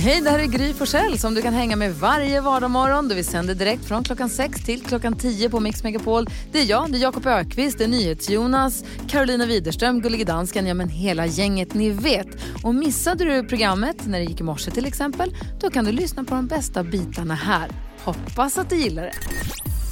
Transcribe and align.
Hej, 0.00 0.20
det 0.20 0.30
här 0.30 0.38
är 0.38 0.46
Gry 0.46 0.74
Forssell 0.74 1.18
som 1.18 1.34
du 1.34 1.42
kan 1.42 1.54
hänga 1.54 1.76
med 1.76 1.94
varje 1.94 2.40
vardagsmorgon. 2.40 3.08
Vi 3.08 3.24
sänder 3.24 3.54
direkt 3.54 3.84
från 3.84 4.04
klockan 4.04 4.30
6 4.30 4.64
till 4.64 4.82
klockan 4.82 5.16
10 5.16 5.50
på 5.50 5.60
Mix 5.60 5.82
Megapol. 5.82 6.26
Det 6.52 6.60
är 6.60 6.64
jag, 6.64 6.92
det 6.92 6.98
är 6.98 7.00
Jakob 7.00 7.26
Ökvist, 7.26 7.78
det 7.78 7.84
är 7.84 7.88
NyhetsJonas, 7.88 8.84
Carolina 9.08 9.46
Widerström, 9.46 10.00
Gullige 10.00 10.24
Dansken, 10.24 10.66
ja 10.66 10.74
men 10.74 10.88
hela 10.88 11.26
gänget 11.26 11.74
ni 11.74 11.90
vet. 11.90 12.26
Och 12.64 12.74
missade 12.74 13.24
du 13.24 13.48
programmet 13.48 14.06
när 14.06 14.18
det 14.18 14.24
gick 14.24 14.40
i 14.40 14.42
morse 14.42 14.70
till 14.70 14.86
exempel, 14.86 15.36
då 15.60 15.70
kan 15.70 15.84
du 15.84 15.92
lyssna 15.92 16.24
på 16.24 16.34
de 16.34 16.46
bästa 16.46 16.84
bitarna 16.84 17.34
här. 17.34 17.70
Hoppas 18.04 18.58
att 18.58 18.70
du 18.70 18.76
gillar 18.76 19.02
det. 19.02 19.14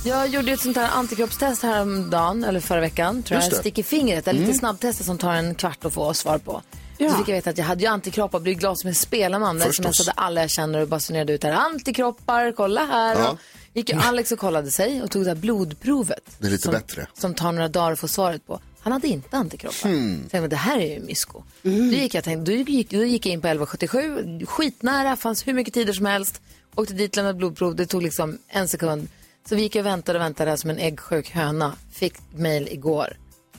Jag 0.09 0.29
gjorde 0.29 0.53
ett 0.53 0.61
sånt 0.61 0.77
här 0.77 0.91
antikroppstest 0.95 1.63
häromdagen, 1.63 2.45
eller 2.45 2.61
förra 2.61 2.81
veckan, 2.81 3.23
tror 3.23 3.41
jag. 3.41 3.53
Stick 3.53 3.79
i 3.79 3.83
fingret, 3.83 4.29
eller 4.29 4.41
lite 4.41 4.55
snabbtester 4.55 5.05
som 5.05 5.19
tar 5.19 5.33
en 5.33 5.55
kvart 5.55 5.85
att 5.85 5.93
få 5.93 6.15
svar 6.15 6.39
på. 6.39 6.63
Så 6.99 7.11
fick 7.11 7.29
jag 7.29 7.35
veta 7.35 7.51
att 7.51 7.59
jag 7.59 7.65
hade 7.65 7.81
ju 7.81 7.87
antikroppar, 7.87 8.41
blev 8.41 8.55
glad 8.55 8.79
som 8.79 8.89
en 8.89 8.95
spelman. 8.95 9.61
Förstås. 9.61 9.97
smsade 9.97 10.13
alla 10.13 10.41
jag 10.41 10.51
känner 10.51 10.81
och 10.81 10.89
basunerade 10.89 11.33
ut 11.33 11.45
här. 11.45 11.53
Antikroppar, 11.53 12.53
kolla 12.53 12.85
här. 12.85 13.17
Ja. 13.17 13.31
Och 13.31 13.39
gick 13.73 13.89
ju 13.89 13.97
Alex 13.97 14.33
och 14.33 14.39
kollade 14.39 14.71
sig 14.71 15.03
och 15.03 15.11
tog 15.11 15.25
det 15.25 15.31
här 15.31 15.35
blodprovet. 15.35 16.37
Det 16.39 16.47
är 16.47 16.51
lite 16.51 16.63
som, 16.63 16.73
bättre. 16.73 17.07
Som 17.15 17.35
tar 17.35 17.53
några 17.53 17.69
dagar 17.69 17.93
att 17.93 17.99
få 17.99 18.09
svaret 18.09 18.47
på. 18.47 18.61
Han 18.81 18.93
hade 18.93 19.09
inte 19.09 19.37
antikroppar. 19.37 19.89
Hmm. 19.89 20.17
Så 20.17 20.23
jag 20.25 20.31
tänkte, 20.31 20.49
det 20.49 20.57
här 20.57 20.79
är 20.79 20.95
ju 20.95 21.01
mysko. 21.01 21.43
Då, 21.63 21.71
gick 21.71 22.15
jag, 22.15 22.25
tänkte, 22.25 22.53
då, 22.53 22.57
gick, 22.57 22.91
då 22.91 23.05
gick 23.05 23.27
jag 23.27 23.33
in 23.33 23.41
på 23.41 23.47
1177, 23.47 24.47
skitnära, 24.47 25.17
fanns 25.17 25.47
hur 25.47 25.53
mycket 25.53 25.75
tider 25.75 25.93
som 25.93 26.07
helst. 26.07 26.41
Åkte 26.75 26.95
dit, 26.95 27.17
lämnade 27.17 27.39
blodprov, 27.39 27.77
det 27.77 27.87
tog 27.87 28.03
liksom 28.03 28.39
en 28.49 28.69
sekund. 28.69 29.09
Så 29.49 29.55
vi 29.55 29.63
gick 29.63 29.77
och 29.77 29.87
väntade 29.87 30.19
och 30.19 30.25
väntade 30.25 30.57
som 30.57 30.71
en 30.71 30.79
äggsjuk 30.79 31.31
höna. 31.31 31.73
Fick 31.93 32.15
mail 32.35 32.69
igår. 32.71 33.17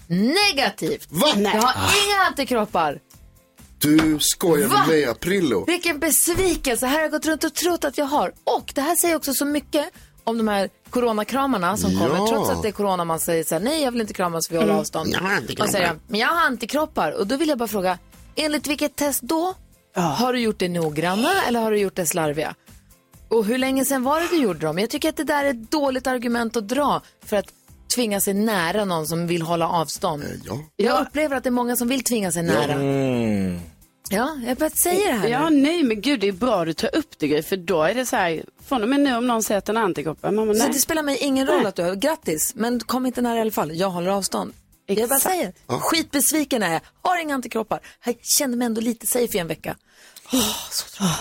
Negativt! 0.07 1.07
Va? 1.09 1.27
Jag 1.35 1.61
har 1.61 2.07
inga 2.07 2.21
antikroppar. 2.27 2.99
Du 3.79 4.17
skojar 4.19 4.67
Va? 4.67 4.79
med 4.79 4.87
mig 4.87 5.05
Aprillo. 5.05 5.65
Vilken 5.65 5.99
besvikelse. 5.99 6.85
Här 6.85 6.93
har 6.95 7.01
jag 7.01 7.11
gått 7.11 7.25
runt 7.25 7.43
och 7.43 7.53
trott 7.53 7.85
att 7.85 7.97
jag 7.97 8.05
har. 8.05 8.33
Och 8.43 8.71
det 8.75 8.81
här 8.81 8.95
säger 8.95 9.15
också 9.15 9.33
så 9.33 9.45
mycket 9.45 9.85
om 10.23 10.37
de 10.37 10.47
här 10.47 10.69
coronakramarna 10.89 11.77
som 11.77 11.91
Ja. 11.91 11.99
kommer. 11.99 12.27
Trots 12.27 12.49
att 12.49 12.61
det 12.61 12.67
är 12.67 12.71
corona 12.71 13.05
man 13.05 13.19
säger 13.19 13.43
så 13.43 13.55
här, 13.55 13.59
nej 13.61 13.83
jag 13.83 13.91
vill 13.91 14.01
inte 14.01 14.13
kramas 14.13 14.47
för 14.47 14.53
vi 14.55 14.59
håller 14.61 14.73
avstånd. 14.73 15.09
Jag 15.13 15.19
har 15.19 15.29
antikroppar. 15.33 15.63
Och 15.65 15.69
säger 15.71 15.95
men 16.07 16.19
jag 16.19 16.27
har 16.27 16.45
antikroppar. 16.45 17.11
Och 17.11 17.27
då 17.27 17.37
vill 17.37 17.49
jag 17.49 17.57
bara 17.57 17.67
fråga, 17.67 17.97
enligt 18.35 18.67
vilket 18.67 18.95
test 18.95 19.21
då? 19.21 19.53
Har 19.95 20.33
du 20.33 20.39
gjort 20.39 20.59
det 20.59 20.69
noggranna 20.69 21.29
eller 21.47 21.59
har 21.59 21.71
du 21.71 21.77
gjort 21.79 21.95
det 21.95 22.05
slarviga? 22.05 22.55
Och 23.29 23.45
hur 23.45 23.57
länge 23.57 23.85
sedan 23.85 24.03
var 24.03 24.21
det 24.21 24.27
du 24.31 24.37
gjorde 24.37 24.59
dem? 24.59 24.79
Jag 24.79 24.89
tycker 24.89 25.09
att 25.09 25.17
det 25.17 25.23
där 25.23 25.45
är 25.45 25.49
ett 25.49 25.71
dåligt 25.71 26.07
argument 26.07 26.57
att 26.57 26.67
dra 26.67 27.01
för 27.25 27.37
att 27.37 27.45
tvinga 27.95 28.21
sig 28.21 28.33
nära 28.33 28.85
någon 28.85 29.07
som 29.07 29.27
vill 29.27 29.41
hålla 29.41 29.67
avstånd. 29.69 30.23
Eh, 30.23 30.29
Ja. 30.45 30.59
Jag 30.75 31.01
upplever 31.07 31.35
att 31.35 31.43
det 31.43 31.49
är 31.49 31.51
många 31.51 31.75
som 31.75 31.87
vill 31.87 32.03
tvinga 32.03 32.31
sig 32.31 32.43
nära. 32.43 32.75
Ja, 34.09 34.37
jag 34.47 34.57
bara 34.57 34.69
säger 34.69 35.07
det 35.07 35.17
här 35.19 35.27
Ja, 35.27 35.49
nu. 35.49 35.61
nej, 35.61 35.83
men 35.83 36.01
gud, 36.01 36.19
det 36.19 36.27
är 36.27 36.31
bra 36.31 36.65
du 36.65 36.73
tar 36.73 36.95
upp 36.95 37.19
det, 37.19 37.45
för 37.47 37.57
då 37.57 37.83
är 37.83 37.93
det 37.93 38.05
så 38.05 38.15
här, 38.15 38.43
från 38.67 38.83
och 38.83 38.89
med 38.89 38.99
nu 38.99 39.15
om 39.17 39.27
någon 39.27 39.43
säger 39.43 39.57
att 39.57 39.65
den 39.65 39.77
är 39.77 39.81
antikroppar, 39.81 40.31
mamma, 40.31 40.53
Så 40.53 40.59
nej. 40.59 40.69
det 40.73 40.79
spelar 40.79 41.03
mig 41.03 41.17
ingen 41.17 41.47
roll 41.47 41.65
att 41.65 41.75
du 41.75 41.81
har, 41.83 41.95
grattis, 41.95 42.51
men 42.55 42.79
kom 42.79 43.05
inte 43.05 43.21
nära 43.21 43.37
i 43.37 43.41
alla 43.41 43.51
fall. 43.51 43.75
Jag 43.75 43.89
håller 43.89 44.09
avstånd. 44.11 44.53
Jag 44.85 44.97
bara 44.97 45.03
Exakt. 45.15 45.21
säger, 45.23 45.53
skitbesviken 45.67 46.63
är 46.63 46.73
jag, 46.73 46.81
har 47.01 47.21
inga 47.21 47.35
antikroppar. 47.35 47.79
Jag 48.05 48.15
kände 48.21 48.57
mig 48.57 48.65
ändå 48.65 48.81
lite 48.81 49.07
safe 49.07 49.37
i 49.37 49.39
en 49.39 49.47
vecka. 49.47 49.75
Åh, 50.33 50.55
så 50.71 50.85
tråkigt. 50.97 51.15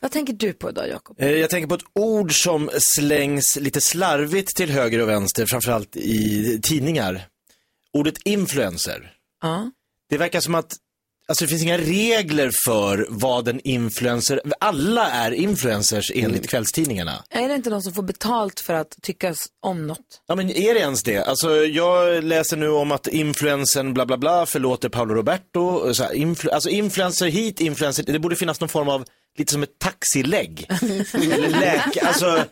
Vad 0.00 0.10
tänker 0.10 0.32
du 0.32 0.52
på 0.52 0.70
idag, 0.70 0.88
Jakob? 0.88 1.20
Eh, 1.20 1.30
Jag 1.30 1.50
tänker 1.50 1.68
på 1.68 1.74
ett 1.74 1.84
ord 1.94 2.42
som 2.42 2.70
slängs 2.78 3.56
lite 3.56 3.80
slarvigt 3.80 4.56
till 4.56 4.70
höger 4.70 4.98
och 5.02 5.08
vänster, 5.08 5.46
framförallt 5.46 5.96
i 5.96 6.60
tidningar. 6.62 7.26
Ordet 7.92 8.18
influencer. 8.24 9.12
Ja. 9.42 9.70
Det 10.08 10.18
verkar 10.18 10.40
som 10.40 10.54
att 10.54 10.76
Alltså 11.30 11.44
det 11.44 11.48
finns 11.48 11.62
inga 11.62 11.78
regler 11.78 12.50
för 12.64 13.06
vad 13.08 13.48
en 13.48 13.60
influencer, 13.64 14.40
alla 14.60 15.10
är 15.10 15.30
influencers 15.32 16.12
enligt 16.14 16.48
kvällstidningarna. 16.48 17.24
Är 17.30 17.48
det 17.48 17.54
inte 17.54 17.70
någon 17.70 17.82
som 17.82 17.92
får 17.92 18.02
betalt 18.02 18.60
för 18.60 18.74
att 18.74 18.96
tyckas 19.02 19.36
om 19.62 19.86
något? 19.86 19.98
Ja 20.28 20.34
men 20.34 20.50
är 20.50 20.74
det 20.74 20.80
ens 20.80 21.02
det? 21.02 21.18
Alltså 21.24 21.56
jag 21.56 22.24
läser 22.24 22.56
nu 22.56 22.68
om 22.68 22.92
att 22.92 23.06
influencern 23.06 23.94
bla 23.94 24.06
bla 24.06 24.16
bla 24.18 24.46
förlåter 24.46 24.88
Paolo 24.88 25.14
Roberto. 25.14 25.94
Så 25.94 26.02
här, 26.02 26.12
influ- 26.12 26.50
alltså 26.50 26.68
influencer 26.68 27.26
hit, 27.26 27.60
influencer, 27.60 28.02
det 28.02 28.18
borde 28.18 28.36
finnas 28.36 28.60
någon 28.60 28.68
form 28.68 28.88
av, 28.88 29.04
lite 29.38 29.52
som 29.52 29.62
ett 29.62 29.78
taxilägg. 29.78 30.66
Eller 31.14 31.48
läk, 31.60 31.96
alltså 32.02 32.44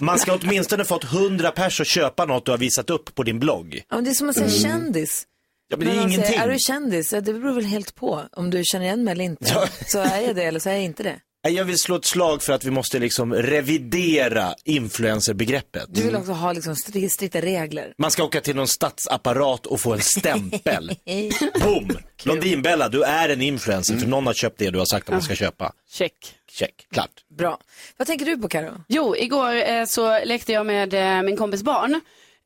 man 0.00 0.18
ska 0.18 0.34
åtminstone 0.42 0.84
fått 0.84 1.04
100 1.04 1.50
pers 1.50 1.80
att 1.80 1.86
köpa 1.86 2.24
något 2.24 2.44
du 2.44 2.50
har 2.50 2.58
visat 2.58 2.90
upp 2.90 3.14
på 3.14 3.22
din 3.22 3.38
blogg. 3.38 3.82
Ja, 3.88 3.94
men 3.96 4.04
det 4.04 4.10
är 4.10 4.14
som 4.14 4.28
att 4.28 4.34
säga 4.36 4.50
kändis. 4.50 5.26
Ja 5.74 5.78
men 5.78 5.86
det 5.88 5.94
När 5.94 6.00
är 6.02 6.06
ingenting. 6.08 6.26
Säger, 6.32 6.48
är 6.48 6.52
du 6.52 6.58
kändis? 6.58 7.10
Det 7.10 7.22
beror 7.22 7.54
väl 7.54 7.64
helt 7.64 7.94
på 7.94 8.22
om 8.32 8.50
du 8.50 8.62
känner 8.64 8.84
igen 8.84 9.04
mig 9.04 9.12
eller 9.12 9.24
inte. 9.24 9.44
Ja. 9.54 9.68
Så 9.86 9.98
är 9.98 10.20
jag 10.20 10.36
det 10.36 10.42
eller 10.44 10.60
så 10.60 10.68
är 10.68 10.74
jag 10.74 10.82
inte 10.82 11.02
det. 11.02 11.16
Jag 11.48 11.64
vill 11.64 11.78
slå 11.78 11.96
ett 11.96 12.04
slag 12.04 12.42
för 12.42 12.52
att 12.52 12.64
vi 12.64 12.70
måste 12.70 12.98
liksom 12.98 13.34
revidera 13.34 14.54
influencerbegreppet. 14.64 15.84
Du 15.88 16.02
vill 16.02 16.16
också 16.16 16.32
ha 16.32 16.52
liksom 16.52 16.74
stri- 16.74 17.08
strikta 17.08 17.40
regler. 17.40 17.92
Man 17.98 18.10
ska 18.10 18.24
åka 18.24 18.40
till 18.40 18.56
någon 18.56 18.68
statsapparat 18.68 19.66
och 19.66 19.80
få 19.80 19.92
en 19.92 20.00
stämpel. 20.00 20.96
Boom! 21.62 21.98
Blondinbella, 22.24 22.88
du 22.88 23.02
är 23.02 23.28
en 23.28 23.42
influencer 23.42 23.96
för 23.96 24.06
någon 24.06 24.26
har 24.26 24.34
köpt 24.34 24.58
det 24.58 24.70
du 24.70 24.78
har 24.78 24.86
sagt 24.86 25.08
att 25.08 25.12
man 25.12 25.22
ska 25.22 25.34
köpa. 25.34 25.72
Check. 25.90 26.12
Check, 26.50 26.86
klart. 26.92 27.10
Bra. 27.38 27.58
Vad 27.96 28.06
tänker 28.06 28.26
du 28.26 28.36
på, 28.38 28.48
Karo? 28.48 28.84
Jo, 28.88 29.16
igår 29.16 29.54
eh, 29.70 29.84
så 29.84 30.24
lekte 30.24 30.52
jag 30.52 30.66
med 30.66 30.94
eh, 30.94 31.22
min 31.22 31.36
kompis 31.36 31.62
barn. 31.62 32.00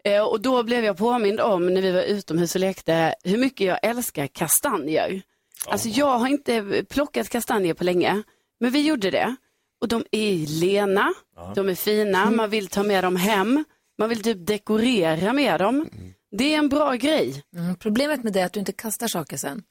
Eh, 0.04 0.22
och 0.22 0.40
då 0.40 0.62
blev 0.62 0.84
jag 0.84 0.96
påmind 0.96 1.40
om 1.40 1.74
när 1.74 1.82
vi 1.82 1.92
var 1.92 2.02
utomhus 2.02 2.54
och 2.54 2.60
lekte 2.60 3.14
hur 3.24 3.38
mycket 3.38 3.66
jag 3.66 3.78
älskar 3.82 4.26
kastanjer. 4.26 5.22
Alltså 5.66 5.88
jag 5.88 6.18
har 6.18 6.28
inte 6.28 6.84
plockat 6.88 7.28
kastanjer 7.28 7.74
på 7.74 7.84
länge, 7.84 8.22
men 8.60 8.70
vi 8.70 8.86
gjorde 8.86 9.10
det. 9.10 9.36
Och 9.80 9.88
de 9.88 10.04
är 10.10 10.60
lena, 10.60 11.14
de 11.54 11.68
är 11.68 11.74
fina, 11.74 12.30
man 12.30 12.50
vill 12.50 12.68
ta 12.68 12.82
med 12.82 13.04
dem 13.04 13.16
hem, 13.16 13.64
man 13.98 14.08
vill 14.08 14.22
typ 14.22 14.46
dekorera 14.46 15.32
med 15.32 15.60
dem. 15.60 15.88
Det 16.30 16.54
är 16.54 16.58
en 16.58 16.68
bra 16.68 16.94
grej. 16.94 17.42
Mm, 17.56 17.76
problemet 17.76 18.24
med 18.24 18.32
det 18.32 18.40
är 18.40 18.44
att 18.46 18.52
du 18.52 18.60
inte 18.60 18.72
kastar 18.72 19.08
saker 19.08 19.36
sen. 19.36 19.62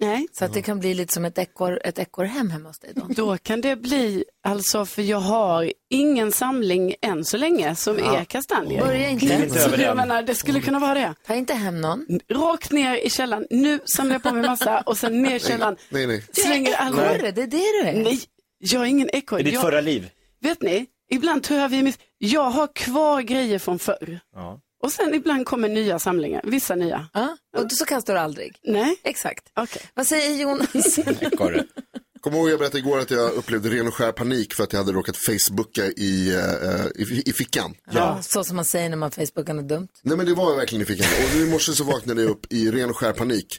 Nej. 0.00 0.26
Så 0.32 0.44
att 0.44 0.52
det 0.52 0.62
kan 0.62 0.80
bli 0.80 0.94
lite 0.94 1.14
som 1.14 1.24
ett 1.24 1.38
ekor, 1.38 1.80
ett 1.84 1.98
ekorrhem 1.98 2.50
hemma 2.50 2.68
hos 2.68 2.78
dig 2.78 2.92
då. 2.94 3.06
Då 3.08 3.38
kan 3.38 3.60
det 3.60 3.76
bli, 3.76 4.24
alltså 4.46 4.86
för 4.86 5.02
jag 5.02 5.20
har 5.20 5.72
ingen 5.90 6.32
samling 6.32 6.94
än 7.02 7.24
så 7.24 7.36
länge 7.36 7.74
som 7.76 7.98
är 7.98 8.24
kastanjer. 8.24 8.84
Börja 8.86 9.08
inte. 9.08 9.48
Så 9.50 9.80
jag 9.80 9.96
menar, 9.96 10.22
det 10.22 10.34
skulle 10.34 10.60
kunna 10.60 10.78
vara 10.78 10.94
det. 10.94 11.14
Ta 11.26 11.34
inte 11.34 11.54
hem 11.54 11.80
någon. 11.80 12.06
Rakt 12.30 12.72
ner 12.72 12.96
i 12.96 13.10
källaren. 13.10 13.46
Nu 13.50 13.80
samlar 13.84 14.14
jag 14.14 14.22
på 14.22 14.32
mig 14.32 14.42
massa 14.42 14.80
och 14.80 14.96
sen 14.98 15.22
ner 15.22 15.36
i 15.36 15.40
källaren. 15.40 15.76
Nej, 15.88 16.06
nej. 16.06 16.24
Slänger 16.32 16.74
alla. 16.74 17.14
Ekorre, 17.14 17.30
det 17.30 17.42
är 17.42 17.46
det 17.46 17.56
du 17.82 17.88
är. 17.88 18.04
Nej, 18.04 18.20
jag 18.58 18.82
är 18.82 18.86
ingen 18.86 19.08
I 19.08 19.18
ekorre. 19.18 19.42
ditt 19.42 19.54
Jag, 19.54 19.62
förra 19.62 19.80
liv. 19.80 20.10
vet 20.40 20.62
ni, 20.62 20.86
ibland 21.10 21.42
tror 21.42 21.60
jag 21.60 21.68
vi 21.68 21.78
är 21.78 21.82
miss... 21.82 21.98
Jag 22.18 22.50
har 22.50 22.66
kvar 22.74 23.22
grejer 23.22 23.58
från 23.58 23.78
förr. 23.78 24.20
Ja. 24.34 24.60
Och 24.86 24.92
sen 24.92 25.14
ibland 25.14 25.46
kommer 25.46 25.68
nya 25.68 25.98
samlingar, 25.98 26.40
vissa 26.44 26.74
nya. 26.74 27.08
Ja, 27.12 27.36
och 27.56 27.72
så 27.72 27.84
kastar 27.84 28.14
du 28.14 28.20
aldrig. 28.20 28.56
Nej, 28.64 28.96
Exakt. 29.04 29.44
okej. 29.56 29.82
Vad 29.94 30.06
säger 30.06 30.42
Jonas? 30.42 30.68
Kommer 32.20 32.38
ihåg 32.38 32.50
jag 32.50 32.58
berättade 32.58 32.78
igår 32.78 32.98
att 32.98 33.10
jag 33.10 33.32
upplevde 33.32 33.68
ren 33.70 33.86
och 33.88 33.94
skär 33.94 34.12
panik 34.12 34.54
för 34.54 34.64
att 34.64 34.72
jag 34.72 34.80
hade 34.80 34.92
råkat 34.92 35.16
facebooka 35.16 35.86
i, 35.86 36.34
eh, 36.34 37.02
i, 37.02 37.22
i 37.26 37.32
fickan. 37.32 37.74
ja. 37.92 38.22
Så 38.22 38.44
som 38.44 38.56
man 38.56 38.64
säger 38.64 38.88
när 38.88 38.96
man 38.96 39.10
facebookar 39.10 39.54
något 39.54 39.68
dumt. 39.68 39.88
Nej 40.02 40.16
men 40.16 40.26
det 40.26 40.34
var 40.34 40.56
verkligen 40.56 40.82
i 40.82 40.84
fickan. 40.84 41.06
Och 41.24 41.36
nu 41.36 41.46
i 41.46 41.50
morse 41.50 41.72
så 41.72 41.84
vaknade 41.84 42.22
jag 42.22 42.30
upp 42.30 42.52
i 42.52 42.70
ren 42.70 42.90
och 42.90 42.96
skär 42.96 43.12
panik. 43.12 43.58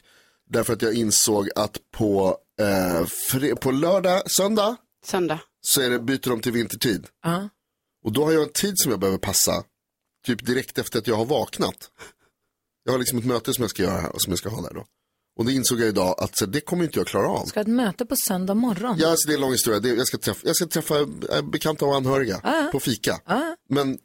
Därför 0.50 0.72
att 0.72 0.82
jag 0.82 0.94
insåg 0.94 1.48
att 1.56 1.76
på, 1.96 2.36
eh, 2.60 3.04
fre- 3.32 3.54
på 3.56 3.70
lördag, 3.70 4.30
söndag 4.30 4.76
Söndag. 5.06 5.40
så 5.60 5.80
är 5.80 5.90
det, 5.90 5.98
byter 5.98 6.28
de 6.30 6.40
till 6.40 6.52
vintertid. 6.52 7.06
Ja. 7.24 7.48
Och 8.04 8.12
då 8.12 8.24
har 8.24 8.32
jag 8.32 8.42
en 8.42 8.52
tid 8.52 8.74
som 8.78 8.90
jag 8.90 9.00
behöver 9.00 9.18
passa. 9.18 9.64
Typ 10.28 10.46
direkt 10.46 10.78
efter 10.78 10.98
att 10.98 11.06
jag 11.06 11.16
har 11.16 11.24
vaknat. 11.24 11.90
Jag 12.84 12.92
har 12.92 12.98
liksom 12.98 13.18
ett 13.18 13.24
möte 13.24 13.54
som 13.54 13.62
jag 13.62 13.70
ska 13.70 13.82
göra 13.82 14.00
här 14.00 14.14
och 14.14 14.22
som 14.22 14.30
jag 14.32 14.38
ska 14.38 14.48
ha 14.48 14.62
där 14.62 14.74
då. 14.74 14.84
Och 15.38 15.44
det 15.44 15.52
insåg 15.52 15.80
jag 15.80 15.88
idag 15.88 16.14
att 16.18 16.38
så, 16.38 16.46
det 16.46 16.60
kommer 16.60 16.84
inte 16.84 16.98
jag 16.98 17.06
klara 17.06 17.28
av. 17.28 17.44
Ska 17.46 17.60
ha 17.60 17.62
ett 17.62 17.68
möte 17.68 18.06
på 18.06 18.14
söndag 18.16 18.54
morgon. 18.54 18.96
Ja, 18.98 19.10
alltså, 19.10 19.28
det 19.28 19.32
är 19.32 19.34
en 19.34 19.40
lång 19.40 19.52
historia. 19.52 19.80
Det, 19.80 19.88
jag, 19.88 20.06
ska 20.06 20.18
träffa, 20.18 20.40
jag 20.44 20.56
ska 20.56 20.66
träffa 20.66 21.00
eh, 21.00 21.42
bekanta 21.52 21.84
och 21.84 21.96
anhöriga 21.96 22.68
på 22.72 22.80
fika. 22.80 23.20
Men 23.68 23.98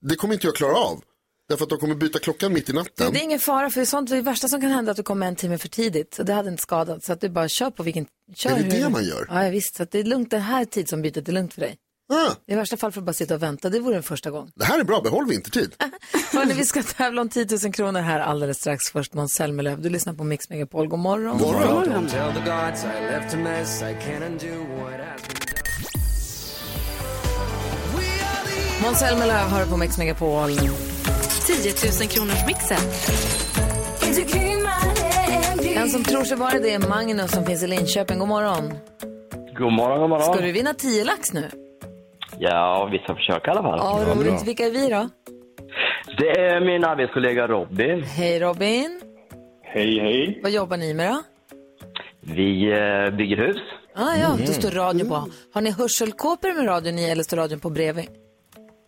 det 0.00 0.16
kommer 0.16 0.34
inte 0.34 0.46
jag 0.46 0.56
klara 0.56 0.76
av. 0.76 1.02
Därför 1.48 1.64
att 1.64 1.70
de 1.70 1.78
kommer 1.78 1.94
byta 1.94 2.18
klockan 2.18 2.52
mitt 2.52 2.68
i 2.68 2.72
natten. 2.72 3.12
Det 3.12 3.18
är 3.18 3.24
ingen 3.24 3.40
fara, 3.40 3.70
för 3.70 3.84
sånt, 3.84 4.10
det 4.10 4.20
värsta 4.20 4.48
som 4.48 4.60
kan 4.60 4.70
hända 4.70 4.88
är 4.88 4.90
att 4.90 4.96
du 4.96 5.02
kommer 5.02 5.26
en 5.26 5.36
timme 5.36 5.58
för 5.58 5.68
tidigt. 5.68 6.14
Så 6.14 6.22
det 6.22 6.32
hade 6.32 6.48
inte 6.50 6.62
skadat. 6.62 7.04
Så 7.04 7.12
att 7.12 7.20
du 7.20 7.28
bara 7.28 7.48
kör 7.48 7.70
på 7.70 7.82
vilken... 7.82 8.06
Kör 8.34 8.50
Är 8.50 8.56
det 8.56 8.62
hur- 8.62 8.82
det 8.82 8.88
man 8.88 9.04
gör? 9.04 9.26
Ja, 9.30 9.50
visst. 9.50 9.76
Så 9.76 9.82
att 9.82 9.90
det 9.90 9.98
är 9.98 10.04
lugnt. 10.04 10.30
Den 10.30 10.40
här 10.40 10.64
tidsombytet 10.64 11.28
är 11.28 11.32
lugnt 11.32 11.54
för 11.54 11.60
dig. 11.60 11.76
Ah, 12.12 12.32
I 12.46 12.54
värsta 12.54 12.76
fall 12.76 12.92
får 12.92 13.00
du 13.00 13.04
bara 13.04 13.12
sitta 13.12 13.34
och 13.34 13.42
vänta. 13.42 13.68
Det 13.70 13.80
vore 13.80 13.96
en 13.96 14.02
första 14.02 14.30
gång. 14.30 14.50
det 14.54 14.64
här 14.64 14.80
är 14.80 14.84
bra, 14.84 15.00
behåll 15.00 15.26
vintertid. 15.28 15.74
Hörrni, 16.32 16.54
vi 16.54 16.64
ska 16.64 16.82
tävla 16.82 17.20
om 17.22 17.28
10 17.28 17.46
000 17.64 17.72
kronor 17.72 18.00
här 18.00 18.20
alldeles 18.20 18.58
strax. 18.58 18.84
Först 18.92 19.14
Måns 19.14 19.32
Zelmerlöw. 19.32 19.82
Du 19.82 19.88
lyssnar 19.90 20.12
på 20.12 20.24
Mix 20.24 20.50
Megapol. 20.50 20.88
God 20.88 20.98
morgon. 20.98 21.36
Morgon. 21.36 22.08
Måns 28.82 28.98
Zelmerlöw 28.98 29.48
har 29.48 29.66
på 29.66 29.76
Mix 29.76 29.98
Megapol. 29.98 30.50
10 30.50 30.66
000 32.00 32.08
kronors 32.08 32.46
mixen. 32.46 32.80
En 35.76 35.88
som 35.90 36.04
tror 36.04 36.24
sig 36.24 36.36
vara 36.36 36.58
det 36.58 36.74
är 36.74 36.88
Magnus 36.88 37.30
som 37.30 37.46
finns 37.46 37.62
i 37.62 37.66
Linköping. 37.66 38.18
God 38.18 38.28
morgon. 38.28 38.72
God 39.58 39.72
morgon, 39.72 40.00
god 40.00 40.10
morgon. 40.10 40.34
Ska 40.34 40.44
du 40.44 40.52
vinna 40.52 40.74
10 40.74 41.04
lax 41.04 41.32
nu? 41.32 41.50
Ja, 42.42 42.88
vi 42.92 42.98
ska 42.98 43.14
försöka 43.14 43.50
i 43.50 43.54
alla 43.54 43.62
fall. 43.62 43.78
Ja, 43.78 44.14
roligt. 44.14 44.48
Vilka 44.48 44.66
är 44.66 44.70
vi 44.70 44.88
då? 44.88 45.08
Det 46.18 46.40
är 46.40 46.60
min 46.60 46.84
arbetskollega 46.84 47.46
Robin. 47.48 48.02
Hej 48.02 48.40
Robin. 48.40 49.00
Hej, 49.62 50.00
hej. 50.00 50.40
Vad 50.42 50.52
jobbar 50.52 50.76
ni 50.76 50.94
med 50.94 51.10
då? 51.12 51.22
Vi 52.20 52.72
eh, 52.72 53.16
bygger 53.16 53.36
hus. 53.36 53.56
Ah, 53.94 54.16
ja, 54.16 54.36
då 54.46 54.52
står 54.52 54.70
radion 54.70 55.08
på. 55.08 55.28
Har 55.52 55.60
ni 55.60 55.70
hörselkåpor 55.70 56.52
med 56.54 56.66
radion 56.66 56.98
i 56.98 57.10
eller 57.10 57.22
står 57.22 57.36
radion 57.36 57.60
på 57.60 57.70
bredvid? 57.70 58.06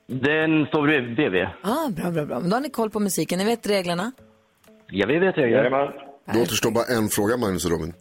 Den 0.06 0.66
står 0.66 0.86
bredvid. 0.86 1.16
bredvid. 1.16 1.42
Ah, 1.62 1.88
bra, 1.88 2.10
bra, 2.10 2.24
bra. 2.24 2.40
Men 2.40 2.50
då 2.50 2.56
har 2.56 2.60
ni 2.60 2.70
koll 2.70 2.90
på 2.90 3.00
musiken. 3.00 3.38
Ni 3.38 3.44
vet 3.44 3.66
reglerna? 3.66 4.12
Ja, 4.90 5.06
vi 5.06 5.18
vet 5.18 5.38
reglerna. 5.38 5.92
Då 6.34 6.42
återstår 6.42 6.70
bara 6.70 6.84
en 6.96 7.08
fråga, 7.08 7.36
Magnus 7.36 7.64
och 7.64 7.70
Robin. 7.70 7.94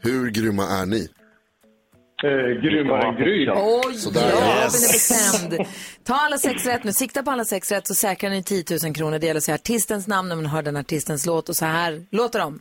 Hur 0.00 0.30
grymma 0.30 0.62
är 0.62 0.86
ni? 0.86 1.08
Grymmare 2.62 3.08
än 3.08 3.14
Gry. 3.14 3.48
Oj, 3.50 3.94
Sådär. 3.94 4.20
Robin 4.32 4.42
är 4.52 4.64
bestämd. 4.64 5.66
Ta 6.04 6.14
alla 6.14 6.38
sex 6.38 6.66
rätt 6.66 6.84
nu. 6.84 6.92
Sikta 6.92 7.22
på 7.22 7.30
alla 7.30 7.44
sex 7.44 7.72
rätt 7.72 7.86
så 7.86 7.94
säkrar 7.94 8.30
ni 8.30 8.42
10 8.42 8.64
000 8.84 8.94
kronor. 8.94 9.18
Det 9.18 9.26
gäller 9.26 9.38
att 9.38 9.44
säga 9.44 9.54
artistens 9.54 10.06
namn 10.06 10.28
när 10.28 10.36
man 10.36 10.46
hör 10.46 10.62
den 10.62 10.76
artistens 10.76 11.26
låt. 11.26 11.48
Och 11.48 11.56
så 11.56 11.64
här 11.64 12.02
låter 12.10 12.38
de. 12.38 12.60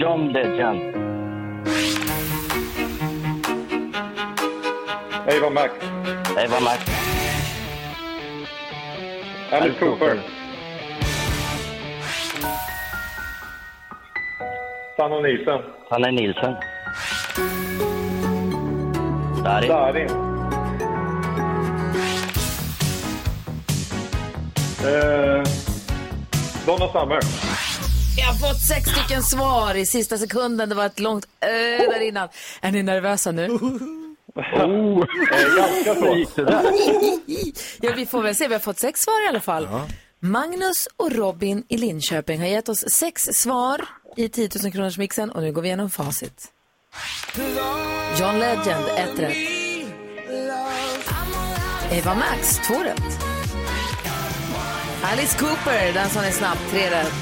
John 0.00 0.32
Legend. 0.32 0.96
Ava 5.28 5.50
Max. 5.50 5.72
Eva 6.44 6.60
Max. 6.60 6.80
Alice 9.52 9.78
Cooper. 9.80 10.37
Sanna 14.98 15.20
Nielsen. 15.20 15.60
Sanna 15.88 16.10
Nilsson. 16.10 16.54
Darin. 19.44 19.68
Darin. 19.68 20.08
Eh, 24.80 25.42
Donna 26.66 26.92
Summer. 26.92 27.20
Jag 28.16 28.26
har 28.26 28.34
fått 28.34 28.60
sex 28.68 28.90
stycken 28.90 29.22
svar 29.22 29.74
i 29.74 29.86
sista 29.86 30.18
sekunden. 30.18 30.68
Det 30.68 30.74
var 30.74 30.86
ett 30.86 31.00
långt 31.00 31.26
ö 31.40 31.78
där 31.78 32.00
innan. 32.00 32.28
Är 32.60 32.72
ni 32.72 32.82
nervösa 32.82 33.32
nu? 33.32 33.48
Oh, 33.48 35.04
ganska 35.56 35.94
så. 35.94 36.16
gick 36.16 36.36
det 36.36 36.44
där. 36.44 36.62
Ja, 37.80 37.92
vi 37.96 38.06
får 38.06 38.22
väl 38.22 38.34
se. 38.34 38.48
Vi 38.48 38.54
har 38.54 38.60
fått 38.60 38.78
sex 38.78 39.00
svar 39.00 39.24
i 39.26 39.28
alla 39.28 39.40
fall. 39.40 39.68
Magnus 40.20 40.88
och 40.96 41.12
Robin 41.12 41.64
i 41.68 41.76
Linköping 41.76 42.40
har 42.40 42.46
gett 42.46 42.68
oss 42.68 42.84
sex 42.90 43.22
svar 43.22 43.84
i 44.18 44.28
10 44.28 44.48
000 44.62 44.72
kronors 44.72 44.98
mixen 44.98 45.30
och 45.30 45.42
nu 45.42 45.52
går 45.52 45.62
vi 45.62 45.68
igenom 45.68 45.90
facit. 45.90 46.46
John 48.20 48.38
Legend, 48.38 48.84
ett 48.96 49.18
rätt. 49.18 49.36
Eva 51.90 52.14
Max, 52.14 52.60
två 52.66 52.74
rätt. 52.74 53.18
Alice 55.02 55.38
Cooper, 55.38 55.92
den 55.92 56.10
som 56.10 56.22
är 56.22 56.30
snabb, 56.30 56.58
tre 56.70 56.90
rätt. 56.90 57.12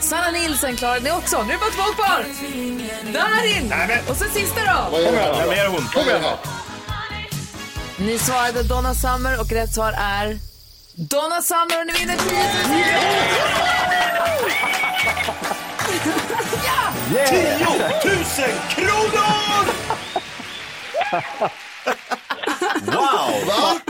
Sanna 0.00 0.30
Nilsson 0.30 0.76
klarade 0.76 1.00
det 1.00 1.12
också. 1.12 1.42
Nu 1.42 1.48
är 1.48 1.52
det 1.52 1.58
bara 1.58 1.70
två 1.70 1.92
kvar. 2.02 2.24
Darin! 3.12 3.72
Och 4.08 4.16
så 4.16 4.24
sista 4.24 4.60
då. 4.64 4.96
Hon? 5.70 5.82
Vad 5.94 6.06
gör 6.06 6.38
vi? 7.98 8.04
Ni 8.04 8.18
svarade 8.18 8.62
Donna 8.62 8.94
Summer 8.94 9.40
och 9.40 9.52
rätt 9.52 9.74
svar 9.74 9.94
är 9.98 10.38
Donna 10.94 11.42
Summer 11.42 11.80
och 11.80 11.86
ni 11.86 11.92
vinner 11.92 12.16
10 12.16 12.22
000 14.42 14.45
Tusen 18.02 18.54
kronor! 18.70 19.66
Wow! 22.86 23.46
Va? 23.46 23.80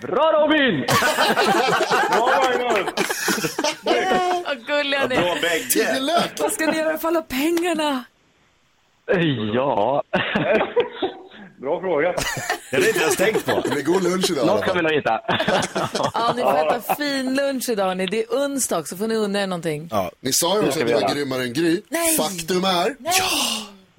Bra 0.00 0.32
Robin! 0.32 0.84
Bra 2.10 2.26
Magnus! 2.26 2.94
Vad 4.44 4.66
gulliga 4.66 5.06
ni 5.06 5.16
Bra 5.16 5.36
är. 5.36 5.40
bägge. 5.42 6.30
Vad 6.40 6.52
ska 6.52 6.66
ni 6.66 6.78
göra 6.78 6.98
för 6.98 7.08
alla 7.08 7.22
pengarna? 7.22 8.04
Ja, 9.54 10.02
Bra 11.60 11.80
fråga. 11.80 12.14
Det 12.70 12.76
hade 12.76 12.88
inte 12.88 13.00
ens 13.00 13.16
tänkt 13.16 13.46
på. 13.46 13.60
Det 13.60 13.70
blir 13.70 13.82
god 13.82 14.02
lunch 14.02 14.30
idag 14.30 14.46
något 14.46 14.60
ska 14.62 14.72
vi 14.72 14.82
nog 14.82 14.92
hitta. 14.92 15.20
Ja, 16.14 16.32
ni 16.36 16.42
får 16.42 16.66
äta 16.66 16.94
fin 16.94 17.34
lunch 17.34 17.68
idag. 17.68 17.96
Ni. 17.96 18.06
Det 18.06 18.22
är 18.22 18.26
onsdag 18.26 18.84
så 18.88 18.96
får 18.96 19.06
ni 19.06 19.14
unna 19.14 19.42
er 19.42 19.46
någonting. 19.46 19.88
Ja. 19.90 20.10
Ni 20.20 20.32
sa 20.32 20.60
ju 20.60 20.66
också 20.66 20.80
att 20.80 20.86
ni 20.86 20.92
var 20.92 21.14
grymmare 21.14 21.42
än 21.42 21.52
Gry. 21.52 21.82
Nej. 21.88 22.16
Faktum 22.16 22.64
är, 22.64 22.96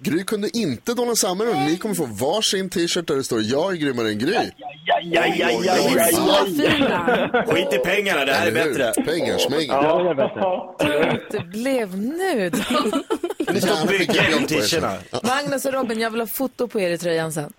Gry 0.02 0.24
kunde 0.24 0.58
inte 0.58 0.94
Donna 0.94 1.16
Summer 1.16 1.66
ni 1.66 1.78
kommer 1.78 1.96
få 1.96 2.06
varsin 2.06 2.70
t-shirt 2.70 3.08
där 3.08 3.16
det 3.16 3.24
står 3.24 3.42
jag 3.42 3.72
är 3.72 3.76
grymmare 3.76 4.10
än 4.10 4.20
Gry. 4.20 4.34
Ja, 4.34 4.50
ja, 4.86 5.02
ja, 5.02 5.26
ja, 5.36 5.78
ja, 5.88 6.48
ja. 7.34 7.44
Skit 7.48 7.74
i 7.74 7.78
pengarna, 7.78 8.26
det 8.26 8.34
här 8.34 8.48
är 8.48 8.52
bättre. 8.52 9.04
Pengar, 9.04 9.38
smänger. 9.38 9.68
Ja, 9.68 10.04
det 10.04 10.10
är 10.10 10.16
bättre. 10.16 11.20
Det 11.32 11.44
blev 11.44 11.98
nu 11.98 12.50
då. 12.50 12.58
Ni 13.40 13.54
bygger 13.54 13.98
skicka 13.98 14.24
de 14.40 14.48
t-shirtarna. 14.48 14.98
Ja. 15.12 15.20
Magnus 15.24 15.66
och 15.66 15.74
Robin, 15.74 16.00
jag 16.00 16.10
vill 16.10 16.20
ha 16.20 16.28
foto 16.28 16.68
på 16.68 16.80
er 16.80 16.90
i 16.90 16.98
tröjan 16.98 17.34
sen. 17.34 17.54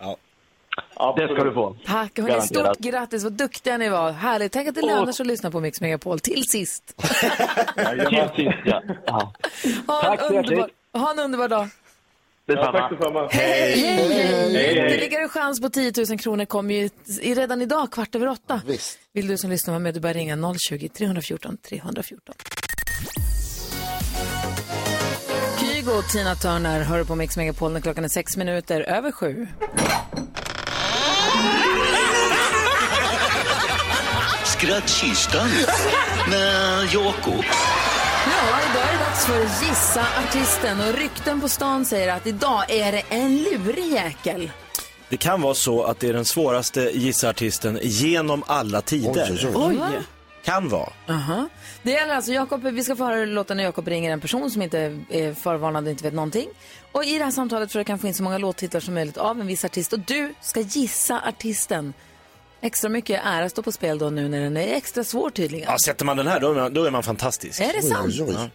Det 1.17 1.35
ska 1.35 1.45
du 1.45 1.53
få. 1.55 1.77
Tack. 1.87 2.19
Hörrni, 2.19 2.41
stort 2.41 2.79
grattis, 2.79 3.23
vad 3.25 3.33
duktiga 3.33 3.77
ni 3.77 3.89
var. 3.89 4.13
Härligt. 4.13 4.53
Tänk 4.53 4.69
att 4.69 4.75
det 4.75 4.83
lönar 4.83 5.13
sig 5.13 5.23
att 5.25 5.27
lyssna 5.27 5.51
på 5.51 5.61
Mix 5.61 5.81
Megapol 5.81 6.21
till 6.21 6.45
sist. 6.49 6.97
Till 8.09 8.29
sist, 8.37 8.59
ja. 8.65 8.83
ja. 9.07 9.33
Ha 9.87 10.03
Tack 10.03 10.21
en, 10.21 10.37
underbar, 10.37 10.71
ha 10.93 11.11
en 11.11 11.19
underbar 11.19 11.49
dag. 11.49 11.69
Ja, 12.47 12.55
Detsamma. 12.55 12.79
tack 12.79 12.91
detsamma. 12.91 13.29
Hej! 13.31 14.97
Ytterligare 14.97 15.29
chans 15.29 15.61
på 15.61 15.71
10 15.71 15.93
000 16.09 16.19
kronor 16.19 16.45
kommer 16.45 16.75
ju 16.75 16.89
redan 17.35 17.63
idag, 17.63 17.93
kvart 17.93 18.15
över 18.15 18.29
åtta. 18.29 18.61
Visst. 18.67 18.99
Vill 19.13 19.27
du 19.29 19.37
som 19.39 19.51
lyssnar 19.51 19.73
vara 19.73 19.79
med, 19.79 19.95
du 19.95 20.01
bara 20.01 20.13
ringa 20.13 20.37
020-314 20.37 21.57
314. 21.69 22.35
Kygo 25.61 25.91
och 25.99 26.05
Tina 26.05 26.35
Turner 26.35 26.81
hör 26.81 27.05
på 27.05 27.15
Mix 27.15 27.37
Megapol 27.37 27.73
när 27.73 27.81
klockan 27.81 28.05
är 28.05 28.09
sex 28.09 28.37
minuter 28.37 28.81
över 28.81 29.13
sju. 29.13 29.47
Skrattkistan 34.45 35.49
med 36.31 36.85
Jakob. 36.93 37.45
Ja, 38.27 38.59
idag 38.71 38.83
är 38.89 38.93
det 38.93 39.05
dags 39.05 39.27
för 39.27 39.67
Gissa 39.67 40.07
Artisten 40.29 40.81
och 40.81 40.95
rykten 40.95 41.41
på 41.41 41.49
stan 41.49 41.85
säger 41.85 42.13
att 42.17 42.27
idag 42.27 42.71
är 42.71 42.93
det 42.93 43.03
en 43.09 43.37
lurig 43.37 43.93
jäkel. 43.93 44.51
Det 45.09 45.17
kan 45.17 45.41
vara 45.43 45.55
så 45.55 45.83
att 45.83 46.01
det 46.01 46.09
är 46.09 46.13
den 46.13 46.25
svåraste 46.25 46.81
gissartisten 46.81 47.79
genom 47.83 48.43
alla 48.47 48.83
tider. 48.83 49.31
Oj, 49.31 49.53
oj, 49.55 49.79
oj. 49.81 49.81
Oj! 49.81 50.03
Kan 50.45 50.69
vara. 50.69 50.93
Aha. 51.09 51.49
Det 51.83 51.91
gäller 51.91 52.15
alltså 52.15 52.33
Jakob, 52.33 52.63
vi 52.63 52.85
ska 52.85 52.97
få 52.97 53.05
höra 53.05 53.25
låten 53.25 53.57
när 53.57 53.65
Jakob 53.65 53.89
ringer 53.89 54.13
en 54.13 54.21
person 54.21 54.51
som 54.51 54.63
inte 54.63 54.79
är 55.11 55.35
förvarnad 55.35 55.85
och 55.85 55.91
inte 55.91 56.05
vet 56.05 56.15
någonting. 56.15 56.49
Och 56.93 57.05
i 57.05 57.19
det 57.19 57.25
här 57.25 57.31
samtalet 57.31 57.73
för 57.73 57.81
att 57.81 57.87
kan 57.87 57.99
få 57.99 58.07
in 58.07 58.15
så 58.15 58.23
många 58.23 58.39
låttitlar 58.39 58.81
som 58.81 58.95
möjligt 58.95 59.17
av 59.17 59.41
en 59.41 59.47
viss 59.47 59.65
artist. 59.65 59.93
Och 59.93 59.99
du 59.99 60.35
ska 60.41 60.61
gissa 60.61 61.23
artisten. 61.29 61.93
Extra 62.61 62.91
mycket 62.91 63.21
ära 63.25 63.49
står 63.49 63.63
på 63.63 63.73
spel 63.73 63.99
då 63.99 64.11
nu 64.11 64.29
när 64.29 64.41
den 64.41 64.57
är 64.57 64.77
extra 64.77 65.05
svår 65.05 65.31
tydligen. 65.31 65.69
Ja, 65.71 65.77
sätter 65.85 66.05
man 66.05 66.17
den 66.17 66.27
här 66.27 66.41
då 66.41 66.51
är 66.51 66.55
man, 66.55 66.75
då 66.75 66.85
är 66.85 66.91
man 66.91 67.03
fantastisk. 67.03 67.61
Är 67.61 67.73
det 67.73 67.83
sant? 67.83 68.15
Oj, 68.21 68.23
oj. 68.23 68.51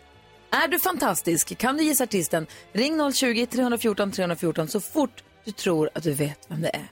Är 0.63 0.67
du 0.67 0.79
fantastisk? 0.79 1.57
Kan 1.57 1.77
du 1.77 1.83
gissa 1.83 2.03
artisten? 2.03 2.47
Ring 2.73 3.01
020-314 3.01 4.11
314 4.11 4.67
så 4.67 4.81
fort 4.81 5.23
du 5.45 5.51
tror 5.51 5.89
att 5.93 6.03
du 6.03 6.13
vet 6.13 6.39
vem 6.47 6.61
det 6.61 6.69
är. 6.69 6.87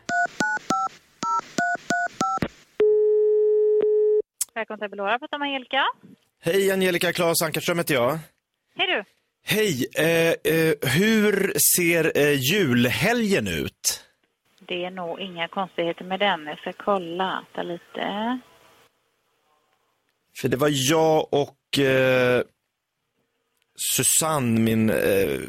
Välkommen 4.56 4.80
till 4.80 4.90
Belora, 4.90 5.20
pratar 5.20 5.38
med 5.38 5.46
Angelica. 5.46 5.84
Hej 6.42 6.72
Angelica, 6.72 7.14
Claes 7.14 7.42
Ankarström 7.42 7.78
heter 7.78 7.94
jag. 7.94 8.20
Hej 8.76 8.88
du. 8.88 9.04
Hej, 9.46 9.88
eh, 9.98 10.54
eh, 10.54 10.74
hur 10.82 11.54
ser 11.78 12.18
eh, 12.18 12.34
julhelgen 12.34 13.48
ut? 13.48 14.04
Det 14.68 14.86
är 14.86 14.92
nog 14.92 15.20
inga 15.20 15.48
konstigheter 15.48 16.04
med 16.06 16.20
den. 16.20 16.48
Jag 16.48 16.60
ska 16.60 16.74
kolla 16.74 17.44
vänta 17.56 17.64
lite. 17.64 18.40
För 20.42 20.50
det 20.50 20.58
var 20.58 20.70
jag 20.92 21.34
och 21.34 21.80
eh, 21.80 22.44
Susanne, 23.76 24.60
min 24.60 24.90
eh, 24.90 25.40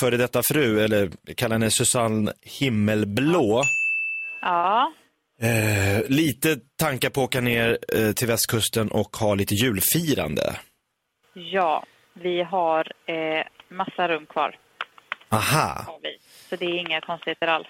före 0.00 0.16
detta 0.16 0.42
fru, 0.44 0.80
eller 0.80 1.10
kallar 1.34 1.54
henne 1.54 1.70
Susanne 1.70 2.32
Himmelblå. 2.42 3.62
Ja, 4.40 4.92
Eh, 5.42 6.02
lite 6.08 6.56
tankar 6.76 7.10
på 7.10 7.20
att 7.20 7.24
åka 7.24 7.40
ner 7.40 7.78
eh, 7.96 8.12
till 8.12 8.26
västkusten 8.28 8.90
och 8.90 9.16
ha 9.16 9.34
lite 9.34 9.54
julfirande. 9.54 10.56
ja. 11.34 11.84
Vi 12.12 12.42
har 12.42 12.92
eh, 13.06 13.46
massa 13.68 14.08
rum 14.08 14.26
kvar. 14.26 14.58
Aha. 15.28 15.98
Så 16.48 16.56
det 16.56 16.64
är 16.64 16.78
inga 16.78 17.00
konstigheter 17.00 17.46
alls. 17.46 17.68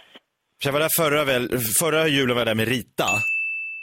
Jag 0.64 0.72
var 0.72 0.80
där 0.80 0.88
förra, 0.96 1.24
väl, 1.24 1.58
förra 1.80 2.08
julen 2.08 2.36
var 2.36 2.40
jag 2.40 2.46
där 2.46 2.54
med 2.54 2.68
Rita. 2.68 3.08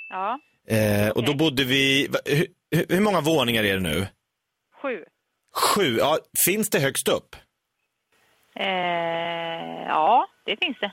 Ja, 0.09 0.39
Eh, 0.69 1.09
och 1.09 1.23
då 1.23 1.33
bodde 1.33 1.63
vi, 1.63 2.09
hur- 2.25 2.47
hur 2.89 3.01
många 3.01 3.21
våningar 3.21 3.63
är 3.63 3.73
det 3.73 3.79
nu? 3.79 4.07
sju. 4.81 5.05
Sju. 5.55 5.97
Ja, 5.97 6.17
finns 6.45 6.69
det 6.69 6.79
högst 6.79 7.07
upp? 7.07 7.35
Eh, 8.55 8.65
ja, 9.87 10.27
det 10.45 10.57
finns 10.61 10.77
det. 10.79 10.91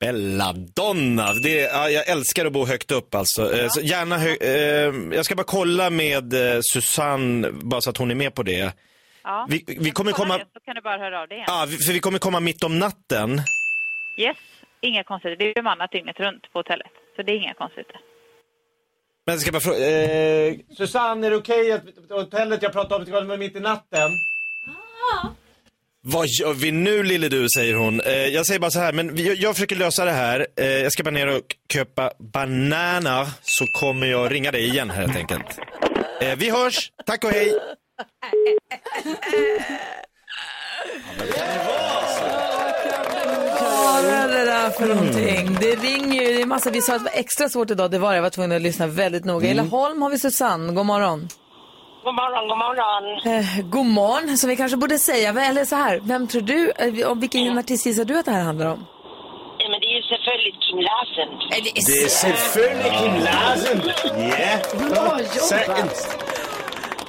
Belladonna. 0.00 1.32
Det, 1.32 1.60
ja, 1.60 1.90
jag 1.90 2.08
älskar 2.08 2.46
att 2.46 2.52
bo 2.52 2.64
högt 2.66 2.90
upp 2.90 3.14
alltså. 3.14 3.54
Eh, 3.58 3.68
så 3.68 3.80
gärna 3.80 4.16
hö, 4.18 4.30
eh, 4.40 4.94
jag 5.16 5.24
ska 5.24 5.34
bara 5.34 5.44
kolla 5.44 5.90
med 5.90 6.32
eh, 6.34 6.60
Susanne, 6.72 7.50
bara 7.52 7.80
så 7.80 7.90
att 7.90 7.96
hon 7.96 8.10
är 8.10 8.14
med 8.14 8.34
på 8.34 8.42
det. 8.42 8.72
Ja. 9.24 9.46
Vi, 9.50 9.64
vi 9.66 9.90
kommer 9.90 10.12
komma, 10.12 10.38
det, 10.38 10.44
Så 10.54 10.60
kan 10.60 10.74
du 10.74 10.80
bara 10.80 10.98
höra 10.98 11.20
av 11.22 11.28
dig 11.28 11.36
igen. 11.36 11.46
ja, 11.48 11.66
vi- 11.68 11.76
för 11.78 11.92
vi 11.92 12.00
kommer 12.00 12.18
komma 12.18 12.40
mitt 12.40 12.64
om 12.64 12.78
natten. 12.78 13.42
Yes, 14.16 14.36
inga 14.80 15.04
konstigheter. 15.04 15.44
Det 15.44 15.50
är 15.50 15.54
bemannat 15.54 15.92
dygnet 15.92 16.20
runt 16.20 16.52
på 16.52 16.58
hotellet. 16.58 16.86
Så 17.16 17.22
det 17.22 17.32
är 17.32 17.36
inga 17.36 17.54
konstigheter. 17.54 17.96
Men 19.26 19.32
jag 19.34 19.40
ska 19.42 19.52
bara 19.52 19.60
fråga, 19.60 19.78
eh, 20.48 20.54
Susanne 20.76 21.26
är 21.26 21.30
det 21.30 21.36
okej 21.36 21.72
att 21.72 21.82
hotellet 22.10 22.62
jag 22.62 22.72
pratade 22.72 22.94
om 22.94 23.06
ska 23.06 23.20
vara 23.20 23.36
mitt 23.36 23.56
i 23.56 23.60
natten? 23.60 24.10
Vad 26.02 26.26
gör 26.26 26.52
vi 26.54 26.72
nu 26.72 27.02
lille 27.02 27.28
du, 27.28 27.48
säger 27.48 27.74
hon. 27.74 28.00
Eh, 28.00 28.12
jag 28.12 28.46
säger 28.46 28.60
bara 28.60 28.70
så 28.70 28.78
här, 28.78 28.92
men 28.92 29.14
vi, 29.14 29.34
jag 29.34 29.54
försöker 29.54 29.76
lösa 29.76 30.04
det 30.04 30.10
här. 30.10 30.46
Eh, 30.56 30.66
jag 30.66 30.92
ska 30.92 31.02
bara 31.02 31.10
ner 31.10 31.26
och 31.36 31.42
köpa 31.72 32.12
bananer 32.32 33.28
så 33.42 33.66
kommer 33.66 34.06
jag 34.06 34.32
ringa 34.32 34.52
dig 34.52 34.64
igen 34.68 34.90
helt 34.90 35.16
enkelt. 35.16 35.58
Eh, 36.20 36.36
vi 36.38 36.50
hörs, 36.50 36.92
tack 37.06 37.24
och 37.24 37.30
hej. 37.30 37.52
Vad 43.60 44.04
är 44.04 44.28
det 44.28 44.44
där 44.44 44.70
för 44.70 44.86
någonting? 44.86 45.56
Det 45.60 45.74
ringer 45.74 46.22
ju, 46.22 46.34
det 46.34 46.42
är 46.42 46.46
massa, 46.46 46.70
vi 46.70 46.82
sa 46.82 46.94
att 46.94 47.04
det 47.04 47.10
var 47.10 47.20
extra 47.20 47.48
svårt 47.48 47.70
idag, 47.70 47.90
det 47.90 47.98
var 47.98 48.10
det. 48.10 48.16
Jag 48.16 48.22
var 48.22 48.30
tvungen 48.30 48.56
att 48.56 48.62
lyssna 48.62 48.86
väldigt 48.86 49.24
noga. 49.24 49.50
I 49.50 49.54
Laholm 49.54 50.02
har 50.02 50.10
vi 50.10 50.18
Susanne, 50.18 50.72
god 50.72 50.86
morgon. 50.86 51.28
God 52.08 52.14
morgon, 52.14 52.48
god 52.48 52.58
morgon. 52.66 53.04
Eh, 53.32 53.70
god 53.76 53.86
morgon, 53.86 54.38
som 54.38 54.50
vi 54.50 54.56
kanske 54.56 54.76
borde 54.76 54.98
säga. 54.98 55.28
Eller 55.48 55.64
så 55.64 55.76
här, 55.76 56.00
vem 56.02 56.28
tror 56.28 56.42
du, 56.42 56.72
eh, 56.76 57.10
om 57.10 57.20
vilken 57.20 57.58
artist 57.58 57.86
gissar 57.86 58.04
du 58.04 58.18
att 58.18 58.24
det 58.24 58.32
här 58.32 58.44
handlar 58.44 58.66
om? 58.66 58.86
Ja, 59.58 59.66
men 59.70 59.80
det 59.80 59.86
är 59.86 59.96
ju 60.00 60.02
selvfølgelig 60.02 60.54
Kim 60.64 60.78
Larsen. 60.88 61.28
Det 61.84 61.92
är 62.04 62.08
selvfølgelig 62.08 62.92
Kim 63.00 63.14
Larsen. 63.28 63.78
Ja. 64.32 64.54
Bra 64.78 65.20
jobbat. 65.38 65.96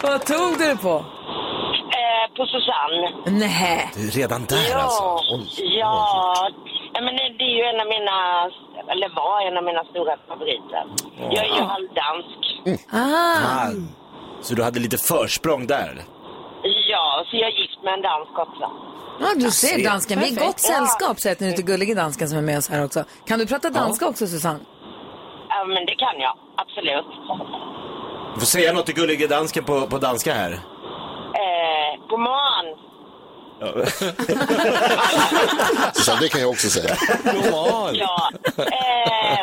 Vad 0.04 0.26
tog 0.26 0.58
du 0.60 0.66
det 0.66 0.78
på? 0.88 0.96
Eh, 2.00 2.26
på 2.38 2.44
Susanne. 2.54 3.08
Nej. 3.26 3.92
Du 3.96 4.08
är 4.08 4.12
redan 4.12 4.46
där 4.46 4.70
ja, 4.72 4.78
alltså. 4.78 5.04
Oj. 5.36 5.78
ja. 5.80 6.50
ja, 6.94 7.02
men 7.02 7.16
det 7.18 7.24
det 7.40 7.44
är 7.44 7.56
ju 7.62 7.64
en 7.72 7.80
av 7.84 7.88
mina, 7.88 8.18
eller 8.94 9.10
var 9.16 9.48
en 9.48 9.58
av 9.58 9.64
mina 9.64 9.84
stora 9.92 10.14
favoriter. 10.28 10.84
Jag 11.36 11.44
är 11.46 11.56
ju 11.58 11.64
halvdansk. 11.74 12.42
Ah. 12.92 13.08
Ah, 13.62 13.72
så 14.42 14.56
du 14.56 14.64
hade 14.64 14.80
lite 14.80 14.98
försprång 14.98 15.68
där? 15.68 16.04
Ja, 16.64 17.26
så 17.32 17.38
jag 17.38 17.48
är 17.48 17.60
gift 17.62 17.84
med 17.84 17.94
en 17.94 18.02
dansk 18.02 18.40
också. 18.40 18.72
Ja, 19.20 19.28
du 19.36 19.52
ser 19.52 19.84
dansken. 19.84 20.20
Vi 20.20 20.26
är 20.26 20.32
i 20.32 20.36
gott 20.36 20.60
sällskap, 20.60 21.20
säger 21.20 21.36
den 21.40 21.50
lite 21.50 21.62
gullige 21.62 21.94
dansken 21.96 22.30
som 22.30 22.38
är 22.38 22.42
med 22.42 22.58
oss 22.58 22.70
här 22.70 22.86
också. 22.86 23.04
Kan 23.28 23.40
du 23.40 23.46
prata 23.48 23.70
danska 23.70 24.08
också, 24.08 24.28
Susanne? 24.28 24.60
Ja, 25.50 25.66
men 25.66 25.86
det 25.86 25.96
kan 25.96 26.20
jag. 26.20 26.38
Absolut. 26.58 27.06
Du 28.34 28.40
får 28.40 28.48
säga 28.48 28.74
något 28.74 28.86
till 28.86 28.96
gullige 28.96 29.28
dansken 29.28 29.64
på, 29.64 29.88
på 29.88 29.98
danska 29.98 30.34
här. 30.34 30.52
Eh, 30.52 32.08
god 32.10 32.20
morgon. 32.20 32.90
Så 35.94 36.16
det 36.22 36.30
kan 36.30 36.42
jag 36.42 36.50
också 36.50 36.70
säga. 36.70 36.96
God 37.24 37.52
morgon. 37.52 37.96
Ja. 37.96 38.32
Eh, 38.58 39.40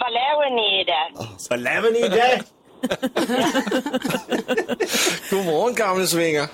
vad 0.00 0.12
lever 0.12 0.50
ni 0.56 0.80
i 0.80 0.84
det? 0.84 1.10
Vad 1.50 1.60
lever 1.60 1.92
ni 1.92 1.98
i 1.98 2.08
det? 2.08 2.42
God 5.30 5.44
morgon 5.44 5.74
gamle 5.74 6.06
svingar. 6.06 6.46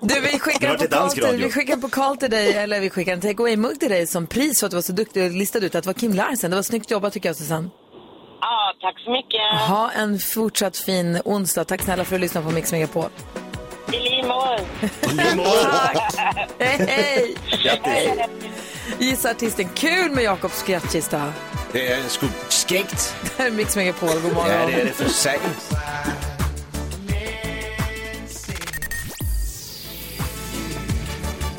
God 0.00 0.08
Du, 0.08 0.20
vi 0.20 0.38
skickar, 0.38 0.70
en 0.70 0.78
till 0.78 0.88
pokal 0.88 1.10
till, 1.10 1.36
vi 1.36 1.50
skickar 1.50 1.72
en 1.72 1.80
pokal 1.80 2.16
till 2.16 2.30
dig, 2.30 2.52
eller 2.52 2.80
vi 2.80 2.90
skickar 2.90 3.12
en 3.12 3.20
take 3.20 3.42
away-mugg 3.42 3.80
till 3.80 3.90
dig 3.90 4.06
som 4.06 4.26
pris 4.26 4.60
för 4.60 4.66
att 4.66 4.70
du 4.70 4.76
var 4.76 4.82
så 4.82 4.92
duktig 4.92 5.24
och 5.24 5.30
listade 5.30 5.66
ut 5.66 5.74
att 5.74 5.84
det 5.84 5.88
var 5.88 5.94
Kim 5.94 6.12
Larsen. 6.14 6.50
Det 6.50 6.56
var 6.56 6.62
snyggt 6.62 6.90
jobbat 6.90 7.12
tycker 7.12 7.28
jag, 7.28 7.36
Susanne. 7.36 7.68
Ja, 8.40 8.74
tack 8.80 9.00
så 9.04 9.10
mycket. 9.10 9.40
Ha 9.68 9.90
en 9.90 10.18
fortsatt 10.18 10.76
fin 10.76 11.20
onsdag. 11.24 11.64
Tack 11.64 11.82
snälla 11.82 12.04
för 12.04 12.14
att 12.14 12.20
du 12.20 12.24
lyssnade 12.24 12.46
på 12.46 12.52
Mix 12.52 12.72
Megapol. 12.72 13.08
I 13.92 13.98
lige 13.98 14.22
måde. 14.22 14.60
Hej, 16.58 16.86
hej! 16.88 17.36
Grattis. 17.62 18.10
Gissa 18.98 19.30
artisten. 19.30 19.68
Kul 19.74 20.10
med 20.10 20.24
Jakobs 20.24 20.58
skrattkista. 20.58 21.32
Det 21.72 21.92
är 21.92 22.02
sku- 22.02 22.66
skäggt. 22.68 23.14
Det 23.22 23.42
här 23.42 23.46
är 23.46 23.50
Mix 23.50 23.76
Megapol. 23.76 24.08
God 24.22 24.32
morgon. 24.34 24.50
Ja, 24.50 24.66
det 24.66 24.72
är 24.80 24.84
det 24.84 24.92
för 24.92 25.08
sig. 25.08 25.38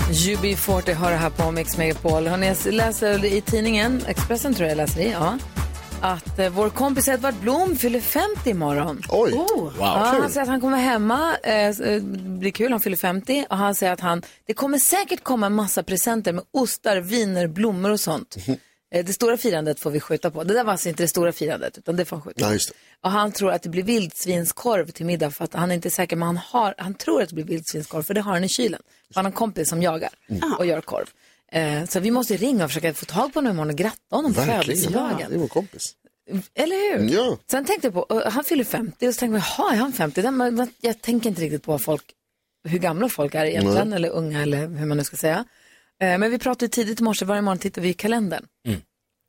UB40 0.09 0.93
har 0.93 1.11
det 1.11 1.17
här 1.17 1.29
på 1.29 1.51
Mix 1.51 1.77
Megapol. 1.77 2.27
Hörrni, 2.27 2.47
jag 2.65 2.73
läser 2.73 3.25
i 3.25 3.41
tidningen, 3.41 4.01
Expressen 4.07 4.53
tror 4.53 4.69
jag 4.69 4.71
jag 4.71 4.87
läser 4.87 5.01
i, 5.01 5.11
ja, 5.11 5.37
att 6.03 6.39
eh, 6.39 6.49
vår 6.49 6.69
kompis 6.69 7.07
Edvard 7.07 7.33
Blom 7.33 7.75
fyller 7.75 7.99
50 7.99 8.49
imorgon. 8.49 9.01
Oj, 9.09 9.31
Ja, 9.79 9.85
han 10.21 10.29
säger 10.29 10.41
att 10.41 10.47
han 10.47 10.61
kommer 10.61 10.77
hemma, 10.77 11.37
eh, 11.43 11.53
eh, 11.67 11.73
det 11.75 12.01
blir 12.39 12.51
kul, 12.51 12.71
han 12.71 12.81
fyller 12.81 12.97
50 12.97 13.45
och 13.49 13.57
han 13.57 13.75
säger 13.75 13.93
att 13.93 13.99
han, 13.99 14.21
det 14.45 14.53
kommer 14.53 14.77
säkert 14.79 15.23
komma 15.23 15.45
en 15.45 15.53
massa 15.55 15.83
presenter 15.83 16.33
med 16.33 16.43
ostar, 16.51 16.97
viner, 16.97 17.47
blommor 17.47 17.91
och 17.91 17.99
sånt. 17.99 18.35
Eh, 18.93 19.05
Det 19.05 19.13
stora 19.13 19.37
firandet 19.37 19.79
får 19.79 19.91
vi 19.91 19.99
skjuta 19.99 20.31
på. 20.31 20.43
Det 20.43 20.53
där 20.53 20.63
var 20.63 20.71
alltså 20.71 20.89
inte 20.89 21.03
det 21.03 21.07
stora 21.07 21.31
firandet, 21.31 21.77
utan 21.77 21.95
det 21.95 22.05
får 22.05 22.15
han 22.15 22.21
skjuta 22.23 22.39
på. 22.39 22.45
Ja, 22.49 22.53
just 22.53 22.69
det. 22.69 22.75
Och 23.01 23.11
han 23.11 23.31
tror 23.31 23.51
att 23.51 23.63
det 23.63 23.69
blir 23.69 23.83
vildsvinskorv 23.83 24.91
till 24.91 25.05
middag 25.05 25.31
för 25.31 25.43
att 25.43 25.53
han 25.53 25.71
är 25.71 25.75
inte 25.75 25.89
säker, 25.89 26.15
men 26.15 26.25
han, 26.25 26.37
har, 26.37 26.75
han 26.77 26.93
tror 26.93 27.21
att 27.21 27.29
det 27.29 27.35
blir 27.35 27.45
vildsvinskorv 27.45 28.03
för 28.03 28.13
det 28.13 28.21
har 28.21 28.33
han 28.33 28.43
i 28.43 28.49
kylen. 28.49 28.81
Han 29.15 29.25
har 29.25 29.29
en 29.31 29.35
kompis 29.35 29.69
som 29.69 29.81
jagar 29.83 30.09
och 30.57 30.65
gör 30.65 30.81
korv. 30.81 31.05
Eh, 31.53 31.85
så 31.85 31.99
vi 31.99 32.11
måste 32.11 32.37
ringa 32.37 32.63
och 32.63 32.69
försöka 32.69 32.93
få 32.93 33.05
tag 33.05 33.33
på 33.33 33.37
honom 33.39 33.51
imorgon 33.51 33.69
och 33.69 33.75
gratta 33.77 34.15
honom 34.15 34.33
på 34.33 34.39
Verkligen. 34.41 34.61
födelsedagen. 34.63 35.29
Det 35.29 35.35
är 35.35 35.39
vår 35.39 35.47
kompis. 35.47 35.93
Eller 36.55 36.97
hur? 36.99 37.09
Ja. 37.15 37.37
Sen 37.51 37.65
tänkte 37.65 37.87
jag 37.87 37.93
på, 37.93 38.21
han 38.25 38.43
fyller 38.43 38.63
50 38.63 39.07
och 39.07 39.13
så 39.13 39.19
tänkte 39.19 39.37
jag, 39.37 39.65
jaha, 39.65 39.73
är 39.73 39.77
han 39.77 39.93
50? 39.93 40.21
Den, 40.21 40.37
man, 40.37 40.55
man- 40.55 40.73
jag 40.81 41.01
tänker 41.01 41.29
inte 41.29 41.41
riktigt 41.41 41.63
på 41.63 41.79
folk, 41.79 42.03
hur 42.67 42.79
gamla 42.79 43.09
folk 43.09 43.35
är 43.35 43.45
egentligen, 43.45 43.89
Nej. 43.89 43.95
eller 43.95 44.09
unga 44.09 44.41
eller 44.41 44.67
hur 44.67 44.85
man 44.85 44.97
nu 44.97 45.03
ska 45.03 45.17
säga. 45.17 45.45
Eh, 46.01 46.17
men 46.17 46.31
vi 46.31 46.39
pratade 46.39 46.69
tidigt 46.69 46.99
i 46.99 47.03
morse, 47.03 47.25
varje 47.25 47.41
morgon 47.41 47.57
tittar 47.57 47.81
vi 47.81 47.89
i 47.89 47.93
kalendern. 47.93 48.45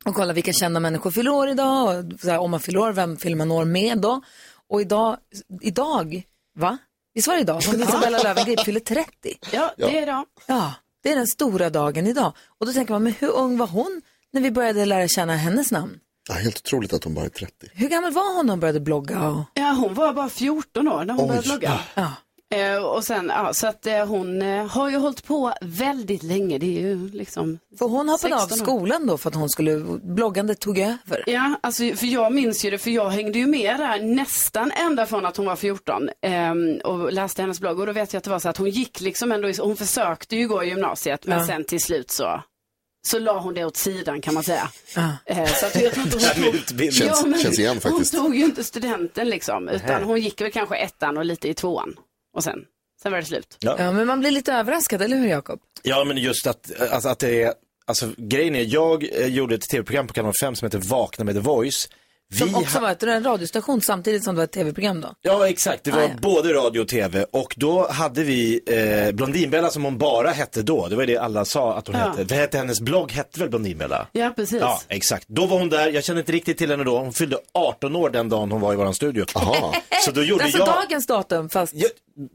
Och 0.05 0.15
kollar 0.15 0.35
vilka 0.35 0.53
kända 0.53 0.81
människor 0.81 1.11
fyller 1.11 1.31
år 1.31 1.49
idag, 1.49 1.89
och 2.13 2.21
så 2.21 2.31
här, 2.31 2.39
om 2.39 2.51
man 2.51 2.61
fyller 2.61 2.79
år, 2.81 2.93
vem 2.93 3.17
fyller 3.17 3.37
man 3.37 3.51
år 3.51 3.65
med 3.65 3.99
då? 3.99 4.21
Och 4.69 4.81
idag, 4.81 5.17
idag, 5.63 6.23
va? 6.59 6.79
Visst 7.15 7.29
var 7.29 7.35
det 7.35 7.41
idag? 7.41 7.63
Som 7.63 7.75
Isabella 7.83 8.19
Löwengrip 8.23 8.61
fyller 8.61 8.81
30. 8.81 9.11
Ja, 9.53 9.73
det 9.77 9.99
är 9.99 10.07
det. 10.07 10.25
Ja, 10.47 10.75
det 11.05 11.13
är 11.13 11.17
den 11.17 11.27
stora 11.27 11.71
dagen 11.71 12.07
idag. 12.07 12.33
Och 12.61 12.67
då 12.67 12.73
tänker 12.73 12.93
man, 12.95 13.03
men 13.03 13.13
hur 13.13 13.31
ung 13.31 13.57
var 13.57 13.67
hon 13.67 14.03
när 14.33 14.41
vi 14.41 14.51
började 14.51 14.85
lära 14.85 15.09
känna 15.09 15.37
hennes 15.37 15.73
namn? 15.73 15.99
Ja, 16.29 16.35
helt 16.35 16.57
otroligt 16.59 16.93
att 16.93 17.05
hon 17.05 17.15
bara 17.15 17.25
är 17.25 17.29
30. 17.29 17.67
Hur 17.73 17.89
gammal 17.89 18.13
var 18.13 18.37
hon 18.37 18.47
när 18.47 18.53
hon 18.53 18.61
började 18.61 18.81
blogga? 18.81 19.29
Och... 19.29 19.43
Ja, 19.55 19.71
hon 19.81 19.95
var 19.95 20.13
bara 20.13 20.29
14 20.29 20.89
år 20.89 21.05
när 21.05 21.15
hon 21.15 21.23
Oj. 21.23 21.29
började 21.29 21.49
blogga. 21.49 21.81
Ja. 21.95 22.13
Eh, 22.55 22.77
och 22.85 23.05
sen, 23.05 23.29
ja, 23.35 23.55
så 23.55 23.67
att 23.67 23.87
eh, 23.87 24.07
hon 24.07 24.43
eh, 24.43 24.67
har 24.67 24.91
ju 24.91 24.97
hållit 24.97 25.25
på 25.25 25.53
väldigt 25.61 26.23
länge. 26.23 26.59
Det 26.59 26.67
är 26.67 26.81
ju 26.81 27.09
liksom 27.11 27.59
För 27.79 27.87
hon 27.87 28.09
hoppade 28.09 28.35
av 28.35 28.39
16 28.49 28.61
år. 28.61 28.65
skolan 28.65 29.07
då 29.07 29.19
för 29.19 29.29
att 29.31 29.35
hon 29.37 29.49
skulle, 29.49 29.85
bloggandet 30.03 30.61
tog 30.61 30.79
över. 30.79 31.25
Ja, 31.27 31.55
alltså, 31.63 31.83
för 31.97 32.07
jag 32.07 32.33
minns 32.33 32.65
ju 32.65 32.71
det, 32.71 32.79
för 32.79 32.91
jag 32.91 33.11
hängde 33.11 33.39
ju 33.39 33.47
med 33.47 33.79
där 33.81 34.01
nästan 34.03 34.71
ända 34.71 35.07
från 35.07 35.27
att 35.27 35.37
hon 35.37 35.47
var 35.47 35.57
14 35.57 36.09
ehm, 36.23 36.77
och 36.85 37.13
läste 37.13 37.43
hennes 37.43 37.61
blogg. 37.61 37.81
Och 37.81 37.87
då 37.87 37.93
vet 37.93 38.13
jag 38.13 38.19
att 38.19 38.25
det 38.25 38.31
var 38.31 38.39
så 38.39 38.49
att 38.49 38.57
hon 38.57 38.71
gick 38.71 39.01
liksom 39.01 39.33
ändå, 39.33 39.53
hon 39.59 39.77
försökte 39.77 40.37
ju 40.37 40.49
gå 40.49 40.65
i 40.65 40.69
gymnasiet, 40.69 41.27
men 41.27 41.39
Ja. 41.39 41.47
sen 41.47 41.65
till 41.65 41.81
slut 41.83 42.11
så, 42.11 42.43
så 43.07 43.19
la 43.19 43.41
hon 43.41 43.55
det 43.55 43.65
åt 43.65 43.77
sidan 43.77 44.21
kan 44.21 44.35
man 44.35 44.43
säga. 44.43 44.69
Ja. 44.97 45.09
Eh, 45.27 45.47
så 45.47 45.67
att 45.67 45.83
jag 45.83 45.93
tror 45.93 46.07
inte 46.07 46.19
hon 46.19 46.53
tog. 46.79 46.93
Känns- 46.93 47.43
känns 47.43 47.59
igen 47.59 47.81
faktiskt. 47.81 48.15
Hon 48.15 48.23
tog 48.25 48.37
ju 48.37 48.45
inte 48.45 48.65
studenten 48.65 49.29
liksom, 49.31 49.69
utan 49.69 50.03
hon 50.03 50.21
gick 50.21 50.41
väl 50.41 50.53
kanske 50.53 50.77
ettan 50.77 51.17
och 51.19 51.25
lite 51.25 51.49
i 51.49 51.55
tvåan. 51.55 51.97
Och 52.35 52.45
sen, 52.45 52.59
sen 53.03 53.13
var 53.13 53.19
det 53.19 53.25
slut. 53.25 53.57
Ja. 53.61 53.77
Ja, 53.79 53.93
men 53.93 54.07
man 54.07 54.21
blir 54.21 54.31
lite 54.31 54.53
överraskad, 54.53 55.03
eller 55.03 55.17
hur 55.17 55.29
Jakob? 55.29 55.61
Ja, 55.83 56.05
men 56.05 56.17
just 56.17 56.47
att, 56.47 56.81
alltså, 56.91 57.09
att 57.09 57.19
det 57.19 57.43
är, 57.43 57.55
alltså 57.85 58.11
grejen 58.17 58.55
är, 58.55 58.65
jag 58.75 59.21
eh, 59.21 59.27
gjorde 59.27 59.55
ett 59.55 59.69
tv-program 59.71 60.07
på 60.07 60.13
kanal 60.13 60.33
5 60.41 60.55
som 60.55 60.67
heter 60.67 60.79
Vakna 60.79 61.25
med 61.25 61.35
The 61.35 61.41
Voice. 61.41 61.89
Som 62.39 62.49
Vi 62.49 62.55
också 62.55 62.79
ha- 62.79 62.81
var 62.83 62.91
ett, 62.93 63.03
en 63.03 63.25
radiostation 63.25 63.81
samtidigt 63.81 64.25
som 64.25 64.35
det 64.35 64.39
var 64.39 64.45
ett 64.45 64.53
tv-program 64.53 65.01
då. 65.01 65.15
Ja, 65.23 65.49
exakt. 65.49 65.85
Det 65.85 65.91
var 65.91 65.99
Ah, 65.99 66.03
ja. 66.03 66.11
både 66.23 66.53
radio 66.53 66.81
och 66.81 66.89
tv. 66.89 67.27
Och 67.33 67.55
då 67.57 67.89
hade 67.91 68.25
vi 68.25 68.61
eh, 68.67 69.13
Blondinbella 69.15 69.71
som 69.71 69.85
hon 69.85 69.99
bara 69.99 70.31
hette 70.31 70.63
då. 70.63 70.89
Det 70.89 70.97
var 70.97 71.07
det 71.07 71.17
alla 71.19 71.45
sa 71.45 71.75
att 71.75 71.87
hon 71.87 71.97
Ja. 71.97 72.09
hette. 72.09 72.25
Vad 72.25 72.39
hette 72.39 72.59
hennes 72.59 72.81
blogg? 72.81 73.13
Hette 73.13 73.41
väl 73.41 73.49
Blondinbella? 73.49 74.07
Ja, 74.13 74.33
precis. 74.37 74.61
Ja, 74.61 74.81
exakt. 74.89 75.29
Då 75.29 75.47
var 75.47 75.59
hon 75.59 75.69
där. 75.69 75.89
Jag 75.91 76.05
kände 76.05 76.21
inte 76.21 76.33
riktigt 76.33 76.59
till 76.59 76.71
henne 76.71 76.85
då. 76.85 76.99
Hon 76.99 77.13
fyllde 77.13 77.39
18 77.55 77.97
år 77.97 78.11
den 78.11 78.29
dagen 78.29 78.53
hon 78.53 78.61
var 78.61 78.73
i 78.73 78.77
våran 78.77 78.95
studio. 78.95 79.25
Så 80.05 80.11
då 80.11 80.23
gjorde 80.23 80.45
alltså 80.45 80.59
jag... 80.59 80.67
dagens 80.69 81.07
datum 81.07 81.49
fast... 81.49 81.75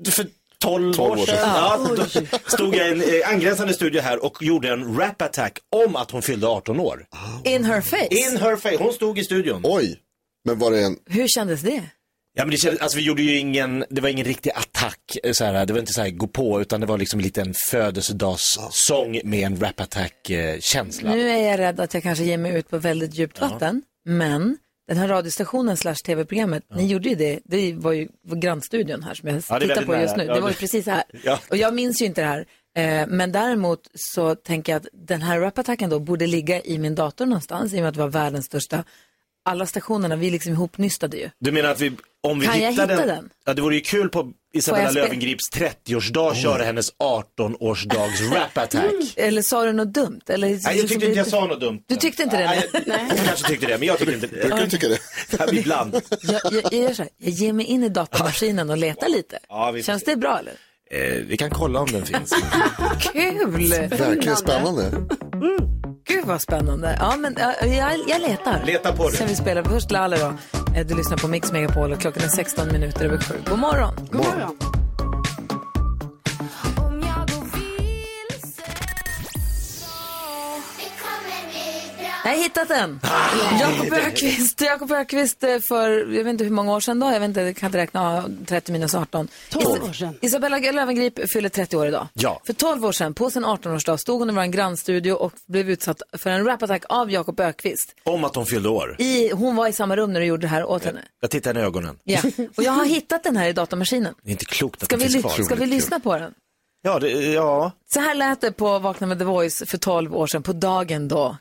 För 0.09 0.25
12, 0.63 0.93
12 0.93 1.11
år 1.11 1.21
år 1.21 1.25
sedan. 1.25 1.35
sedan. 1.35 1.45
Ja, 1.55 1.87
då 1.95 2.39
stod 2.49 2.75
jag 2.75 2.87
i 2.87 2.91
en 2.91 3.01
eh, 3.01 3.29
angränsande 3.29 3.73
studio 3.73 4.01
här 4.01 4.25
och 4.25 4.43
gjorde 4.43 4.69
en 4.69 4.97
rap 4.97 5.21
attack 5.21 5.59
om 5.85 5.95
att 5.95 6.11
hon 6.11 6.21
fyllde 6.21 6.47
18 6.47 6.79
år. 6.79 7.05
In 7.43 7.65
her 7.65 7.81
face. 7.81 8.07
In 8.09 8.37
her 8.37 8.55
face. 8.55 8.77
Hon 8.83 8.93
stod 8.93 9.19
i 9.19 9.23
studion. 9.23 9.61
Oj, 9.63 9.99
men 10.45 10.59
var 10.59 10.71
det 10.71 10.83
en... 10.83 10.97
Hur 11.05 11.27
kändes 11.27 11.61
det? 11.61 11.83
Ja 12.33 12.45
men 12.45 12.51
det 12.51 12.57
kändes, 12.57 12.81
alltså 12.81 12.97
vi 12.97 13.03
gjorde 13.03 13.21
ju 13.21 13.37
ingen, 13.37 13.85
det 13.89 14.01
var 14.01 14.09
ingen 14.09 14.25
riktig 14.25 14.51
attack, 14.51 15.17
eh, 15.23 15.31
så 15.31 15.45
här, 15.45 15.65
det 15.65 15.73
var 15.73 15.79
inte 15.79 15.93
så 15.93 16.01
här 16.01 16.09
gå 16.09 16.27
på, 16.27 16.61
utan 16.61 16.79
det 16.79 16.85
var 16.85 16.97
liksom 16.97 17.19
en 17.19 17.23
liten 17.23 17.53
födelsedagssång 17.69 19.21
med 19.23 19.39
en 19.45 19.59
rap 19.59 19.79
attack 19.79 20.29
eh, 20.29 20.59
känsla. 20.59 21.15
Nu 21.15 21.29
är 21.29 21.49
jag 21.49 21.59
rädd 21.59 21.79
att 21.79 21.93
jag 21.93 22.03
kanske 22.03 22.23
ger 22.23 22.37
mig 22.37 22.57
ut 22.57 22.69
på 22.69 22.77
väldigt 22.77 23.13
djupt 23.15 23.41
vatten. 23.41 23.81
Men 24.05 24.57
den 24.89 24.97
här 24.97 25.07
radiostationen 25.07 25.77
slash 25.77 25.95
tv-programmet, 25.95 26.63
ni 26.75 26.87
gjorde 26.87 27.09
ju 27.09 27.15
det, 27.15 27.39
det 27.45 27.73
var 27.73 27.91
ju 27.91 28.07
grannstudion 28.23 29.03
här 29.03 29.13
som 29.13 29.29
jag 29.29 29.43
Ja, 29.49 29.59
tittar 29.59 29.85
på 29.85 29.95
just 29.95 30.17
nu. 30.17 30.23
Ja, 30.23 30.33
det 30.33 30.41
var 30.41 30.49
ju 30.49 30.55
precis 30.55 30.85
här. 30.85 31.03
Ja. 31.23 31.39
Och 31.49 31.57
jag 31.57 31.73
minns 31.73 32.01
ju 32.01 32.05
inte 32.05 32.21
det 32.21 32.27
här. 32.27 32.45
Eh, 32.77 33.07
men 33.07 33.31
däremot 33.31 33.79
så 33.93 34.35
tänker 34.35 34.71
jag 34.71 34.79
att 34.79 34.87
den 34.93 35.21
här 35.21 35.39
rapattacken 35.39 35.89
då 35.89 35.99
borde 35.99 36.27
ligga 36.27 36.61
i 36.61 36.77
min 36.77 36.95
dator 36.95 37.25
någonstans 37.25 37.73
i 37.73 37.77
och 37.77 37.81
med 37.81 37.89
att 37.89 37.93
det 37.93 38.01
var 38.01 38.09
världens 38.09 38.45
största. 38.45 38.83
Alla 39.49 39.65
stationerna, 39.65 40.15
vi 40.15 40.27
är 40.27 40.31
liksom 40.31 40.51
ihopnystade 40.51 41.17
ju. 41.17 41.29
Du 41.39 41.51
menar 41.51 41.69
att 41.69 41.79
vi, 41.79 41.91
om 42.23 42.39
vi 42.39 42.45
Kan 42.45 42.61
jag 42.61 42.71
hittar 42.71 42.83
hitta 42.83 43.05
den, 43.05 43.07
den? 43.07 43.29
Ja 43.45 43.53
det 43.53 43.61
vore 43.61 43.75
ju 43.75 43.81
kul 43.81 44.09
på 44.09 44.31
Isabella 44.53 44.83
jag 44.83 44.93
Löwengrips 44.93 45.51
30-årsdag 45.51 46.35
köra 46.35 46.63
hennes 46.63 46.93
18-årsdags 46.93 48.33
rap 48.33 48.57
attack. 48.57 48.93
Eller 49.15 49.41
sa 49.41 49.65
du 49.65 49.73
något 49.73 49.93
dumt? 49.93 50.21
Eller, 50.27 50.47
Nej 50.47 50.77
jag 50.77 50.87
tyckte 50.87 51.05
inte 51.05 51.17
jag 51.17 51.27
sa 51.27 51.45
något 51.45 51.59
dumt. 51.59 51.83
Du 51.87 51.95
tyckte 51.95 52.23
inte 52.23 52.37
det? 52.37 52.45
Nej, 52.45 52.69
jag, 52.85 52.99
hon 53.17 53.25
kanske 53.25 53.47
tyckte 53.47 53.65
det, 53.65 53.77
men 53.77 53.87
jag 53.87 53.97
tyckte 53.97 54.13
inte 54.13 54.27
det. 54.27 54.41
Brukar 54.41 54.57
du 54.57 54.69
tycka 54.69 54.87
det? 54.87 54.99
Ibland. 55.59 56.01
Jag, 56.21 56.41
jag, 56.43 56.63
jag 56.71 56.83
gör 56.83 56.93
så 56.93 57.01
här, 57.01 57.11
jag 57.17 57.31
ger 57.31 57.53
mig 57.53 57.65
in 57.65 57.83
i 57.83 57.89
datamaskinen 57.89 58.69
och 58.69 58.77
letar 58.77 59.09
lite. 59.09 59.39
Ja, 59.49 59.75
Känns 59.83 60.03
det 60.03 60.15
bra 60.15 60.39
eller? 60.39 60.53
Eh, 60.91 61.23
vi 61.27 61.37
kan 61.37 61.49
kolla 61.49 61.79
om 61.79 61.87
den 61.91 62.05
finns. 62.05 62.33
Kul! 62.99 63.69
Verkligen 63.89 64.35
spännande. 64.35 64.91
Gud 66.09 66.25
vad 66.25 66.41
spännande. 66.41 66.97
Ja, 66.99 67.15
men 67.17 67.35
ja, 67.39 67.65
jag, 67.65 67.97
jag 68.07 68.21
letar. 68.21 68.63
Leta 68.65 68.93
på 68.93 69.09
det. 69.09 69.15
Sen 69.17 69.27
vi 69.27 69.35
spelar 69.35 69.63
först 69.63 69.91
Lalle 69.91 70.17
då. 70.17 70.33
Eh, 70.79 70.85
Du 70.87 70.95
lyssnar 70.95 71.17
på 71.17 71.27
Mix 71.27 71.51
Megapol 71.51 71.91
och 71.91 71.99
klockan 72.01 72.23
är 72.23 72.27
16 72.27 72.67
minuter 72.71 73.05
över 73.05 73.17
sju. 73.17 73.33
God 73.49 73.59
morgon. 73.59 73.93
God 74.11 74.25
morgon. 74.25 74.78
Jag 82.29 82.35
har 82.35 82.43
hittat 82.43 82.67
den. 82.67 82.99
Jakob 83.59 83.93
Ökvist, 83.93 84.61
Jakob 84.61 84.91
Ökvist 84.91 85.43
eh, 85.43 85.59
för, 85.59 85.89
jag 85.89 86.23
vet 86.23 86.27
inte 86.27 86.43
hur 86.43 86.51
många 86.51 86.75
år 86.75 86.79
sedan 86.79 86.99
då, 86.99 87.11
jag 87.11 87.19
vet 87.19 87.27
inte, 87.27 87.41
jag 87.41 87.55
kan 87.55 87.67
inte 87.67 87.77
räkna, 87.77 88.15
ja, 88.15 88.45
30 88.45 88.71
minus 88.71 88.95
18. 88.95 89.27
12 89.49 89.83
år 89.83 89.93
sedan. 89.93 90.17
Isabella 90.21 90.57
Löwengrip 90.57 91.31
fyller 91.31 91.49
30 91.49 91.77
år 91.77 91.87
idag. 91.87 92.07
Ja. 92.13 92.41
För 92.45 92.53
12 92.53 92.85
år 92.85 92.91
sedan, 92.91 93.13
på 93.13 93.31
sin 93.31 93.45
18-årsdag, 93.45 93.97
stod 93.97 94.19
hon 94.19 94.29
i 94.29 94.33
vår 94.33 94.45
grannstudio 94.45 95.11
och 95.11 95.33
blev 95.47 95.69
utsatt 95.69 96.01
för 96.13 96.29
en 96.29 96.45
rapattack 96.45 96.83
av 96.89 97.11
Jakob 97.11 97.39
Ökvist. 97.39 97.95
Om 98.03 98.23
att 98.23 98.35
hon 98.35 98.45
fyllde 98.45 98.69
år. 98.69 98.95
I, 98.99 99.31
hon 99.31 99.55
var 99.55 99.67
i 99.67 99.73
samma 99.73 99.95
rum 99.95 100.13
när 100.13 100.19
du 100.19 100.25
gjorde 100.25 100.41
det 100.41 100.47
här 100.47 100.65
åt 100.65 100.85
henne. 100.85 101.01
Jag 101.21 101.31
tittar 101.31 101.53
henne 101.53 101.65
i 101.65 101.67
ögonen. 101.67 101.99
Ja. 102.03 102.19
Och 102.57 102.63
jag 102.63 102.71
har 102.71 102.85
hittat 102.85 103.23
den 103.23 103.37
här 103.37 103.49
i 103.49 103.53
datamaskinen. 103.53 104.13
Det 104.23 104.29
är 104.29 104.31
inte 104.31 104.45
klokt 104.45 104.83
att 104.83 104.85
Ska 104.85 104.97
den 104.97 105.07
vi, 105.07 105.13
finns 105.13 105.35
kvar. 105.35 105.45
ska 105.45 105.55
vi 105.55 105.65
lyssna 105.65 105.99
på 105.99 106.17
den? 106.17 106.33
Ja, 106.81 106.99
det, 106.99 107.09
ja. 107.09 107.71
Så 107.93 107.99
här 107.99 108.15
lät 108.15 108.41
det 108.41 108.51
på 108.51 108.79
Vakna 108.79 109.07
med 109.07 109.19
The 109.19 109.25
Voice 109.25 109.63
för 109.67 109.77
12 109.77 110.15
år 110.15 110.27
sedan, 110.27 110.43
på 110.43 110.53
dagen 110.53 111.07
då. 111.07 111.37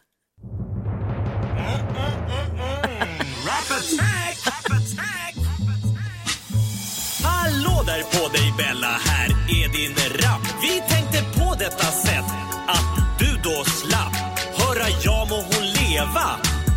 Hallå 7.23 7.83
där 7.87 8.03
på 8.03 8.29
dig 8.33 8.55
Bella, 8.59 8.99
här 9.05 9.29
är 9.49 9.69
din 9.73 9.95
rap. 10.21 10.41
Vi 10.63 10.83
tänkte 10.89 11.39
på 11.39 11.55
detta 11.59 11.87
sätt 11.87 12.25
att 12.67 13.19
du 13.19 13.41
då 13.43 13.65
slapp 13.65 14.15
höra 14.59 14.89
ja 15.05 15.27
må 15.31 15.37
hon 15.37 15.65
leva 15.67 16.29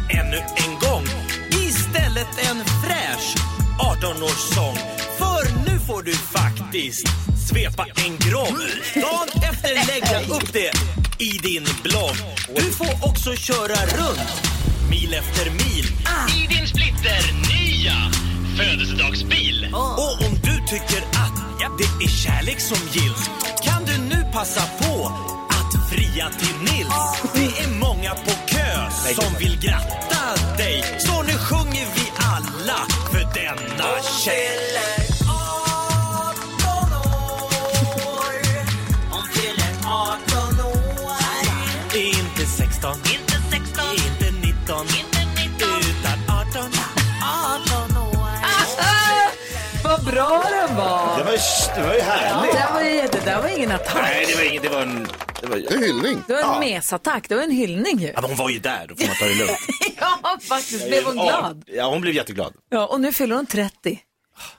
ännu 0.09 0.37
en 0.37 0.73
gång. 0.79 1.05
Istället 1.49 2.49
en 2.49 2.63
fräsch 2.65 3.35
18-årssång. 3.79 4.77
För 5.17 5.69
nu 5.71 5.79
får 5.79 6.03
du 6.03 6.13
faktiskt 6.13 7.07
svepa 7.51 7.85
en 8.05 8.17
grogg. 8.17 8.57
Dagen 8.93 9.29
efter 9.49 9.73
lägga 9.91 10.35
upp 10.35 10.53
det 10.53 10.71
i 11.17 11.29
din 11.37 11.67
blogg. 11.83 12.15
Du 12.55 12.71
får 12.71 13.09
också 13.09 13.35
köra 13.35 13.79
runt 13.99 14.31
mil 14.89 15.13
efter 15.13 15.51
mil 15.51 15.85
i 16.37 16.47
din 16.47 16.67
splitter 16.67 17.21
nya 17.51 17.97
födelsedagsbil. 18.57 19.69
Och 19.73 20.25
om 20.25 20.33
du 20.43 20.55
tycker 20.67 21.01
att 21.23 21.77
det 21.77 22.05
är 22.05 22.09
kärlek 22.09 22.59
som 22.59 22.77
gills 22.91 23.29
kan 23.63 23.85
du 23.85 23.97
nu 23.97 24.23
passa 24.33 24.61
på 24.61 25.11
att 25.49 25.89
fria 25.89 26.29
till 26.29 26.73
Nils. 26.73 27.21
Det 27.33 27.63
är 27.63 27.79
många 27.79 28.11
på 28.15 28.31
kö 28.47 28.89
som 29.15 29.33
vill 29.39 29.59
gratta 29.59 30.55
dig. 30.57 30.83
Så 30.99 31.23
nu 31.23 31.33
sjunger 31.33 31.85
vi 31.95 32.11
alla 32.15 32.79
för 33.11 33.19
denna 33.19 34.01
tjej. 34.23 35.10
Vad 50.05 50.13
bra 50.13 50.43
den 50.51 50.75
var! 50.77 51.17
Det 51.17 51.23
var, 51.23 51.75
det 51.75 51.87
var 51.87 51.93
ju 51.93 51.99
härligt. 52.01 52.53
Det, 52.53 52.67
var, 52.73 52.81
ju- 52.81 53.07
det 53.11 53.25
där 53.25 53.41
var 53.41 53.57
ingen 53.57 53.71
attack. 53.71 53.95
Nej, 54.01 54.25
det 54.27 54.35
var 54.35 54.43
inget, 54.49 54.63
det 54.63 54.69
var 54.69 54.81
en... 54.81 55.07
Det 55.41 55.47
var, 55.47 55.57
En 55.57 55.83
hyllning. 55.83 56.17
Det 56.27 56.33
var 56.33 56.39
en 56.41 56.47
Ja. 56.47 56.59
mesattack, 56.59 57.29
det 57.29 57.35
var 57.35 57.43
en 57.43 57.51
hyllning 57.51 57.99
ju. 57.99 58.07
ja, 58.07 58.21
men 58.21 58.29
hon 58.29 58.37
var 58.37 58.49
ju 58.49 58.59
där, 58.59 58.85
då 58.89 58.95
får 58.95 59.07
man 59.07 59.15
ta 59.19 59.25
det 59.25 59.35
lugnt. 59.35 59.57
Ja, 59.99 60.37
faktiskt. 60.49 60.87
Blev 60.87 61.03
hon 61.05 61.13
glad? 61.13 61.63
Ja, 61.67 61.89
hon 61.89 62.01
blev 62.01 62.15
jätteglad. 62.15 62.53
Ja, 62.69 62.85
och 62.87 63.01
nu 63.01 63.13
fyller 63.13 63.35
hon 63.35 63.45
30. 63.45 63.99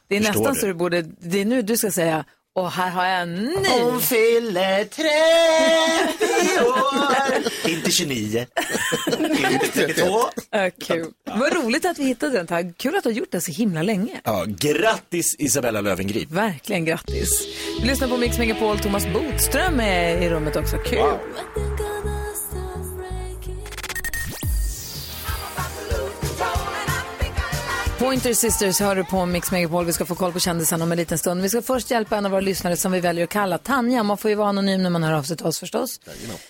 Det 0.09 0.17
är 0.17 0.21
Förstår 0.21 0.35
nästan 0.41 0.55
det. 0.55 0.61
så 0.61 0.67
du 0.67 0.75
borde, 0.75 1.03
det 1.03 1.41
är 1.41 1.45
nu 1.45 1.63
du 1.63 1.77
ska 1.77 1.91
säga, 1.91 2.25
och 2.55 2.71
här 2.71 2.91
har 2.91 3.05
jag 3.05 3.23
en 3.23 3.35
ny. 3.35 4.01
fyller 4.01 4.85
30 4.85 5.05
år. 6.65 7.71
Inte 7.71 7.91
29. 7.91 8.47
Inte 9.53 9.67
32. 9.73 10.21
Äh, 10.55 10.73
kul. 10.87 11.07
Vad 11.25 11.53
roligt 11.55 11.85
att 11.85 11.99
vi 11.99 12.05
hittade 12.05 12.37
den 12.37 12.47
här. 12.51 12.75
Kul 12.77 12.97
att 12.97 13.03
du 13.03 13.09
har 13.09 13.15
gjort 13.15 13.33
det 13.33 13.41
så 13.41 13.53
himla 13.53 13.83
länge. 13.83 14.21
Ja, 14.25 14.45
grattis 14.49 15.37
Isabella 15.39 15.81
Löwengrip. 15.81 16.31
Verkligen 16.31 16.85
grattis. 16.85 17.47
Vi 17.81 17.87
lyssnar 17.87 18.09
på 18.09 18.17
Mix 18.17 18.39
Megapol. 18.39 18.79
Thomas 18.79 19.07
Bodström 19.07 19.81
är 19.81 20.23
i 20.23 20.29
rummet 20.31 20.57
också. 20.57 20.77
Kul. 20.77 20.99
Pointer 28.03 28.33
Sisters 28.33 28.81
hör 28.81 28.97
du 28.97 29.05
på 29.05 29.27
Mix 29.27 29.53
Megapol. 29.53 29.85
Vi 29.85 29.93
ska 29.93 30.05
få 30.05 30.15
koll 30.15 30.33
på 30.33 30.41
kändisarna 30.41 30.85
om 30.85 30.93
en 30.93 30.99
liten 30.99 31.19
stund. 31.19 31.43
Vi 31.43 31.49
ska 31.49 31.63
först 31.63 31.91
hjälpa 31.91 32.17
en 32.17 32.25
av 32.25 32.31
våra 32.31 32.41
lyssnare 32.41 32.77
som 32.77 32.93
vi 32.93 33.01
väljer 33.01 33.25
att 33.25 33.31
kalla 33.31 33.59
Tanja. 33.59 34.03
Man 34.03 34.19
får 34.19 34.31
ju 34.31 34.35
vara 34.35 34.49
anonym 34.49 34.83
när 34.83 34.91
man 34.91 35.03
hör 35.03 35.13
av 35.13 35.23
sig 35.23 35.37
till 35.37 35.47
oss 35.47 35.59
förstås. 35.59 36.01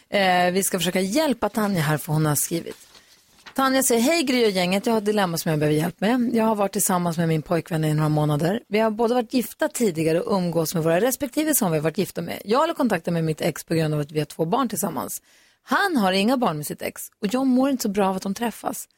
Eh, 0.08 0.50
vi 0.52 0.62
ska 0.62 0.78
försöka 0.78 1.00
hjälpa 1.00 1.48
Tanja 1.48 1.80
här 1.80 1.98
för 1.98 2.12
hon 2.12 2.26
har 2.26 2.34
skrivit. 2.34 2.76
Tanja 3.54 3.82
säger, 3.82 4.00
hej 4.00 4.22
Gry 4.22 4.46
och 4.46 4.50
gänget, 4.50 4.86
jag 4.86 4.92
har 4.92 4.98
ett 4.98 5.04
dilemma 5.04 5.38
som 5.38 5.50
jag 5.50 5.58
behöver 5.58 5.78
hjälp 5.78 6.00
med. 6.00 6.30
Jag 6.32 6.44
har 6.44 6.54
varit 6.54 6.72
tillsammans 6.72 7.18
med 7.18 7.28
min 7.28 7.42
pojkvän 7.42 7.84
i 7.84 7.94
några 7.94 8.08
månader. 8.08 8.60
Vi 8.68 8.78
har 8.78 8.90
båda 8.90 9.14
varit 9.14 9.34
gifta 9.34 9.68
tidigare 9.68 10.20
och 10.20 10.36
umgås 10.36 10.74
med 10.74 10.82
våra 10.82 11.00
respektive 11.00 11.54
som 11.54 11.72
vi 11.72 11.78
har 11.78 11.82
varit 11.82 11.98
gifta 11.98 12.22
med. 12.22 12.42
Jag 12.44 12.58
håller 12.58 12.74
kontakten 12.74 13.14
med 13.14 13.24
mitt 13.24 13.40
ex 13.40 13.64
på 13.64 13.74
grund 13.74 13.94
av 13.94 14.00
att 14.00 14.12
vi 14.12 14.18
har 14.18 14.26
två 14.26 14.44
barn 14.44 14.68
tillsammans. 14.68 15.22
Han 15.62 15.96
har 15.96 16.12
inga 16.12 16.36
barn 16.36 16.56
med 16.56 16.66
sitt 16.66 16.82
ex 16.82 17.02
och 17.20 17.26
jag 17.34 17.46
mår 17.46 17.70
inte 17.70 17.82
så 17.82 17.88
bra 17.88 18.08
av 18.08 18.16
att 18.16 18.22
de 18.22 18.34
träffas. 18.34 18.88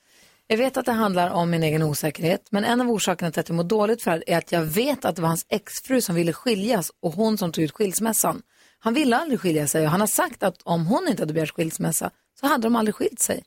Jag 0.46 0.56
vet 0.56 0.76
att 0.76 0.86
det 0.86 0.92
handlar 0.92 1.30
om 1.30 1.50
min 1.50 1.62
egen 1.62 1.82
osäkerhet, 1.82 2.46
men 2.50 2.64
en 2.64 2.80
av 2.80 2.90
orsakerna 2.90 3.30
till 3.30 3.40
att 3.40 3.48
jag 3.48 3.56
mår 3.56 3.64
dåligt 3.64 4.02
för 4.02 4.10
det 4.10 4.32
är 4.32 4.38
att 4.38 4.52
jag 4.52 4.62
vet 4.62 5.04
att 5.04 5.16
det 5.16 5.22
var 5.22 5.28
hans 5.28 5.46
exfru 5.48 6.00
som 6.00 6.14
ville 6.14 6.32
skiljas 6.32 6.92
och 7.02 7.12
hon 7.12 7.38
som 7.38 7.52
tog 7.52 7.64
ut 7.64 7.72
skilsmässan. 7.72 8.42
Han 8.78 8.94
ville 8.94 9.16
aldrig 9.16 9.40
skilja 9.40 9.66
sig 9.66 9.84
och 9.84 9.90
han 9.90 10.00
har 10.00 10.06
sagt 10.06 10.42
att 10.42 10.62
om 10.62 10.86
hon 10.86 11.08
inte 11.08 11.22
hade 11.22 11.32
begärt 11.32 11.50
skilsmässa 11.50 12.10
så 12.40 12.46
hade 12.46 12.62
de 12.62 12.76
aldrig 12.76 12.94
skilt 12.94 13.20
sig. 13.20 13.44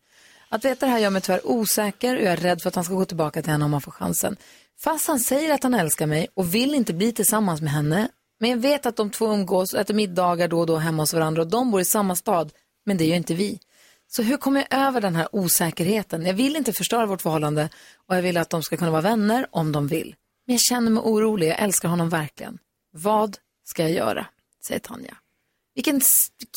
Att 0.49 0.65
veta 0.65 0.86
det 0.86 0.91
här 0.91 0.99
gör 0.99 1.10
mig 1.10 1.21
tyvärr 1.21 1.47
osäker 1.47 2.15
och 2.15 2.21
jag 2.21 2.33
är 2.33 2.38
rädd 2.38 2.62
för 2.62 2.67
att 2.69 2.75
han 2.75 2.83
ska 2.83 2.93
gå 2.93 3.05
tillbaka 3.05 3.41
till 3.41 3.51
henne 3.51 3.65
om 3.65 3.73
han 3.73 3.81
får 3.81 3.91
chansen. 3.91 4.38
Fast 4.83 5.07
han 5.07 5.19
säger 5.19 5.53
att 5.53 5.63
han 5.63 5.73
älskar 5.73 6.07
mig 6.07 6.27
och 6.33 6.55
vill 6.55 6.75
inte 6.75 6.93
bli 6.93 7.12
tillsammans 7.12 7.62
med 7.62 7.71
henne. 7.71 8.07
Men 8.39 8.49
jag 8.49 8.57
vet 8.57 8.86
att 8.86 8.95
de 8.95 9.10
två 9.10 9.33
umgås 9.33 9.73
och 9.73 9.79
äter 9.79 9.93
middagar 9.93 10.47
då 10.47 10.60
och 10.60 10.67
då 10.67 10.75
hemma 10.75 11.03
hos 11.03 11.13
varandra 11.13 11.41
och 11.41 11.47
de 11.47 11.71
bor 11.71 11.81
i 11.81 11.86
samma 11.86 12.15
stad. 12.15 12.51
Men 12.86 12.97
det 12.97 13.05
gör 13.05 13.15
inte 13.15 13.33
vi. 13.33 13.60
Så 14.08 14.22
hur 14.24 14.38
kommer 14.38 14.60
jag 14.70 14.80
över 14.88 15.02
den 15.02 15.15
här 15.15 15.28
osäkerheten? 15.36 16.26
Jag 16.26 16.34
vill 16.34 16.56
inte 16.56 16.74
förstöra 16.74 17.06
vårt 17.06 17.22
förhållande 17.22 17.70
och 18.08 18.15
jag 18.15 18.22
vill 18.22 18.38
att 18.38 18.50
de 18.50 18.63
ska 18.63 18.78
kunna 18.78 18.91
vara 18.91 19.02
vänner 19.02 19.48
om 19.52 19.72
de 19.72 19.88
vill. 19.88 20.15
Men 20.46 20.54
jag 20.54 20.62
känner 20.62 20.91
mig 20.91 21.02
orolig, 21.02 21.48
jag 21.50 21.60
älskar 21.60 21.89
honom 21.89 22.10
verkligen. 22.10 22.58
Vad 22.93 23.38
ska 23.63 23.82
jag 23.84 23.91
göra? 23.91 24.26
Säger 24.67 24.80
Tanja. 24.80 25.17
Vilken, 25.76 26.02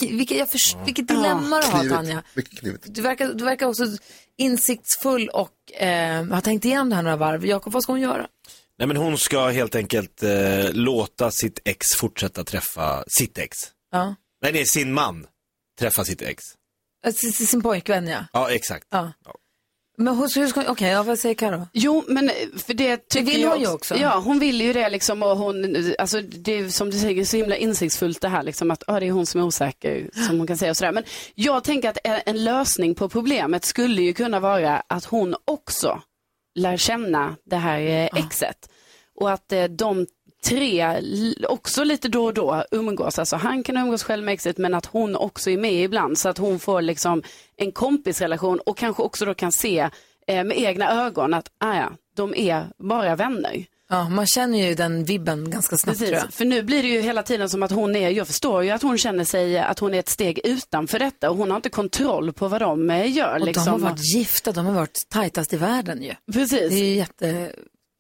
vilket, 0.01 0.39
jag 0.39 0.51
förs- 0.51 0.77
vilket 0.87 1.09
dilemma 1.09 1.61
du 1.61 1.67
har. 1.67 1.89
Tanja. 1.89 2.23
Du 2.85 3.03
verkar, 3.03 3.29
du 3.35 3.45
verkar 3.45 3.67
också 3.67 3.85
insiktsfull 4.39 5.29
och 5.29 5.73
eh, 5.83 6.25
har 6.27 6.41
tänkt 6.41 6.65
igenom 6.65 6.91
det 6.91 6.97
här 6.97 7.03
några 7.03 7.17
varv. 7.17 7.47
Jakob, 7.47 7.73
vad 7.73 7.83
ska 7.83 7.93
hon 7.93 8.01
göra? 8.01 8.27
Nej 8.79 8.89
men 8.89 8.97
hon 8.97 9.19
ska 9.19 9.49
helt 9.49 9.75
enkelt 9.75 10.23
eh, 10.23 10.73
låta 10.73 11.31
sitt 11.31 11.59
ex 11.65 11.87
fortsätta 12.01 12.45
träffa 12.45 13.05
sitt 13.09 13.39
ex. 13.39 13.57
Ja. 13.93 14.15
Nej, 14.43 14.53
det 14.53 14.61
är 14.61 14.65
sin 14.65 14.93
man 14.93 15.27
träffa 15.79 16.05
sitt 16.05 16.23
ex. 16.23 16.43
Eh, 17.07 17.13
Sin, 17.13 17.33
sin 17.33 17.63
pojkvän, 17.63 18.07
ja. 18.09 18.25
Ja, 18.33 18.51
exakt. 18.51 18.87
ja. 18.91 19.13
Men 20.01 20.17
hur, 20.17 20.41
hur 20.41 20.47
ska, 20.47 20.71
okej, 20.71 20.91
ja, 20.91 21.03
vad 21.03 21.19
säger 21.19 21.35
Karo? 21.35 21.67
Jo, 21.73 22.05
men 22.09 22.31
för 22.57 22.75
det 22.75 23.09
tycker 23.09 23.27
vill 23.27 23.41
jag 23.41 23.51
hon 23.51 23.61
ju 23.61 23.73
också. 23.73 23.97
Ja, 23.97 24.19
hon 24.25 24.39
vill 24.39 24.61
ju 24.61 24.73
det 24.73 24.91
liksom 24.91 25.23
och 25.23 25.37
hon, 25.37 25.77
alltså 25.99 26.21
det 26.21 26.53
är 26.53 26.69
som 26.69 26.91
du 26.91 26.99
säger 26.99 27.25
så 27.25 27.37
himla 27.37 27.57
insiktsfullt 27.57 28.21
det 28.21 28.29
här 28.29 28.43
liksom 28.43 28.71
att 28.71 28.83
ah, 28.87 29.01
det 29.01 29.07
är 29.07 29.13
hon 29.13 29.27
som 29.27 29.41
är 29.41 29.45
osäker 29.45 30.11
som 30.27 30.39
hon 30.39 30.47
kan 30.47 30.59
säga 30.59 30.71
och 30.71 30.77
sådär. 30.77 30.93
Men 30.93 31.05
jag 31.35 31.65
tänker 31.65 31.89
att 31.89 31.99
en 32.05 32.45
lösning 32.45 32.95
på 32.95 33.09
problemet 33.09 33.65
skulle 33.65 34.03
ju 34.03 34.13
kunna 34.13 34.41
vara 34.41 34.83
att 34.87 35.05
hon 35.05 35.35
också 35.45 36.03
lär 36.55 36.77
känna 36.77 37.37
det 37.45 37.57
här 37.57 37.81
eh, 37.81 38.25
exet. 38.25 38.71
Och 39.21 39.31
att 39.31 39.53
eh, 39.53 39.65
de 39.65 40.07
tre 40.45 41.01
också 41.49 41.85
lite 41.85 42.09
då 42.09 42.25
och 42.25 42.35
då 42.35 42.65
umgås. 42.71 43.19
Alltså 43.19 43.37
han 43.37 43.63
kan 43.63 43.77
umgås 43.77 44.03
själv 44.03 44.25
med 44.25 44.35
exet 44.35 44.59
men 44.59 44.75
att 44.75 44.87
hon 44.87 45.17
också 45.17 45.51
är 45.51 45.59
med 45.59 45.85
ibland 45.85 46.19
så 46.19 46.29
att 46.29 46.39
hon 46.39 46.59
får 46.59 46.83
liksom 46.83 47.23
en 47.57 47.73
kompisrelation 47.73 48.59
och 48.59 48.77
kanske 48.77 49.03
också 49.03 49.25
då 49.25 49.35
kan 49.35 49.53
se 49.53 49.89
eh, 50.27 50.45
med 50.45 50.59
egna 50.59 51.05
ögon 51.07 51.35
att 51.35 51.51
ah, 51.59 51.75
ja, 51.75 51.93
de 52.17 52.35
är 52.35 52.67
bara 52.79 53.17
vänner. 53.17 53.67
Ja, 53.93 54.09
man 54.09 54.27
känner 54.27 54.69
ju 54.69 54.75
den 54.75 55.05
vibben 55.05 55.51
ganska 55.51 55.77
snabbt 55.77 55.99
tror 55.99 56.11
jag. 56.11 56.21
Precis, 56.21 56.37
för 56.37 56.45
nu 56.45 56.63
blir 56.63 56.83
det 56.83 56.89
ju 56.89 57.01
hela 57.01 57.23
tiden 57.23 57.49
som 57.49 57.63
att 57.63 57.71
hon 57.71 57.97
är, 57.97 58.11
jag 58.11 58.27
förstår 58.27 58.65
ju 58.65 58.71
att 58.71 58.83
hon 58.83 58.99
känner 58.99 59.25
sig 59.25 59.59
att 59.59 59.79
hon 59.79 59.95
är 59.95 59.99
ett 59.99 60.09
steg 60.09 60.41
utanför 60.45 60.99
detta 60.99 61.31
och 61.31 61.37
hon 61.37 61.51
har 61.51 61.57
inte 61.57 61.69
kontroll 61.69 62.33
på 62.33 62.49
vad 62.49 62.61
de 62.61 62.91
eh, 62.91 63.17
gör. 63.17 63.39
Och 63.41 63.47
liksom. 63.47 63.65
de 63.65 63.71
har 63.71 63.91
varit 63.91 64.15
gifta, 64.15 64.53
de 64.53 64.67
har 64.67 64.73
varit 64.73 65.09
tajtast 65.09 65.53
i 65.53 65.57
världen 65.57 66.03
ju. 66.03 66.15
Precis. 66.33 66.71
Det 66.71 66.77
är 66.77 66.85
ju 66.85 66.95
jätte... 66.95 67.53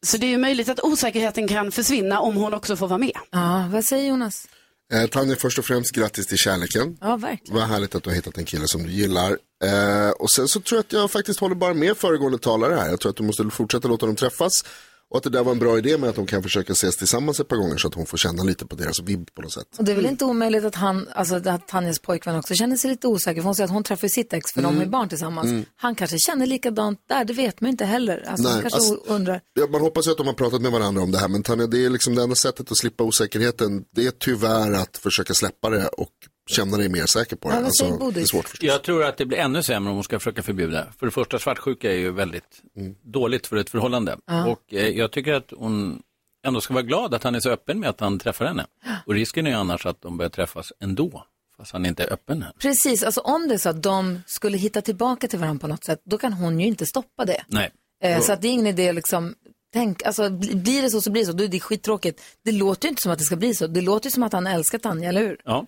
Så 0.07 0.17
det 0.17 0.27
är 0.27 0.31
ju 0.31 0.39
möjligt 0.39 0.69
att 0.69 0.81
osäkerheten 0.81 1.49
kan 1.49 1.73
försvinna 1.73 2.21
om 2.21 2.37
hon 2.37 2.55
också 2.55 2.77
får 2.77 2.89
vara 2.89 2.99
med. 2.99 3.17
Ja, 3.31 3.69
vad 3.73 3.85
säger 3.85 4.09
Jonas? 4.09 4.49
Eh, 4.93 5.07
Tanja, 5.07 5.37
först 5.37 5.59
och 5.59 5.65
främst 5.65 5.93
grattis 5.95 6.27
till 6.27 6.39
kärleken. 6.39 6.97
Ja, 7.01 7.17
verkligen. 7.17 7.61
Vad 7.61 7.69
härligt 7.69 7.95
att 7.95 8.03
du 8.03 8.11
har 8.11 8.15
hittat 8.15 8.39
en 8.39 8.45
kille 8.45 8.69
som 8.69 8.83
du 8.83 8.91
gillar. 8.91 9.31
Eh, 9.65 10.11
och 10.11 10.31
sen 10.31 10.49
så 10.49 10.61
tror 10.61 10.77
jag 10.77 10.85
att 10.85 10.93
jag 10.93 11.11
faktiskt 11.11 11.41
håller 11.41 11.55
bara 11.55 11.75
med 11.75 11.97
föregående 11.97 12.39
talare 12.39 12.75
här. 12.75 12.89
Jag 12.89 13.01
tror 13.01 13.11
att 13.11 13.17
du 13.17 13.23
måste 13.23 13.51
fortsätta 13.51 13.89
låta 13.89 14.07
dem 14.07 14.17
träffas. 14.17 14.65
Och 15.11 15.16
att 15.16 15.23
det 15.23 15.31
där 15.31 15.44
var 15.44 15.53
en 15.53 15.59
bra 15.59 15.79
idé 15.79 15.99
med 15.99 16.11
att 16.11 16.16
de 16.16 16.27
kan 16.27 16.42
försöka 16.42 16.73
ses 16.73 16.96
tillsammans 16.96 17.40
ett 17.40 17.49
par 17.49 17.57
gånger 17.57 17.77
så 17.77 17.88
att 17.88 17.94
hon 17.94 18.07
får 18.07 18.18
känna 18.18 18.42
lite 18.42 18.66
på 18.66 18.77
deras 18.77 19.01
vibb 19.01 19.35
på 19.35 19.42
något 19.42 19.53
sätt. 19.53 19.66
Och 19.79 19.85
det 19.85 19.92
är 19.92 19.96
väl 19.96 20.07
inte 20.07 20.25
omöjligt 20.25 20.64
att 20.64 20.75
han, 20.75 21.09
alltså 21.12 21.35
att 21.35 21.68
Tanjas 21.68 21.99
pojkvän 21.99 22.37
också 22.37 22.55
känner 22.55 22.77
sig 22.77 22.90
lite 22.90 23.07
osäker. 23.07 23.40
För 23.40 23.46
hon 23.46 23.55
säger 23.55 23.64
att 23.64 23.73
hon 23.73 23.85
träffar 23.85 24.09
sitt 24.09 24.33
ex 24.33 24.53
för 24.53 24.62
de 24.62 24.77
har 24.77 24.85
ju 24.85 24.88
barn 24.88 25.09
tillsammans. 25.09 25.46
Mm. 25.51 25.64
Han 25.77 25.94
kanske 25.94 26.16
känner 26.18 26.46
likadant 26.46 27.01
där, 27.09 27.25
det 27.25 27.33
vet 27.33 27.61
man 27.61 27.70
inte 27.70 27.85
heller. 27.85 28.25
Alltså, 28.29 28.49
Nej, 28.49 28.61
kanske 28.61 28.77
alltså- 28.77 28.94
undrar. 29.07 29.40
Ja, 29.55 29.66
man 29.66 29.81
hoppas 29.81 30.07
ju 30.07 30.11
att 30.11 30.18
de 30.18 30.27
har 30.27 30.35
pratat 30.35 30.62
med 30.62 30.73
varandra 30.73 31.03
om 31.03 31.11
det 31.12 31.18
här, 31.18 31.29
men 31.29 31.42
Tanja, 31.42 31.66
det 31.66 31.85
är 31.85 31.90
liksom 31.90 32.14
det 32.14 32.23
enda 32.23 32.35
sättet 32.35 32.70
att 32.70 32.79
slippa 32.79 33.05
osäkerheten. 33.05 33.85
Det 33.94 34.07
är 34.07 34.11
tyvärr 34.11 34.73
att 34.73 34.96
försöka 34.96 35.35
släppa 35.35 35.70
det 35.70 35.87
och 35.88 36.12
känna 36.51 36.77
dig 36.77 36.89
mer 36.89 37.07
säker 37.07 37.37
på 37.37 37.49
det. 37.51 37.55
Ja, 37.57 37.65
Alltså, 37.65 38.11
det 38.11 38.21
är 38.21 38.25
svårt 38.25 38.49
förstås. 38.49 38.67
Jag 38.67 38.83
tror 38.83 39.05
att 39.05 39.17
det 39.17 39.27
blir 39.27 39.39
ännu 39.39 39.63
sämre 39.63 39.91
om 39.91 39.95
hon 39.95 40.05
ska 40.05 40.19
försöka 40.19 40.43
förbjuda. 40.43 40.87
För 40.99 41.07
det 41.07 41.13
första, 41.13 41.39
svartsjuka 41.39 41.91
är 41.93 41.97
ju 41.97 42.11
väldigt 42.13 42.63
dåligt 43.03 43.47
för 43.47 43.57
ett 43.57 43.71
förhållande. 43.71 44.17
Ja. 44.27 44.47
Och 44.47 44.75
eh, 44.75 44.89
jag 44.89 45.11
tycker 45.13 45.33
att 45.35 45.53
hon 45.57 46.03
ändå 46.47 46.61
ska 46.61 46.75
vara 46.75 46.83
glad 46.83 47.15
att 47.15 47.23
han 47.25 47.35
är 47.35 47.41
så 47.41 47.51
öppen 47.51 47.81
med 47.81 47.89
att 47.91 48.01
han 48.01 48.19
träffar 48.19 48.45
henne. 48.45 48.67
Och 49.07 49.15
risken 49.15 49.47
är 49.47 49.51
ju 49.51 49.57
annars 49.57 49.87
att 49.87 50.03
de 50.03 50.17
börjar 50.17 50.31
träffas 50.31 50.73
ändå, 50.81 51.25
fast 51.57 51.73
han 51.73 51.87
inte 51.87 52.05
är 52.05 52.13
öppen 52.13 52.43
här. 52.43 52.53
Precis, 52.59 53.03
alltså 53.03 53.21
om 53.21 53.49
det 53.49 53.55
är 53.55 53.59
så 53.59 53.69
att 53.69 53.83
de 53.83 54.23
skulle 54.27 54.59
hitta 54.59 54.81
tillbaka 54.83 55.29
till 55.29 55.39
varandra 55.39 55.61
på 55.61 55.67
något 55.69 55.85
sätt, 55.85 56.01
då 56.05 56.19
kan 56.19 56.33
hon 56.33 56.61
ju 56.61 56.67
inte 56.67 56.87
stoppa 56.87 57.25
det. 57.25 57.45
Nej. 57.49 57.71
Eh, 58.05 58.21
så 58.21 58.33
att 58.33 58.43
det 58.43 58.49
är 58.49 58.53
ingen 58.53 58.67
idé 58.67 58.93
liksom, 58.93 59.35
tänk, 59.73 60.03
alltså 60.03 60.31
bli- 60.31 60.55
blir 60.57 60.83
det 60.83 60.91
så 60.91 61.01
så 61.01 61.11
blir 61.11 61.23
det 61.23 61.27
så, 61.27 61.33
då 61.33 61.45
är 61.45 61.49
det 61.49 61.61
skittråkigt. 61.61 62.21
Det 62.45 62.53
låter 62.53 62.87
ju 62.87 62.91
inte 62.91 63.03
som 63.03 63.13
att 63.13 63.19
det 63.19 63.25
ska 63.25 63.37
bli 63.37 63.55
så, 63.55 63.67
det 63.67 63.81
låter 63.81 64.07
ju 64.07 64.11
som 64.11 64.23
att 64.23 64.33
han 64.33 64.47
älskar 64.47 64.79
Tanja, 64.79 65.09
eller 65.09 65.21
hur? 65.21 65.41
Ja. 65.45 65.67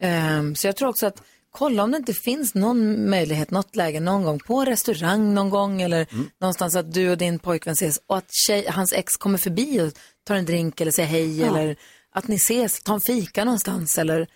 Ehm, 0.00 0.56
så 0.56 0.66
jag 0.66 0.76
tror 0.76 0.88
också 0.88 1.06
att 1.06 1.22
kolla 1.50 1.82
om 1.82 1.90
det 1.90 1.96
inte 1.96 2.12
finns 2.14 2.54
någon 2.54 3.10
möjlighet, 3.10 3.50
något 3.50 3.76
läge 3.76 4.00
någon 4.00 4.22
gång 4.24 4.38
på 4.38 4.60
en 4.60 4.66
restaurang 4.66 5.34
någon 5.34 5.50
gång 5.50 5.82
eller 5.82 6.06
någonstans 6.40 6.76
att 6.76 6.92
du 6.94 7.10
och 7.10 7.18
din 7.18 7.38
pojkvän 7.38 7.72
ses 7.72 8.00
och 8.06 8.16
att 8.18 8.28
tjej, 8.46 8.66
hans 8.68 8.92
ex 8.92 9.16
kommer 9.16 9.38
förbi 9.38 9.80
och 9.80 9.92
tar 10.24 10.34
en 10.34 10.44
drink 10.44 10.80
eller 10.80 10.92
säger 10.92 11.08
hej 11.08 11.40
Ja. 11.40 11.46
eller 11.46 11.76
att 12.12 12.28
ni 12.28 12.36
ses, 12.36 12.80
tar 12.82 12.94
en 12.94 13.00
fika 13.00 13.44
någonstans 13.44 13.98
eller 13.98 14.26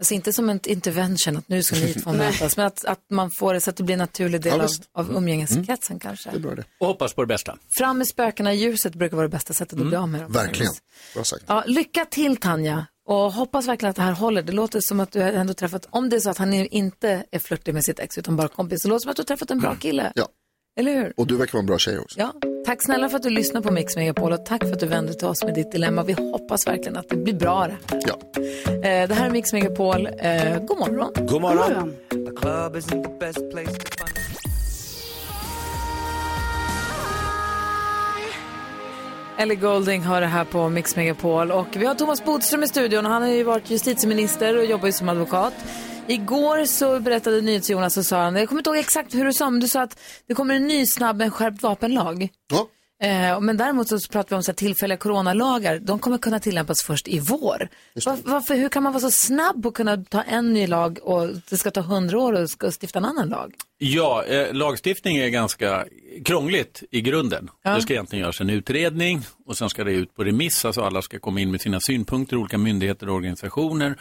Alltså 0.00 0.14
inte 0.14 0.32
som 0.32 0.50
en 0.50 0.60
intervention 0.64 1.36
att 1.36 1.48
nu 1.48 1.62
ska 1.62 1.76
ni 1.76 1.94
två 1.94 2.12
mötas, 2.24 2.56
men 2.56 2.66
att, 2.66 2.84
att 2.84 3.00
man 3.10 3.30
får 3.30 3.54
det 3.54 3.60
så 3.60 3.70
att 3.70 3.76
det 3.76 3.82
blir 3.82 3.92
en 3.92 3.98
naturlig 3.98 4.40
del 4.40 4.58
Ja, 4.58 4.68
av, 4.92 5.10
av 5.10 5.16
umgängeskretsen 5.16 5.98
kanske. 5.98 6.30
Och 6.78 6.86
hoppas 6.86 7.14
på 7.14 7.22
det 7.22 7.26
bästa. 7.26 7.56
Fram 7.78 7.98
med 7.98 8.06
spökena 8.08 8.54
i 8.54 8.56
ljuset 8.56 8.94
brukar 8.94 9.16
vara 9.16 9.26
det 9.28 9.32
bästa 9.32 9.54
sättet 9.54 9.80
att 9.80 9.86
bli 9.86 9.96
av 9.96 10.08
med 10.08 10.20
dem. 10.20 10.32
Verkligen. 10.32 10.72
Bra 11.14 11.24
sagt. 11.24 11.44
Ja, 11.46 11.64
lycka 11.66 12.04
till 12.04 12.36
Tanja 12.36 12.86
och 13.10 13.32
hoppas 13.32 13.68
verkligen 13.68 13.90
att 13.90 13.96
det 13.96 14.02
här 14.02 14.12
håller. 14.12 14.42
Det 14.42 14.52
låter 14.52 14.80
som 14.80 15.00
att 15.00 15.12
du 15.12 15.20
har 15.20 15.32
ändå 15.32 15.54
träffat, 15.54 15.86
om 15.90 16.08
det 16.08 16.16
är 16.16 16.20
så 16.20 16.30
att 16.30 16.38
han 16.38 16.52
inte 16.52 17.24
är 17.30 17.38
flörtig 17.38 17.74
med 17.74 17.84
sitt 17.84 17.98
ex 17.98 18.18
utan 18.18 18.36
bara 18.36 18.48
kompis, 18.48 18.82
så 18.82 18.88
låter 18.88 18.98
det 18.98 19.02
som 19.02 19.10
att 19.10 19.16
du 19.16 19.20
har 19.20 19.26
träffat 19.26 19.50
en 19.50 19.60
bra 19.60 19.74
kille. 19.74 20.12
Ja. 20.14 20.28
Eller 20.80 20.92
hur? 20.92 21.12
Och 21.16 21.26
du 21.26 21.36
verkar 21.36 21.52
vara 21.52 21.60
en 21.60 21.66
bra 21.66 21.78
tjej 21.78 21.98
också. 21.98 22.20
Ja, 22.20 22.34
tack 22.66 22.84
snälla 22.84 23.08
för 23.08 23.16
att 23.16 23.22
du 23.22 23.30
lyssnar 23.30 23.60
på 23.60 23.72
Mix 23.72 23.96
Megapol 23.96 24.32
och 24.32 24.46
tack 24.46 24.64
för 24.64 24.72
att 24.72 24.80
du 24.80 24.86
vände 24.86 25.14
till 25.14 25.28
oss 25.28 25.44
med 25.44 25.54
ditt 25.54 25.72
dilemma. 25.72 26.02
Vi 26.02 26.12
hoppas 26.12 26.66
verkligen 26.66 26.96
att 26.96 27.08
det 27.08 27.16
blir 27.16 27.34
bra 27.34 27.66
det 27.66 27.76
här. 27.90 28.02
Ja. 28.06 28.18
Eh, 28.66 29.08
det 29.08 29.14
här 29.14 29.26
är 29.26 29.30
Mix 29.30 29.52
Megapol. 29.52 30.06
Eh, 30.06 30.58
god 30.58 30.78
morgon. 30.78 31.12
God 31.26 31.42
morgon. 31.42 31.94
Ellie 39.40 39.56
Golding 39.56 40.02
har 40.02 40.20
det 40.20 40.26
här 40.26 40.44
på 40.44 40.68
Mix 40.68 40.96
Megapol 40.96 41.50
och 41.50 41.76
vi 41.76 41.86
har 41.86 41.94
Thomas 41.94 42.24
Bodström 42.24 42.62
i 42.62 42.68
studion 42.68 43.04
han 43.04 43.22
har 43.22 43.28
ju 43.28 43.42
varit 43.42 43.70
justitieminister 43.70 44.56
och 44.56 44.64
jobbar 44.64 44.86
ju 44.86 44.92
som 44.92 45.08
advokat. 45.08 45.54
Igår 46.06 46.64
så 46.64 47.00
berättade 47.00 47.40
NyhetsJonas 47.40 47.96
och 47.96 48.06
sa 48.06 48.22
han, 48.22 48.36
jag 48.36 48.48
kommer 48.48 48.60
inte 48.60 48.70
ihåg 48.70 48.78
exakt 48.78 49.14
hur 49.14 49.24
du 49.24 49.32
sa, 49.32 49.50
men 49.50 49.60
du 49.60 49.68
sa 49.68 49.82
att 49.82 50.00
det 50.26 50.34
kommer 50.34 50.54
en 50.54 50.66
ny 50.66 50.86
snabb 50.86 51.16
med 51.16 51.24
en 51.24 51.30
skärpt 51.30 51.62
vapenlag. 51.62 52.28
Ja. 52.50 52.68
Eh, 53.06 53.40
men 53.40 53.56
däremot 53.56 53.88
så 53.88 53.98
pratar 54.10 54.30
vi 54.30 54.36
om 54.36 54.42
så 54.42 54.50
här 54.50 54.56
tillfälliga 54.56 54.98
coronalagar, 54.98 55.78
de 55.78 55.98
kommer 55.98 56.18
kunna 56.18 56.40
tillämpas 56.40 56.82
först 56.82 57.08
i 57.08 57.18
vår. 57.18 57.68
Var, 58.06 58.18
varför, 58.24 58.54
hur 58.54 58.68
kan 58.68 58.82
man 58.82 58.92
vara 58.92 59.00
så 59.00 59.10
snabb 59.10 59.62
på 59.62 59.68
att 59.68 59.74
kunna 59.74 60.04
ta 60.04 60.22
en 60.22 60.52
ny 60.52 60.66
lag 60.66 60.98
och 61.02 61.28
det 61.50 61.56
ska 61.56 61.70
ta 61.70 61.80
hundra 61.80 62.18
år 62.18 62.32
och 62.32 62.50
ska 62.50 62.70
stifta 62.80 62.98
en 62.98 63.04
annan 63.04 63.28
lag? 63.28 63.54
Ja, 63.82 64.24
eh, 64.24 64.52
lagstiftning 64.54 65.16
är 65.16 65.28
ganska 65.28 65.84
krångligt 66.24 66.82
i 66.90 67.00
grunden. 67.00 67.50
Ja. 67.62 67.70
Det 67.74 67.82
ska 67.82 67.92
egentligen 67.92 68.20
göras 68.22 68.40
en 68.40 68.50
utredning 68.50 69.22
och 69.46 69.56
sen 69.56 69.70
ska 69.70 69.84
det 69.84 69.92
ut 69.92 70.14
på 70.16 70.24
remiss, 70.24 70.64
alltså 70.64 70.80
alla 70.82 71.02
ska 71.02 71.18
komma 71.18 71.40
in 71.40 71.50
med 71.50 71.60
sina 71.60 71.80
synpunkter, 71.80 72.36
olika 72.36 72.58
myndigheter 72.58 73.08
och 73.08 73.14
organisationer. 73.14 73.96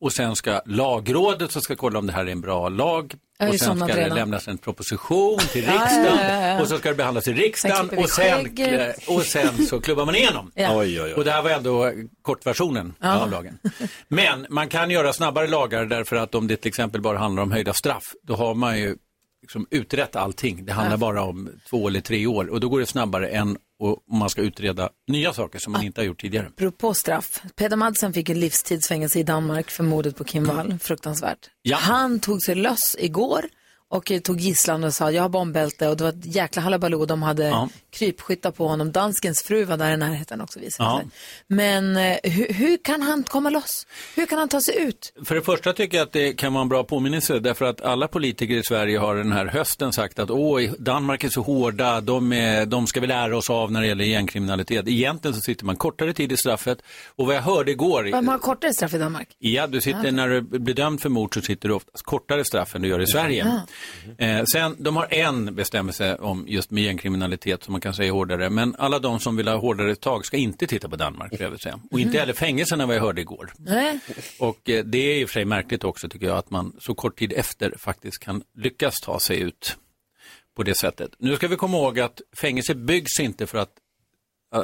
Och 0.00 0.12
sen 0.12 0.36
ska 0.36 0.60
lagrådet 0.66 1.50
som 1.52 1.62
ska 1.62 1.76
kolla 1.76 1.98
om 1.98 2.06
det 2.06 2.12
här 2.12 2.26
är 2.26 2.32
en 2.32 2.40
bra 2.40 2.68
lag. 2.68 3.14
Och 3.48 3.54
sen 3.60 3.76
ska 3.76 3.86
det 3.86 3.96
redan. 4.04 4.16
lämnas 4.18 4.48
en 4.48 4.58
proposition 4.58 5.38
till 5.38 5.64
Ja, 5.64 5.72
ja, 5.74 5.80
riksdagen. 5.82 6.18
ja, 6.40 6.46
ja. 6.48 6.60
Och 6.60 6.68
så 6.68 6.78
ska 6.78 6.88
det 6.88 6.94
behandlas 6.94 7.28
i 7.28 7.30
Sen 7.30 7.36
riksdagen 7.36 7.88
vi 7.92 7.96
och 8.04 8.10
sen, 8.10 8.44
skägget. 8.44 9.08
och 9.08 9.22
sen 9.22 9.66
så 9.66 9.80
klubbar 9.80 10.06
man 10.06 10.14
igenom. 10.14 10.50
Ja. 10.54 10.76
Oj, 10.78 11.02
oj, 11.02 11.12
Och 11.12 11.18
oj. 11.18 11.24
det 11.24 11.30
här 11.30 11.42
var 11.42 11.50
ändå 11.50 11.92
kortversionen 12.22 12.94
Ja. 13.00 13.20
av 13.20 13.30
lagen. 13.30 13.58
Men 14.08 14.46
man 14.50 14.68
kan 14.68 14.90
göra 14.90 15.12
snabbare 15.12 15.46
lagar 15.48 15.84
därför 15.84 16.16
att 16.16 16.34
om 16.34 16.46
det 16.46 16.56
till 16.56 16.68
exempel 16.68 17.00
bara 17.00 17.18
handlar 17.18 17.42
om 17.42 17.52
höjda 17.52 17.72
straff, 17.74 18.04
då 18.22 18.34
har 18.34 18.54
man 18.54 18.78
ju 18.78 18.96
liksom 19.42 19.66
utrett 19.70 20.16
allting. 20.16 20.64
Det 20.64 20.72
handlar 20.72 20.96
bara 20.96 21.22
om 21.22 21.50
två 21.70 21.88
eller 21.88 22.00
tre 22.00 22.26
år 22.26 22.46
och 22.46 22.60
då 22.60 22.68
går 22.68 22.80
det 22.80 22.86
snabbare 22.86 23.28
än 23.28 23.58
om 23.78 24.18
man 24.18 24.30
ska 24.30 24.42
utreda 24.42 24.90
nya 25.08 25.32
saker 25.32 25.58
som 25.58 25.72
man 25.72 25.82
inte 25.82 26.00
har 26.00 26.06
gjort 26.06 26.20
tidigare. 26.20 26.46
Apropå 26.46 26.94
straff. 26.94 27.42
Peder 27.56 27.76
Madsen 27.76 28.12
fick 28.12 28.28
ju 28.28 28.34
livstidsfängelse 28.34 29.18
i 29.18 29.22
Danmark 29.22 29.70
för 29.70 29.84
mordet 29.84 30.16
på 30.16 30.24
Kim 30.24 30.44
Wall. 30.44 30.78
Fruktansvärt. 30.78 31.50
Ja. 31.62 31.76
Han 31.76 32.20
tog 32.20 32.42
sig 32.42 32.54
löss 32.54 32.96
igår 32.98 33.44
och 33.92 34.12
tog 34.24 34.40
gisslan 34.40 34.84
och 34.84 34.94
sa 34.94 35.10
jag 35.10 35.22
har 35.22 35.28
bombbälte 35.28 35.88
och 35.88 35.96
det 35.96 36.04
var 36.04 36.10
ett 36.10 36.34
jäkla 36.34 36.62
halabaloo. 36.62 37.06
De 37.06 37.22
hade 37.22 37.46
Ja. 37.48 37.68
krypskyttar 37.90 38.50
på 38.50 38.68
honom. 38.68 38.92
Danskens 38.92 39.42
fru 39.42 39.64
var 39.64 39.76
där 39.76 39.92
i 39.92 39.96
närheten 39.96 40.40
också 40.40 40.58
visade 40.60 40.88
Ja. 40.90 40.98
sig. 40.98 41.08
Men 41.46 41.96
eh, 41.96 42.16
hur, 42.22 42.52
hur 42.54 42.76
kan 42.76 43.02
han 43.02 43.22
komma 43.22 43.50
loss? 43.50 43.86
Hur 44.16 44.26
kan 44.26 44.38
han 44.38 44.48
ta 44.48 44.60
sig 44.60 44.78
ut? 44.82 45.12
För 45.24 45.34
det 45.34 45.42
första 45.42 45.72
tycker 45.72 45.96
jag 45.96 46.04
att 46.06 46.12
det 46.12 46.32
kan 46.32 46.52
vara 46.52 46.62
en 46.62 46.68
bra 46.68 46.84
påminnelse 46.84 47.38
därför 47.38 47.64
att 47.64 47.80
alla 47.80 48.08
politiker 48.08 48.54
i 48.54 48.62
Sverige 48.64 48.98
har 48.98 49.16
den 49.16 49.32
här 49.32 49.46
hösten 49.46 49.92
sagt 49.92 50.18
att 50.18 50.30
åh, 50.30 50.62
Danmark 50.78 51.24
är 51.24 51.28
så 51.28 51.42
hårda, 51.42 52.00
de, 52.00 52.32
är, 52.32 52.66
de 52.66 52.86
ska 52.86 53.00
vi 53.00 53.06
lära 53.06 53.36
oss 53.36 53.50
av 53.50 53.72
när 53.72 53.80
det 53.80 53.86
gäller 53.86 54.04
gängkriminalitet. 54.04 54.88
Egentligen 54.88 55.34
så 55.34 55.40
sitter 55.40 55.64
man 55.64 55.76
kortare 55.76 56.12
tid 56.12 56.32
i 56.32 56.36
straffet 56.36 56.78
och 57.16 57.26
vad 57.26 57.34
jag 57.36 57.42
hörde 57.42 57.70
igår, 57.70 58.08
Vem 58.12 58.28
har 58.28 58.38
kortare 58.38 58.72
straff 58.74 58.94
i 58.94 58.98
Danmark? 58.98 59.28
Ja, 59.38 59.66
du 59.66 59.80
sitter, 59.80 60.12
när 60.12 60.28
du 60.28 60.40
blir 60.40 60.74
dömd 60.74 61.00
för 61.00 61.08
mord 61.08 61.34
så 61.34 61.40
sitter 61.40 61.68
du 61.68 61.74
oftast 61.74 62.04
kortare 62.04 62.44
straff 62.44 62.74
än 62.74 62.82
du 62.82 62.88
gör 62.88 63.00
i 63.00 63.06
Sverige. 63.06 63.62
Eh, 64.18 64.44
sen, 64.44 64.76
de 64.78 64.96
har 64.96 65.06
en 65.14 65.54
bestämmelse 65.54 66.16
om 66.16 66.44
just 66.48 66.70
med 66.70 66.82
gängkriminalitet 66.84 67.62
som 67.64 67.72
man 67.72 67.80
kan 67.80 67.94
säga 67.94 68.08
är 68.08 68.12
hårdare. 68.12 68.50
Men 68.50 68.74
alla 68.78 68.98
de 68.98 69.20
som 69.20 69.36
vill 69.36 69.48
ha 69.48 69.56
hårdare 69.56 69.94
tag 69.94 70.26
ska 70.26 70.36
inte 70.36 70.66
titta 70.66 70.88
på 70.88 70.96
Danmark, 70.96 71.32
jag 71.32 71.38
vilja 71.38 71.58
säga. 71.58 71.80
Och 71.90 72.00
inte 72.00 72.08
Mhm. 72.10 72.18
heller 72.18 72.32
fängelserna 72.32 72.86
vad 72.86 72.96
jag 72.96 73.00
hörde 73.02 73.20
igår. 73.20 73.52
Nej. 73.58 73.98
Och 74.38 74.70
eh, 74.70 74.84
det 74.84 74.98
är 74.98 75.16
i 75.20 75.24
och 75.24 75.28
för 75.28 75.32
sig 75.34 75.44
märkligt 75.44 75.84
också 75.84 76.08
tycker 76.08 76.26
jag 76.26 76.36
att 76.38 76.50
man 76.50 76.72
så 76.80 76.94
kort 76.94 77.18
tid 77.18 77.32
efter 77.32 77.74
faktiskt 77.78 78.18
kan 78.18 78.42
lyckas 78.58 78.94
ta 79.00 79.20
sig 79.20 79.40
ut 79.40 79.76
på 80.56 80.62
det 80.62 80.74
sättet. 80.74 81.10
Nu 81.18 81.36
ska 81.36 81.48
vi 81.48 81.56
komma 81.56 81.76
ihåg 81.76 82.00
att 82.00 82.20
fängelse 82.36 82.74
byggs 82.74 83.20
inte 83.20 83.46
för 83.46 83.58
att, 83.58 83.70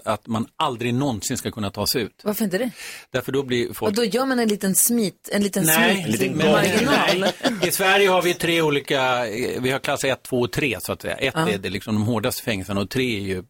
att 0.04 0.26
man 0.26 0.46
aldrig 0.56 0.94
någonsin 0.94 1.36
ska 1.38 1.50
kunna 1.50 1.70
ta 1.70 1.86
sig 1.86 2.02
ut. 2.02 2.20
Varför 2.24 2.44
inte 2.44 2.58
det? 2.58 2.70
Därför 3.10 3.32
då 3.32 3.42
blir 3.42 3.72
folk 3.72 3.90
Och 3.90 3.96
då 3.96 4.04
gör 4.04 4.26
man 4.26 4.38
en 4.38 4.48
liten 4.48 4.74
smit, 4.74 5.28
en 5.32 5.42
liten 5.42 5.64
Nej, 5.64 6.12
smit 6.16 6.36
men- 6.36 6.52
marginal. 6.52 7.20
Nej. 7.20 7.32
I 7.68 7.70
Sverige 7.70 8.08
har 8.08 8.22
vi 8.22 8.34
tre 8.34 8.62
olika, 8.62 9.24
vi 9.60 9.70
har 9.70 9.78
klass 9.78 10.04
1, 10.04 10.22
2 10.22 10.40
och 10.40 10.52
3 10.52 10.76
så 10.80 10.92
att 10.92 11.02
säga. 11.02 11.14
1 11.16 11.34
Ja. 11.36 11.48
är 11.48 11.58
det 11.58 11.70
liksom 11.70 11.94
de 11.94 12.02
hårdaste 12.02 12.42
fängelserna 12.42 12.80
och 12.80 12.90
3 12.90 13.16
är 13.16 13.20
ju 13.20 13.42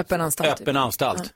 Öppen 0.00 0.20
anstalt. 0.20 0.60
öppen 0.60 0.76
anstalt. 0.76 1.34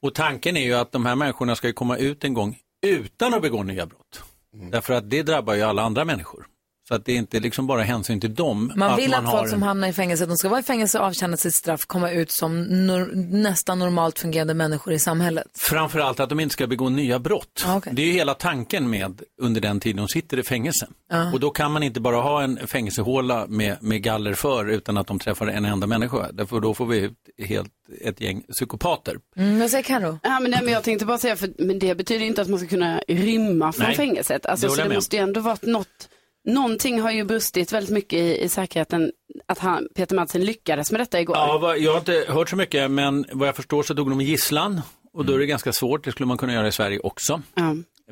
Och 0.00 0.14
tanken 0.14 0.56
är 0.56 0.64
ju 0.64 0.74
att 0.74 0.92
de 0.92 1.06
här 1.06 1.14
människorna 1.14 1.56
ska 1.56 1.72
komma 1.72 1.96
ut 1.96 2.24
en 2.24 2.34
gång 2.34 2.58
utan 2.86 3.34
att 3.34 3.42
begå 3.42 3.62
nya 3.62 3.86
brott. 3.86 4.22
Mm. 4.54 4.70
Därför 4.70 4.94
att 4.94 5.10
det 5.10 5.22
drabbar 5.22 5.54
ju 5.54 5.62
alla 5.62 5.82
andra 5.82 6.04
människor. 6.04 6.46
Så 6.90 6.94
att 6.96 7.04
det 7.04 7.12
är 7.12 7.16
inte 7.16 7.40
liksom 7.40 7.66
bara 7.66 7.82
hänsyn 7.82 8.20
till 8.20 8.34
dem. 8.34 8.72
Man 8.76 8.96
vill 8.96 9.14
att, 9.14 9.22
man 9.22 9.30
folk 9.32 9.42
har 9.42 9.48
som 9.48 9.62
hamnar 9.62 9.88
i 9.88 9.92
fängelse, 9.92 10.26
de 10.26 10.36
ska 10.36 10.48
vara 10.48 10.60
i 10.60 10.62
fängelse, 10.62 10.98
avtjäna 10.98 11.36
sitt 11.36 11.54
straff, 11.54 11.80
komma 11.86 12.10
ut 12.10 12.30
som 12.30 12.64
nor- 12.64 13.10
nästan 13.42 13.78
normalt 13.78 14.18
fungerande 14.18 14.54
människor 14.54 14.92
i 14.92 14.98
samhället. 14.98 15.46
Framförallt 15.54 16.20
att 16.20 16.28
de 16.28 16.40
inte 16.40 16.52
ska 16.52 16.66
begå 16.66 16.88
nya 16.88 17.18
brott. 17.18 17.64
Ah, 17.66 17.76
okej. 17.76 17.92
Det 17.96 18.02
är 18.02 18.06
ju 18.06 18.12
hela 18.12 18.34
tanken 18.34 18.90
med 18.90 19.22
under 19.42 19.60
den 19.60 19.80
tiden 19.80 19.96
de 19.96 20.08
sitter 20.08 20.38
i 20.38 20.42
fängelse. 20.42 20.86
Ja. 21.10 21.32
Och 21.32 21.40
då 21.40 21.50
kan 21.50 21.72
man 21.72 21.82
inte 21.82 22.00
bara 22.00 22.16
ha 22.16 22.42
en 22.42 22.66
fängelsehåla 22.66 23.46
med, 23.48 23.76
med 23.80 24.02
galler 24.02 24.34
för 24.34 24.68
utan 24.68 24.96
att 24.98 25.06
de 25.06 25.18
träffar 25.18 25.46
en 25.46 25.64
enda 25.64 25.86
människa. 25.86 26.28
Därför 26.32 26.60
då 26.60 26.74
får 26.74 26.86
vi 26.86 26.98
ut 26.98 27.12
helt 27.48 27.70
ett 28.00 28.20
gäng 28.20 28.42
psykopater. 28.52 29.16
Mm, 29.36 29.58
vad 29.60 29.70
säger 29.70 29.82
Carro? 29.84 30.18
Ja, 30.22 30.40
men, 30.40 30.50
nej, 30.50 30.60
men 30.62 30.72
jag 30.72 30.82
tänkte 30.82 31.06
bara 31.06 31.18
säga, 31.18 31.36
för, 31.36 31.50
men 31.58 31.78
det 31.78 31.94
betyder 31.94 32.26
inte 32.26 32.42
att 32.42 32.48
man 32.48 32.58
ska 32.58 32.68
kunna 32.68 33.00
rymma 33.08 33.72
från 33.72 33.86
Nej, 33.86 33.96
fängelset. 33.96 34.42
det 34.42 34.48
Alltså, 34.48 34.66
håller 34.66 34.82
så 34.82 34.88
det 34.88 34.94
måste 34.94 35.16
ju 35.16 35.22
ändå 35.22 35.40
vara 35.40 35.56
något, 35.62 36.08
någonting 36.48 37.00
har 37.00 37.10
ju 37.10 37.24
brustit 37.24 37.72
väldigt 37.72 37.92
mycket 37.94 38.18
i, 38.18 38.42
i 38.42 38.48
säkerheten, 38.48 39.12
att 39.48 39.58
han, 39.58 39.88
Peter 39.94 40.16
Madsen 40.16 40.44
lyckades 40.44 40.92
med 40.92 41.00
detta 41.00 41.20
igår. 41.20 41.36
Ja, 41.36 41.58
vad- 41.58 41.78
jag 41.78 41.92
har 41.92 41.98
inte 41.98 42.24
hört 42.28 42.48
så 42.50 42.56
mycket 42.56 42.90
men 42.90 43.24
vad 43.32 43.48
jag 43.48 43.56
förstår 43.56 43.82
så 43.82 43.94
tog 43.94 44.10
de 44.10 44.20
gisslan 44.20 44.80
och 45.12 45.24
då 45.24 45.34
är 45.34 45.38
det 45.38 45.46
ganska 45.46 45.72
svårt. 45.72 46.04
Det 46.04 46.10
skulle 46.12 46.26
man 46.26 46.38
kunna 46.38 46.52
göra 46.52 46.68
i 46.68 46.72
Sverige 46.72 46.98
också. 46.98 47.42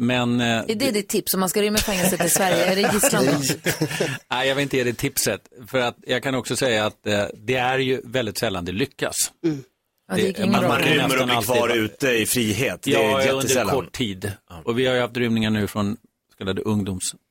Men 0.01 0.41
eh, 0.41 0.47
Är 0.47 0.75
det 0.75 0.91
ditt 0.91 1.09
tips 1.09 1.35
om 1.35 1.41
man 1.41 1.49
ska 1.49 1.63
rymma 1.63 1.79
fängelset 1.79 2.25
i 2.25 2.29
Sverige? 2.29 2.65
Är 2.65 2.77
det 2.77 2.81
gisslan? 2.95 3.25
Nej, 4.31 4.49
jag 4.49 4.55
vill 4.55 4.63
inte 4.63 4.77
ge 4.77 4.85
det 4.85 4.93
tipset. 4.93 5.41
För 5.67 5.79
att 5.81 5.97
jag 6.07 6.23
kan 6.23 6.35
också 6.35 6.57
säga 6.57 6.87
att 6.87 7.07
eh, 7.07 7.25
det 7.35 7.55
är 7.55 7.79
ju 7.79 8.01
väldigt 8.05 8.39
sällan 8.39 8.65
det 8.65 8.73
lyckas. 8.73 9.17
Ja, 10.11 10.15
det 10.17 10.23
inget 10.23 10.51
man, 10.51 10.69
man 10.69 10.79
rymmer 10.83 11.21
och 11.21 11.27
blir 11.27 11.43
kvar 11.43 11.77
ute 11.77 12.09
i 12.09 12.27
frihet. 12.27 12.83
Det 12.83 12.91
Ja, 12.91 13.23
är 13.23 13.33
under 13.33 13.65
kort 13.65 13.93
tid. 13.93 14.33
Och 14.65 14.79
vi 14.79 14.87
har 14.87 14.95
ju 14.95 15.01
haft 15.01 15.17
rymningar 15.17 15.51
nu 15.51 15.67
från 15.67 15.97
så 16.33 16.37
kallade 16.39 16.63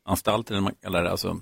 anstalter, 0.07 0.53
eller 0.53 0.61
man 0.61 0.75
kallar 0.81 1.03
det, 1.03 1.11
alltså 1.11 1.41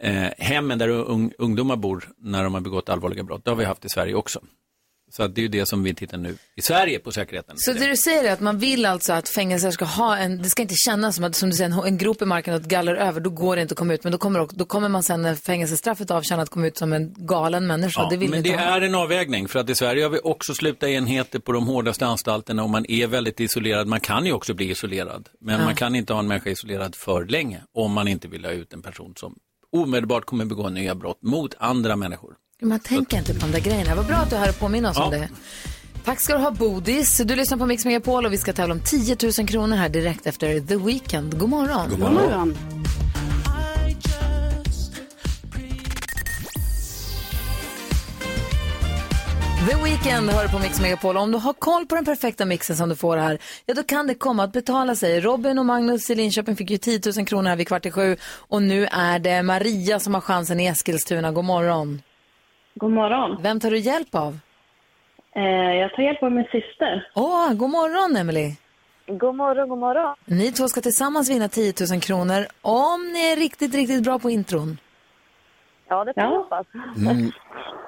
eh, 0.00 0.28
hemmen 0.38 0.78
där 0.78 0.88
ung, 0.88 1.32
ungdomar 1.38 1.76
bor 1.76 2.08
när 2.18 2.44
de 2.44 2.54
har 2.54 2.60
begått 2.60 2.88
allvarliga 2.88 3.22
brott. 3.22 3.44
Det 3.44 3.50
har 3.50 3.56
vi 3.56 3.64
haft 3.64 3.84
i 3.84 3.88
Sverige 3.88 4.14
också. 4.14 4.40
Så 5.10 5.26
det 5.26 5.40
är 5.40 5.42
ju 5.42 5.48
det 5.48 5.66
som 5.66 5.82
vi 5.82 5.94
tittar 5.94 6.18
nu 6.18 6.36
i 6.56 6.62
Sverige 6.62 6.98
på 6.98 7.12
säkerheten. 7.12 7.54
Så 7.58 7.72
det 7.72 7.86
du 7.86 7.96
säger 7.96 8.24
är 8.24 8.32
att 8.32 8.40
man 8.40 8.58
vill 8.58 8.86
alltså 8.86 9.12
att 9.12 9.28
fängelser 9.28 9.70
ska 9.70 9.84
ha 9.84 10.16
en, 10.16 10.42
det 10.42 10.48
ska 10.50 10.62
inte 10.62 10.74
kännas 10.76 11.14
som 11.16 11.24
att, 11.24 11.36
som 11.36 11.50
du 11.50 11.56
säger, 11.56 11.86
en, 11.86 11.98
grop 11.98 12.22
i 12.22 12.24
marken 12.24 12.54
och 12.54 12.60
ett 12.60 12.66
galler 12.66 12.94
över, 12.94 13.20
då 13.20 13.30
går 13.30 13.56
det 13.56 13.62
inte 13.62 13.72
att 13.72 13.78
komma 13.78 13.94
ut. 13.94 14.02
Men 14.04 14.12
då 14.12 14.18
kommer, 14.18 14.40
också- 14.40 14.56
då 14.56 14.64
kommer 14.64 14.88
man 14.88 15.02
sen 15.02 15.22
när 15.22 15.34
fängelsestraffet 15.34 16.10
avtjänat 16.10 16.42
att 16.42 16.50
komma 16.50 16.66
ut 16.66 16.78
som 16.78 16.92
en 16.92 17.14
galen 17.18 17.66
människa. 17.66 18.02
Ja, 18.02 18.08
det 18.10 18.16
vill 18.16 18.30
men 18.30 18.42
det 18.42 18.52
är 18.52 18.80
en 18.80 18.94
avvägning 18.94 19.48
för 19.48 19.58
att 19.58 19.70
i 19.70 19.74
Sverige 19.74 20.02
har 20.02 20.10
vi 20.10 20.18
också 20.24 20.54
slutat 20.54 20.88
enheter 20.88 21.38
på 21.38 21.52
de 21.52 21.66
hårdaste 21.66 22.06
anstalterna 22.06 22.62
och 22.62 22.70
man 22.70 22.86
är 22.88 23.06
väldigt 23.06 23.40
isolerad. 23.40 23.86
Man 23.86 24.00
kan 24.00 24.26
ju 24.26 24.32
också 24.32 24.54
bli 24.54 24.70
isolerad, 24.70 25.28
men 25.40 25.58
Ja. 25.58 25.64
man 25.64 25.74
kan 25.74 25.94
inte 25.94 26.12
ha 26.12 26.20
en 26.20 26.26
människa 26.28 26.50
isolerad 26.50 26.94
för 26.94 27.24
länge 27.24 27.60
om 27.74 27.92
man 27.92 28.08
inte 28.08 28.28
vill 28.28 28.44
ha 28.44 28.52
ut 28.52 28.72
en 28.72 28.82
person 28.82 29.12
som 29.16 29.36
omedelbart 29.72 30.24
kommer 30.24 30.44
begå 30.44 30.68
nya 30.68 30.94
brott 30.94 31.22
mot 31.22 31.54
andra 31.58 31.96
människor. 31.96 32.34
Man 32.62 32.80
tänker 32.80 33.18
inte 33.18 33.34
på 33.34 33.40
de 33.40 33.52
där 33.52 33.60
grejerna. 33.60 33.94
Vad 33.94 34.06
bra 34.06 34.16
att 34.16 34.30
du 34.30 34.36
är 34.36 34.40
här 34.40 34.48
och 34.48 34.58
påminner 34.58 34.90
oss 34.90 34.96
om 34.96 35.12
Ja. 35.12 35.18
det. 35.18 35.28
Tack 36.04 36.20
ska 36.20 36.32
du 36.32 36.38
ha 36.42 36.50
Bodis. 36.50 37.18
Du 37.18 37.36
lyssnar 37.36 37.58
på 37.58 37.66
Mix 37.66 37.84
Megapol 37.84 38.26
och 38.26 38.32
vi 38.32 38.38
ska 38.38 38.52
tävla 38.52 38.74
om 38.74 38.80
10 38.80 39.16
000 39.38 39.48
kronor 39.48 39.76
här 39.76 39.88
direkt 39.88 40.26
efter 40.26 40.60
The 40.60 40.76
Weeknd. 40.76 41.38
God 41.38 41.48
morgon. 41.48 41.90
God 41.90 41.98
morgon. 42.00 42.56
The 49.70 49.76
Weeknd 49.84 50.30
hör 50.30 50.48
på 50.48 50.58
Mix 50.58 50.80
Megapol. 50.80 51.16
Om 51.16 51.32
du 51.32 51.38
har 51.38 51.52
koll 51.52 51.86
på 51.86 51.94
den 51.94 52.04
perfekta 52.04 52.44
mixen 52.44 52.76
som 52.76 52.88
du 52.88 52.96
får 52.96 53.16
här, 53.16 53.38
ja 53.66 53.74
då 53.74 53.82
kan 53.82 54.06
det 54.06 54.14
komma 54.14 54.44
att 54.44 54.52
betala 54.52 54.96
sig. 54.96 55.20
Robin 55.20 55.58
och 55.58 55.66
Magnus 55.66 56.10
i 56.10 56.14
Linköping 56.14 56.56
fick 56.56 56.70
ju 56.70 56.78
10 56.78 57.00
000 57.16 57.26
kronor 57.26 57.48
här 57.48 57.56
vid 57.56 57.68
kvart 57.68 57.86
i 57.86 57.90
sju 57.90 58.16
och 58.24 58.62
nu 58.62 58.86
är 58.86 59.18
det 59.18 59.42
Maria 59.42 60.00
som 60.00 60.14
har 60.14 60.20
chansen 60.20 60.60
i 60.60 60.66
Eskilstuna. 60.66 61.32
God 61.32 61.44
morgon. 61.44 62.02
God 62.80 62.90
morgon. 62.92 63.42
Vem 63.42 63.60
tar 63.60 63.70
du 63.70 63.78
hjälp 63.78 64.14
av? 64.14 64.38
Eh, 65.36 65.42
jag 65.80 65.90
tar 65.94 66.02
hjälp 66.02 66.22
av 66.22 66.32
min 66.32 66.44
syster. 66.44 67.10
Åh, 67.14 67.52
god 67.52 67.70
morgon 67.70 68.16
Emily. 68.16 68.54
God 69.06 69.34
morgon, 69.34 69.68
god 69.68 69.78
morgon. 69.78 70.14
Ni 70.24 70.52
två 70.52 70.68
ska 70.68 70.80
tillsammans 70.80 71.30
vinna 71.30 71.48
10 71.48 71.72
000 71.90 72.00
kronor 72.00 72.46
om 72.62 73.10
ni 73.12 73.20
är 73.32 73.36
riktigt, 73.36 73.74
riktigt 73.74 74.02
bra 74.02 74.18
på 74.18 74.30
intron. 74.30 74.78
Ja, 75.88 76.04
det 76.04 76.14
får 76.14 76.22
jag 76.22 76.30
hoppas. 76.30 76.66
Mm. 76.96 77.30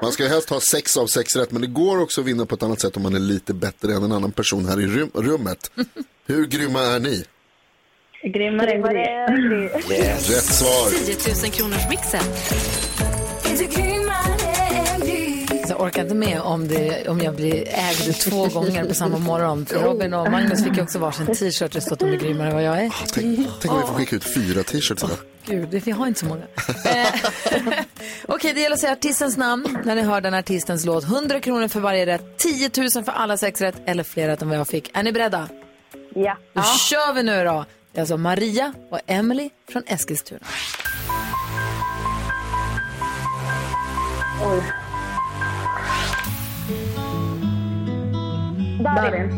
Man 0.03 0.13
ska 0.13 0.25
helst 0.29 0.51
ha 0.51 0.61
sex 0.61 0.97
av 0.97 1.07
sex 1.07 1.37
rätt, 1.37 1.53
men 1.53 1.61
det 1.63 1.67
går 1.69 2.03
också 2.03 2.21
att 2.21 2.27
vinna 2.27 2.47
på 2.47 2.55
ett 2.55 2.63
annat 2.63 2.81
sätt 2.81 2.97
om 2.97 3.03
man 3.03 3.15
är 3.15 3.19
lite 3.21 3.55
bättre 3.55 3.93
än 3.93 4.03
en 4.03 4.13
annan 4.13 4.33
person 4.33 4.67
här 4.67 4.81
i 4.81 4.87
rum- 4.87 5.11
rummet. 5.15 5.71
Hur 6.27 6.47
grymma 6.47 6.81
är 6.81 7.01
ni? 7.01 7.25
Grymmare 8.23 8.71
än 8.71 8.83
Gry. 8.83 9.69
Rätt 10.09 10.45
svar. 10.45 10.91
10 11.07 11.43
000 11.45 11.53
kronors 11.53 11.89
mixen. 11.91 12.21
Jag 15.79 15.87
orkar 15.87 16.03
inte 16.03 16.15
med 16.15 16.41
om, 16.41 16.69
det, 16.69 17.09
om 17.09 17.21
jag 17.21 17.35
blir 17.37 17.69
ägd 17.69 18.15
två 18.21 18.47
gånger 18.47 18.85
på 18.85 18.95
samma 18.95 19.19
morgon. 19.19 19.67
För 19.67 19.79
Robin 19.83 20.15
och 20.15 20.31
Magnus 20.31 20.65
fick 20.65 20.77
ju 20.77 20.83
också 20.83 20.99
varsin 20.99 21.27
t-shirt 21.27 21.77
och 21.77 21.83
stått 21.83 22.03
och 22.03 22.09
är 22.09 22.17
grymmare 22.17 22.49
än 22.49 22.55
vad 22.55 22.63
jag 22.65 22.79
är. 22.85 22.95
Tänk, 23.15 23.49
tänk 23.61 23.75
om 23.75 23.81
vi 23.81 23.87
får 23.87 23.95
skicka 23.95 24.17
ut 24.17 24.25
fyra 24.25 24.63
t-shirts 24.63 25.05
idag. 25.05 25.17
Gud, 25.47 25.69
det- 25.71 25.87
vi 25.87 25.91
har 25.91 26.07
inte 26.07 26.21
så 26.21 26.27
många. 26.27 26.43
Eh, 26.85 27.07
Okej, 28.29 28.53
det 28.53 28.61
gäller 28.61 28.75
att 28.75 28.81
säga 28.81 28.93
artistens 28.93 29.37
namn 29.37 29.79
när 29.85 29.95
ni 29.95 30.03
hör 30.03 30.21
den 30.21 30.35
artistens 30.35 30.85
låt. 30.85 31.05
100 31.05 31.41
kronor 31.41 31.69
för 31.69 31.81
varje 31.81 32.07
rätt, 32.07 32.39
10 32.39 32.71
000 32.77 32.91
för 33.05 33.13
alla 33.13 33.37
sex 33.37 33.61
rätt 33.61 33.77
eller 33.87 34.03
fler 34.05 34.29
rätt 34.29 34.43
än 34.43 34.49
vad 34.49 34.59
jag 34.59 34.69
fick. 34.69 34.91
Är 34.97 35.03
ni 35.03 35.13
beredda? 35.13 35.49
Ja. 36.15 36.37
Då 36.55 36.63
kör 36.63 37.13
vi 37.13 37.23
nu 37.23 37.45
då. 37.45 37.65
Det 37.93 37.99
är 37.99 38.03
alltså 38.03 38.17
Maria 38.17 38.73
och 38.91 39.01
Emily 39.07 39.51
från 39.73 39.83
Eskilstuna. 39.87 40.41
Oj. 44.45 44.63
Darin. 48.95 49.31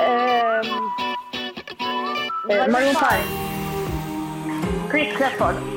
Ehm, 0.00 0.66
eh, 2.48 2.68
Maroon 2.68 2.94
5. 2.94 3.24
Chris 4.88 5.14
Clefford. 5.14 5.73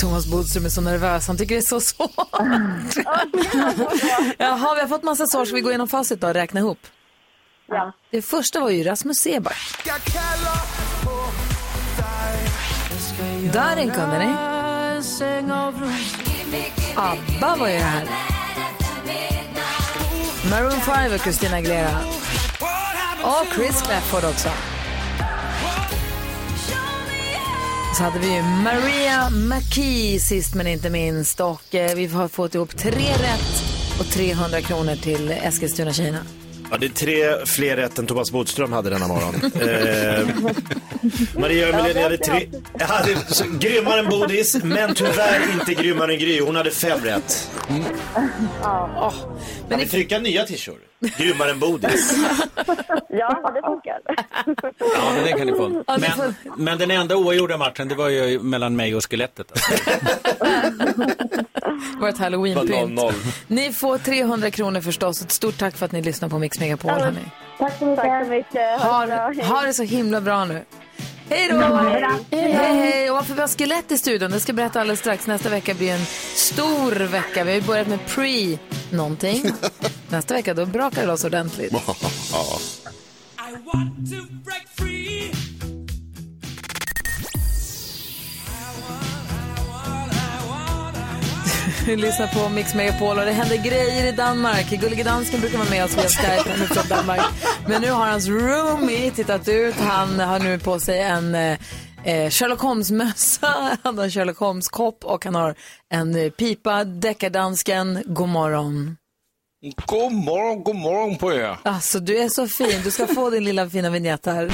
Thomas 0.00 0.26
Bodström 0.26 0.64
är 0.64 0.68
så 0.68 0.80
nervös. 0.80 1.26
Han 1.26 1.36
tycker 1.36 1.54
det 1.54 1.60
är 1.60 1.62
så 1.62 1.80
svårt. 1.80 2.10
Jaha, 4.38 4.74
vi 4.74 4.80
har 4.80 4.88
fått 4.88 5.02
massa 5.02 5.26
svar. 5.26 5.44
Ska 5.44 5.54
vi 5.54 5.60
gå 5.60 5.70
igenom 5.70 5.88
facit 5.88 6.20
då 6.20 6.26
och 6.26 6.34
räkna 6.34 6.60
ihop? 6.60 6.78
Ja. 7.68 7.92
Det 8.10 8.22
första 8.22 8.60
var 8.60 8.70
ju 8.70 8.84
Rasmus 8.84 9.16
Seback. 9.16 9.88
Darin 13.52 13.90
kunde 13.90 14.18
ni. 14.18 14.34
ABBA 16.96 17.56
var 17.56 17.68
ju 17.68 17.74
det 17.74 17.82
här. 17.82 18.08
Maroon 20.50 20.80
5 20.80 21.12
och 21.14 21.20
Christina 21.20 21.56
Aguilera. 21.56 21.98
Och 23.22 23.46
Chris 23.54 23.82
Clafford 23.82 24.24
också. 24.24 24.48
Så 27.96 28.02
hade 28.02 28.18
vi 28.18 28.34
ju 28.34 28.42
Maria 28.42 29.30
McKee 29.30 30.20
sist 30.20 30.54
men 30.54 30.66
inte 30.66 30.90
minst. 30.90 31.40
Och 31.40 31.74
eh, 31.74 31.94
vi 31.94 32.06
har 32.06 32.28
fått 32.28 32.54
ihop 32.54 32.76
tre 32.76 33.12
rätt 33.12 33.64
och 34.00 34.06
300 34.06 34.60
kronor 34.60 34.94
till 34.94 35.30
Eskilstuna-tjejerna. 35.30 36.18
Ja, 36.70 36.76
det 36.76 36.86
är 36.86 36.90
tre 36.90 37.46
fler 37.46 37.76
rätt 37.76 37.98
än 37.98 38.06
Thomas 38.06 38.32
Bodström 38.32 38.72
hade 38.72 38.90
denna 38.90 39.08
morgon. 39.08 39.34
eh, 39.44 40.28
Maria 41.40 41.68
Ömerlin 41.68 42.02
hade 42.02 42.18
tre... 42.18 42.48
Jag 42.78 42.86
hade 42.86 43.16
så, 43.16 43.44
grymmare 43.60 44.00
än 44.00 44.08
Bodis, 44.08 44.64
men 44.64 44.94
tyvärr 44.94 45.52
inte 45.52 45.74
grymmare 45.74 46.12
än 46.12 46.18
Gry. 46.18 46.40
Hon 46.40 46.56
hade 46.56 46.70
fem 46.70 46.98
rätt. 47.02 47.50
Ja. 48.62 49.12
Men 49.68 49.78
vi 49.78 49.86
trycka 49.86 50.18
nya 50.18 50.44
t-shirts? 50.44 50.80
Grymmare 51.18 51.50
än 51.50 51.58
Bodis. 51.58 52.14
ja, 53.08 53.52
det 53.54 53.62
funkar. 53.66 54.00
Ja, 54.78 55.12
men 55.14 55.24
det 55.24 55.32
kan 55.32 55.46
ni 55.46 55.52
få. 55.52 55.68
Men, 55.86 56.34
men 56.56 56.78
den 56.78 56.90
enda 56.90 57.16
oavgjorda 57.16 57.56
matchen, 57.56 57.88
det 57.88 57.94
var 57.94 58.08
ju 58.08 58.38
mellan 58.40 58.76
mig 58.76 58.94
och 58.94 59.10
skelettet. 59.10 59.52
Alltså. 61.66 62.08
Ett 62.08 62.18
halloweenpynt. 62.18 62.68
Det 62.68 63.02
var 63.02 63.12
0-0. 63.12 63.14
Ni 63.46 63.72
får 63.72 63.98
300 63.98 64.50
kronor 64.50 64.80
förstås. 64.80 65.22
Ett 65.22 65.30
stort 65.30 65.58
tack 65.58 65.76
för 65.76 65.86
att 65.86 65.92
ni 65.92 66.02
lyssnar 66.02 66.28
på 66.28 66.38
Mix 66.38 66.55
Megapol. 66.60 66.90
Ja, 66.90 67.04
hörni. 67.04 67.20
Tack 67.58 67.78
så 67.78 67.86
mycket. 67.86 68.04
Tack 68.04 68.24
så 68.24 68.30
mycket. 68.30 68.80
Ha. 68.80 69.06
Hej. 69.06 69.44
ha 69.44 69.62
det 69.62 69.74
så 69.74 69.82
himla 69.82 70.20
bra 70.20 70.44
nu. 70.44 70.64
Hej 71.28 71.48
då! 71.48 71.56
Hej. 72.30 72.52
Hej! 72.52 73.10
Och 73.10 73.16
varför 73.16 73.34
vi 73.34 73.40
har 73.40 73.48
skelett 73.48 73.92
i 73.92 73.98
studion, 73.98 74.30
det 74.30 74.40
ska 74.40 74.50
jag 74.50 74.56
berätta 74.56 74.80
alldeles 74.80 75.00
strax. 75.00 75.26
Nästa 75.26 75.48
vecka 75.48 75.74
blir 75.74 75.92
en 75.92 76.06
stor 76.34 76.92
vecka. 76.92 77.44
Vi 77.44 77.50
har 77.50 77.60
ju 77.60 77.66
börjat 77.66 77.86
med 77.86 78.06
pre 78.06 78.58
någonting. 78.90 79.44
Nästa 80.08 80.34
vecka 80.34 80.54
då 80.54 80.66
brakar 80.66 81.00
det 81.00 81.06
loss 81.06 81.24
ordentligt. 81.24 81.72
Vi 91.96 91.96
lyssnar 91.96 92.26
på 92.26 92.48
Mix 92.48 92.74
Megapol 92.74 93.18
och 93.18 93.24
det 93.24 93.32
händer 93.32 93.56
grejer 93.56 94.06
i 94.06 94.12
Danmark. 94.12 94.70
Gullige 94.70 95.04
Dansken 95.04 95.40
brukar 95.40 95.58
vara 95.58 95.70
med 95.70 95.84
oss 95.84 95.98
via 95.98 96.08
Skype, 96.08 96.50
han 96.50 96.62
är 96.62 96.66
från 96.66 96.88
Danmark. 96.88 97.20
Men 97.68 97.82
nu 97.82 97.90
har 97.90 98.06
hans 98.06 98.28
roomie 98.28 99.10
tittat 99.10 99.48
ut. 99.48 99.74
Han 99.74 100.20
har 100.20 100.38
nu 100.38 100.58
på 100.58 100.80
sig 100.80 101.00
en 101.00 101.34
eh, 101.34 101.58
eh, 102.04 102.30
Sherlock 102.30 102.60
Holmes-mössa, 102.60 103.78
han 103.82 103.98
har 103.98 104.04
en 104.04 104.10
Sherlock 104.10 104.38
Holmes-kopp 104.38 105.04
och 105.04 105.24
han 105.24 105.34
har 105.34 105.54
en 105.92 106.16
eh, 106.24 106.30
pipa. 106.30 106.84
Deckardansken, 106.84 108.02
god 108.06 108.28
morgon. 108.28 108.96
God 109.86 110.12
morgon, 110.12 110.64
god 110.64 110.76
morgon 110.76 111.16
på 111.16 111.32
er. 111.32 111.56
Alltså, 111.62 112.00
du 112.00 112.18
är 112.18 112.28
så 112.28 112.48
fin. 112.48 112.80
Du 112.84 112.90
ska 112.90 113.06
få 113.06 113.30
din 113.30 113.44
lilla 113.44 113.70
fina 113.70 113.90
vignett 113.90 114.26
här. 114.26 114.50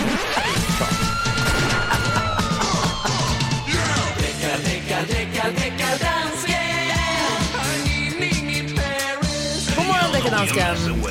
Deckardansken. 10.55 11.03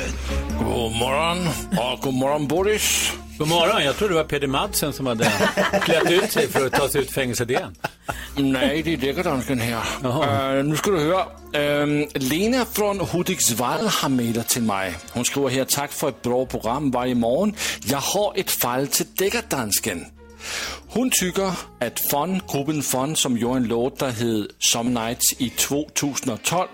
God 0.58 0.92
morgon 0.92 1.48
och 1.70 2.00
god 2.00 2.14
morgon 2.14 2.48
Boris. 2.48 3.12
God 3.38 3.48
morgon, 3.48 3.84
jag 3.84 3.96
trodde 3.96 4.14
det 4.14 4.16
var 4.16 4.28
Peder 4.28 4.46
Madsen 4.46 4.92
som 4.92 5.06
hade 5.06 5.32
klätt 5.84 6.10
ut 6.10 6.32
sig 6.32 6.48
för 6.48 6.66
att 6.66 6.72
ta 6.72 6.88
sig 6.88 7.00
ut 7.00 7.10
fängelset 7.10 7.50
igen. 7.50 7.74
Nej, 8.36 8.82
det 8.82 8.92
är 8.92 8.96
deckardansken 8.96 9.60
här. 9.60 9.82
Uh, 10.04 10.64
nu 10.64 10.76
ska 10.76 10.90
du 10.90 10.98
höra. 10.98 11.26
Uh, 11.84 12.06
Lena 12.14 12.64
från 12.64 13.00
Hudiksvall 13.00 13.86
har 13.86 14.08
mejlat 14.08 14.48
till 14.48 14.62
mig. 14.62 14.94
Hon 15.12 15.24
skriver 15.24 15.48
här, 15.48 15.64
tack 15.64 15.92
för 15.92 16.08
ett 16.08 16.22
bra 16.22 16.46
program 16.46 16.90
varje 16.90 17.14
morgon. 17.14 17.54
Jag 17.84 17.98
har 17.98 18.32
ett 18.36 18.50
fall 18.50 18.86
till 18.86 19.06
deckardansken. 19.18 20.04
Hon 20.88 21.10
tycker 21.10 21.52
att 21.80 22.00
Fun, 22.10 22.40
gruppen 22.52 22.82
Fun, 22.82 23.16
som 23.16 23.38
gjorde 23.38 23.56
en 23.56 23.64
låt, 23.64 23.98
der 23.98 24.10
hed 24.10 24.46
Some 24.72 24.90
Nights 24.90 25.34
i 25.38 25.48
2012, 25.50 26.68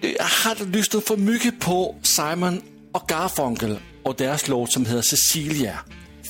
jag 0.00 0.24
har 0.24 0.66
lyssnat 0.66 1.04
för 1.04 1.16
mycket 1.16 1.60
på 1.60 1.94
Simon 2.02 2.62
och 2.92 3.08
Garfunkel 3.08 3.78
och 4.02 4.14
deras 4.14 4.48
låt 4.48 4.72
som 4.72 4.86
heter 4.86 5.00
Cecilia. 5.02 5.78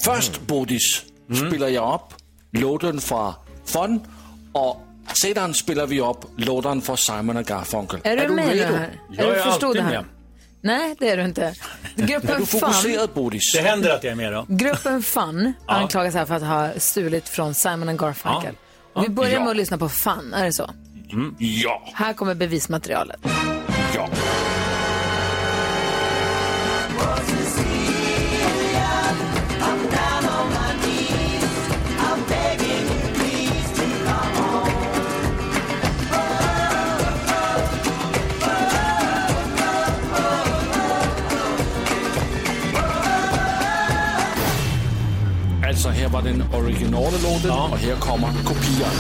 Först, 0.05 0.41
Bodis, 0.47 1.03
spelar 1.49 1.69
jag 1.69 1.95
upp 1.95 2.15
låten 2.63 3.01
från 3.01 3.33
Fun 3.65 4.01
och 4.53 4.81
sedan 5.15 5.55
spelar 5.55 5.87
vi 5.87 6.01
upp 6.01 6.25
låten 6.37 6.83
från 6.83 6.97
Simon 6.97 7.37
och 7.37 7.45
Garfunkel. 7.45 8.01
Är 8.05 8.17
du 8.17 8.29
med 8.35 8.49
redo? 8.49 8.75
här? 8.75 9.01
Är 9.19 9.35
du 9.35 9.41
förstod 9.41 9.77
det 9.77 9.83
här? 9.83 10.05
Nej, 10.61 10.97
det 10.99 11.11
är 11.11 11.17
du 11.17 11.25
inte. 11.25 11.43
Är 11.97 12.07
Gruppen 12.07 12.41
du 12.41 12.47
Fun, 12.47 12.61
fokuserad, 12.61 13.11
Bodis? 13.15 13.53
Det 13.55 13.61
händer 13.61 13.91
att 13.91 14.05
jag 14.05 14.11
är 14.11 14.17
med 14.17 14.33
då. 14.33 14.47
gruppen 14.49 15.03
Fun 15.03 15.53
anklagas 15.67 16.15
här 16.15 16.27
för 16.27 16.35
att 16.35 16.43
ha 16.43 16.71
stulit 16.81 17.29
från 17.29 17.55
Simon 17.55 17.89
and 17.89 17.99
Garfunkel. 18.01 18.55
Och 18.95 19.05
vi 19.05 19.09
börjar 19.09 19.33
Ja. 19.33 19.41
med 19.41 19.49
att 19.51 19.57
lyssna 19.57 19.79
på 19.79 19.89
Fun, 19.89 20.35
är 20.35 20.45
det 20.45 20.53
så? 20.53 20.71
Ja. 21.39 21.83
Här 21.95 22.13
kommer 22.13 22.35
bevismaterialet. 22.35 23.21
Ja. 23.95 24.09
Alltså, 45.69 45.89
här 45.89 46.09
var 46.09 46.23
den 46.23 46.43
originala 46.55 47.19
låten 47.23 47.51
och 47.51 47.79
här 47.79 47.97
kommer 47.97 48.29
kopian. 48.45 48.91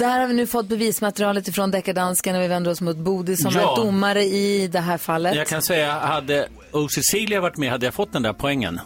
Där 0.00 0.18
har 0.20 0.26
vi 0.26 0.34
nu 0.34 0.46
fått 0.46 0.66
bevismaterialet 0.66 1.48
ifrån 1.48 1.70
deckardansken 1.70 2.36
och 2.36 2.42
vi 2.42 2.48
vänder 2.48 2.70
oss 2.70 2.80
mot 2.80 2.96
Bodil 2.96 3.38
som 3.38 3.52
Ja. 3.54 3.72
är 3.72 3.76
domare 3.84 4.22
i 4.24 4.68
det 4.68 4.80
här 4.80 4.98
fallet. 4.98 5.34
Jag 5.34 5.46
kan 5.46 5.62
säga, 5.62 5.92
hade 5.92 6.48
O. 6.72 6.88
Cecilia 6.88 7.40
varit 7.40 7.56
med 7.56 7.70
hade 7.70 7.86
jag 7.86 7.94
fått 7.94 8.12
den 8.12 8.22
där 8.22 8.32
poängen. 8.32 8.80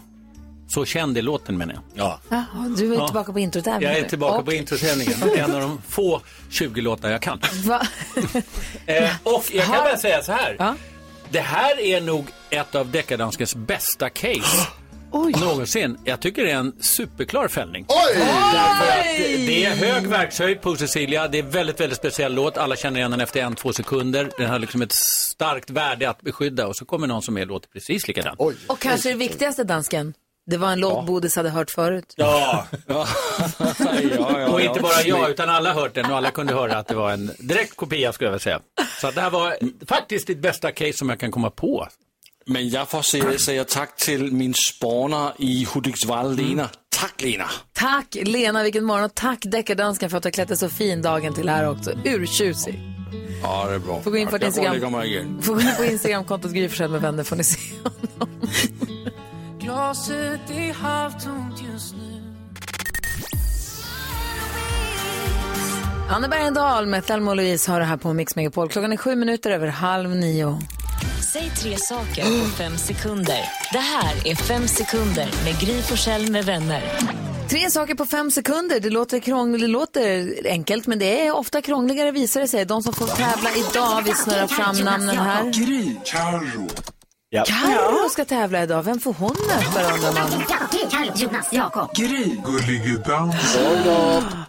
Så 0.68 0.85
känd 0.85 1.18
är 1.18 1.22
låten 1.22 1.59
menar 1.59 1.74
jag. 1.74 1.83
Ja. 1.94 2.18
Jaha, 2.29 2.74
du 2.79 2.92
är 2.94 2.98
Ja. 2.98 3.07
tillbaka 3.07 3.33
på 3.33 3.38
introtävlingen 3.38 3.94
Jag 3.96 4.05
är 4.05 4.09
tillbaka 4.09 4.38
Och- 4.38 4.44
på 4.44 4.53
introtävlingen. 4.53 5.14
En 5.38 5.55
av 5.55 5.61
de 5.61 5.83
få 5.88 6.20
20 6.50 6.81
låtar 6.81 7.11
jag 7.11 7.22
kan. 7.22 7.40
Va? 7.64 7.87
Eh, 8.87 9.11
och 9.22 9.44
jag 9.53 9.64
kan 9.64 9.74
bara 9.85 9.96
säga 9.96 10.22
så 10.22 10.33
här. 10.33 10.74
Det 11.31 11.40
här 11.40 11.81
är 11.81 12.00
nog 12.00 12.27
ett 12.50 12.74
av 12.74 12.90
deckardanskens 12.90 13.55
bästa 13.55 14.11
case. 14.11 14.66
Någonsin. 15.40 15.98
Jag 16.05 16.20
tycker 16.20 16.44
det 16.44 16.50
är 16.50 16.57
en 16.57 16.72
superklar 16.81 17.48
fällning. 17.48 17.85
Oj! 17.88 18.14
Därför 18.14 18.98
att 19.00 19.16
det- 19.46 19.64
är 19.64 19.70
hög 19.74 20.07
verkshöjd 20.07 20.61
på 20.61 20.77
Cecilia. 20.77 21.29
Det 21.29 21.38
är 21.38 21.42
väldigt, 21.42 21.81
väldigt 21.81 21.98
speciell 21.98 22.35
låt. 22.35 22.57
Alla 22.57 22.77
känner 22.77 22.98
igen 22.98 23.11
den 23.11 23.20
efter 23.20 23.40
en, 23.42 23.55
två 23.55 23.72
sekunder. 23.72 24.31
Den 24.38 24.50
har 24.50 24.59
liksom 24.59 24.83
ett 24.83 24.92
starkt 24.92 25.70
värde 25.70 26.11
att 26.11 26.20
beskydda. 26.22 26.66
Och 26.66 26.77
så 26.77 26.85
kommer 26.85 27.07
någon 27.07 27.22
som 27.22 27.38
är 27.38 27.46
låter 27.46 27.68
precis 27.68 28.09
likadan. 28.09 28.37
Och 28.38 28.79
kanske 28.79 29.09
det 29.09 29.14
viktigaste 29.16 29.64
dansken. 29.64 30.14
Det 30.46 30.57
var 30.57 30.72
en 30.72 30.81
låt 30.81 31.07
Bodis 31.07 31.37
hade 31.37 31.50
hört 31.50 31.70
förut. 31.70 32.14
Ja. 32.16 32.66
ja, 32.87 33.07
och 34.48 34.61
inte 34.61 34.81
bara 34.81 35.03
jag, 35.05 35.31
utan 35.31 35.50
alla 35.50 35.72
hört 35.72 35.94
den 35.94 36.11
och 36.11 36.16
alla 36.16 36.31
kunde 36.31 36.55
höra 36.55 36.77
att 36.77 36.87
det 36.88 36.94
var 36.94 37.12
en 37.12 37.31
direkt 37.38 37.77
kopia 37.77 38.12
skulle 38.12 38.27
jag 38.29 38.33
vilja 38.33 38.42
säga. 38.42 38.61
Så 39.00 39.11
det 39.11 39.20
här 39.20 39.31
var 39.31 39.57
faktiskt 39.88 40.27
ditt 40.27 40.38
bästa 40.38 40.72
case 40.72 40.92
som 40.92 41.09
jag 41.09 41.20
kan 41.20 41.31
komma 41.31 41.50
på. 41.50 41.88
Men 42.46 42.68
jag 42.68 42.88
får 42.88 43.02
säga, 43.02 43.38
säga 43.38 43.64
tack 43.64 43.96
till 43.96 44.33
min 44.33 44.54
spanare 44.54 45.33
i 45.38 45.66
Hudiksvall, 45.74 46.37
Lena. 46.37 46.68
Tack 46.96 47.22
Lena! 47.22 47.44
Tack 47.72 48.16
Lena, 48.22 48.62
vilken 48.62 48.85
morgon. 48.85 49.04
Och 49.04 49.14
tack 49.14 49.38
deckardansken 49.42 50.11
för 50.11 50.16
att 50.16 50.22
du 50.22 50.26
har 50.26 50.33
klätt 50.33 50.48
dig 50.48 50.57
så 50.57 50.68
fin 50.68 51.02
dagen 51.02 51.35
till 51.35 51.48
här 51.48 51.68
också. 51.68 51.92
Urtjusig. 52.04 52.80
Ja, 53.42 53.66
det 53.68 53.74
är 53.74 53.78
bra. 53.78 54.02
Får 54.02 54.11
gå 54.11 54.16
in 54.16 54.28
på 54.28 54.37
Instagram. 54.37 55.42
Får 55.42 55.54
gå 55.54 55.61
in 55.61 55.76
på 55.76 55.85
Instagramkontot 55.85 56.52
Gry 56.52 56.88
med 56.88 57.00
vänner 57.00 57.24
får 57.24 57.37
ni 57.37 57.44
se. 57.44 57.61
Glaset 59.61 60.50
är 60.50 60.72
halvtomt 60.72 61.62
just 61.72 61.94
nu 61.94 62.14
Anna 66.11 66.28
Bergendahl 66.28 66.87
med 66.87 67.07
Thelma 67.07 67.30
och 67.30 67.37
Louise 67.37 67.70
har 67.70 67.80
det 67.80 67.87
här 67.87 67.96
på 67.96 68.12
Mix 68.12 68.37
Megapol. 68.37 68.68
Klockan 68.68 68.92
är 68.92 68.96
sju 68.96 69.16
minuter 69.16 69.50
över 69.50 69.66
halv 69.66 70.11
nio. 70.11 70.59
Säg 71.34 71.50
tre 71.50 71.76
saker 71.78 72.22
på 72.22 72.48
fem 72.56 72.76
sekunder. 72.76 73.40
Det 73.72 73.78
här 73.78 74.26
är 74.26 74.34
Fem 74.34 74.68
sekunder 74.68 75.30
med 75.44 75.60
Gry 75.60 75.82
Forssell 75.82 76.30
med 76.30 76.44
vänner. 76.44 76.82
Tre 77.50 77.70
saker 77.70 77.94
på 77.94 78.06
fem 78.06 78.30
sekunder. 78.30 78.80
Det 78.80 78.90
låter, 78.90 79.18
krångligt, 79.18 79.60
det 79.60 79.66
låter 79.66 80.37
enkelt, 80.44 80.87
men 80.87 80.98
det 80.98 81.26
är 81.26 81.37
ofta 81.37 81.62
krångligare 81.62 82.10
visar 82.10 82.40
det 82.40 82.48
sig. 82.48 82.64
De 82.64 82.82
som 82.82 82.92
får 82.92 83.06
tävla 83.06 83.50
idag, 83.50 84.02
vi 84.02 84.14
snurrar 84.14 84.46
fram 84.46 84.76
namnen 84.76 85.16
här. 85.16 85.44
Gry, 85.44 85.96
Carro. 86.04 86.68
Ja. 87.30 87.44
Carro 87.44 88.08
ska 88.08 88.24
tävla 88.24 88.62
idag. 88.62 88.82
Vem 88.82 89.00
får 89.00 89.12
hon 89.12 89.37
möta 89.48 89.94
undrar 89.94 90.12
man? 90.12 90.30
Jonas, 91.16 91.48
Jakob. 91.52 91.94
Gry. 91.94 92.37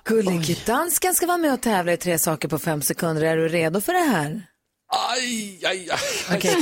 Gullige 0.04 0.56
dansken 0.66 1.14
ska 1.14 1.28
vara 1.28 1.38
med 1.38 1.54
och 1.54 1.62
tävla 1.62 1.94
i 1.94 1.98
tre 1.98 2.20
saker 2.20 2.48
på 2.48 2.60
fem 2.60 2.82
sekunder. 2.82 3.24
Är 3.24 3.38
du 3.38 3.48
redo 3.48 3.82
för 3.82 3.94
det 3.94 4.12
här? 4.12 4.55
Aj, 4.96 5.60
aj, 5.64 5.90
aj. 5.92 6.38
Okej, 6.38 6.56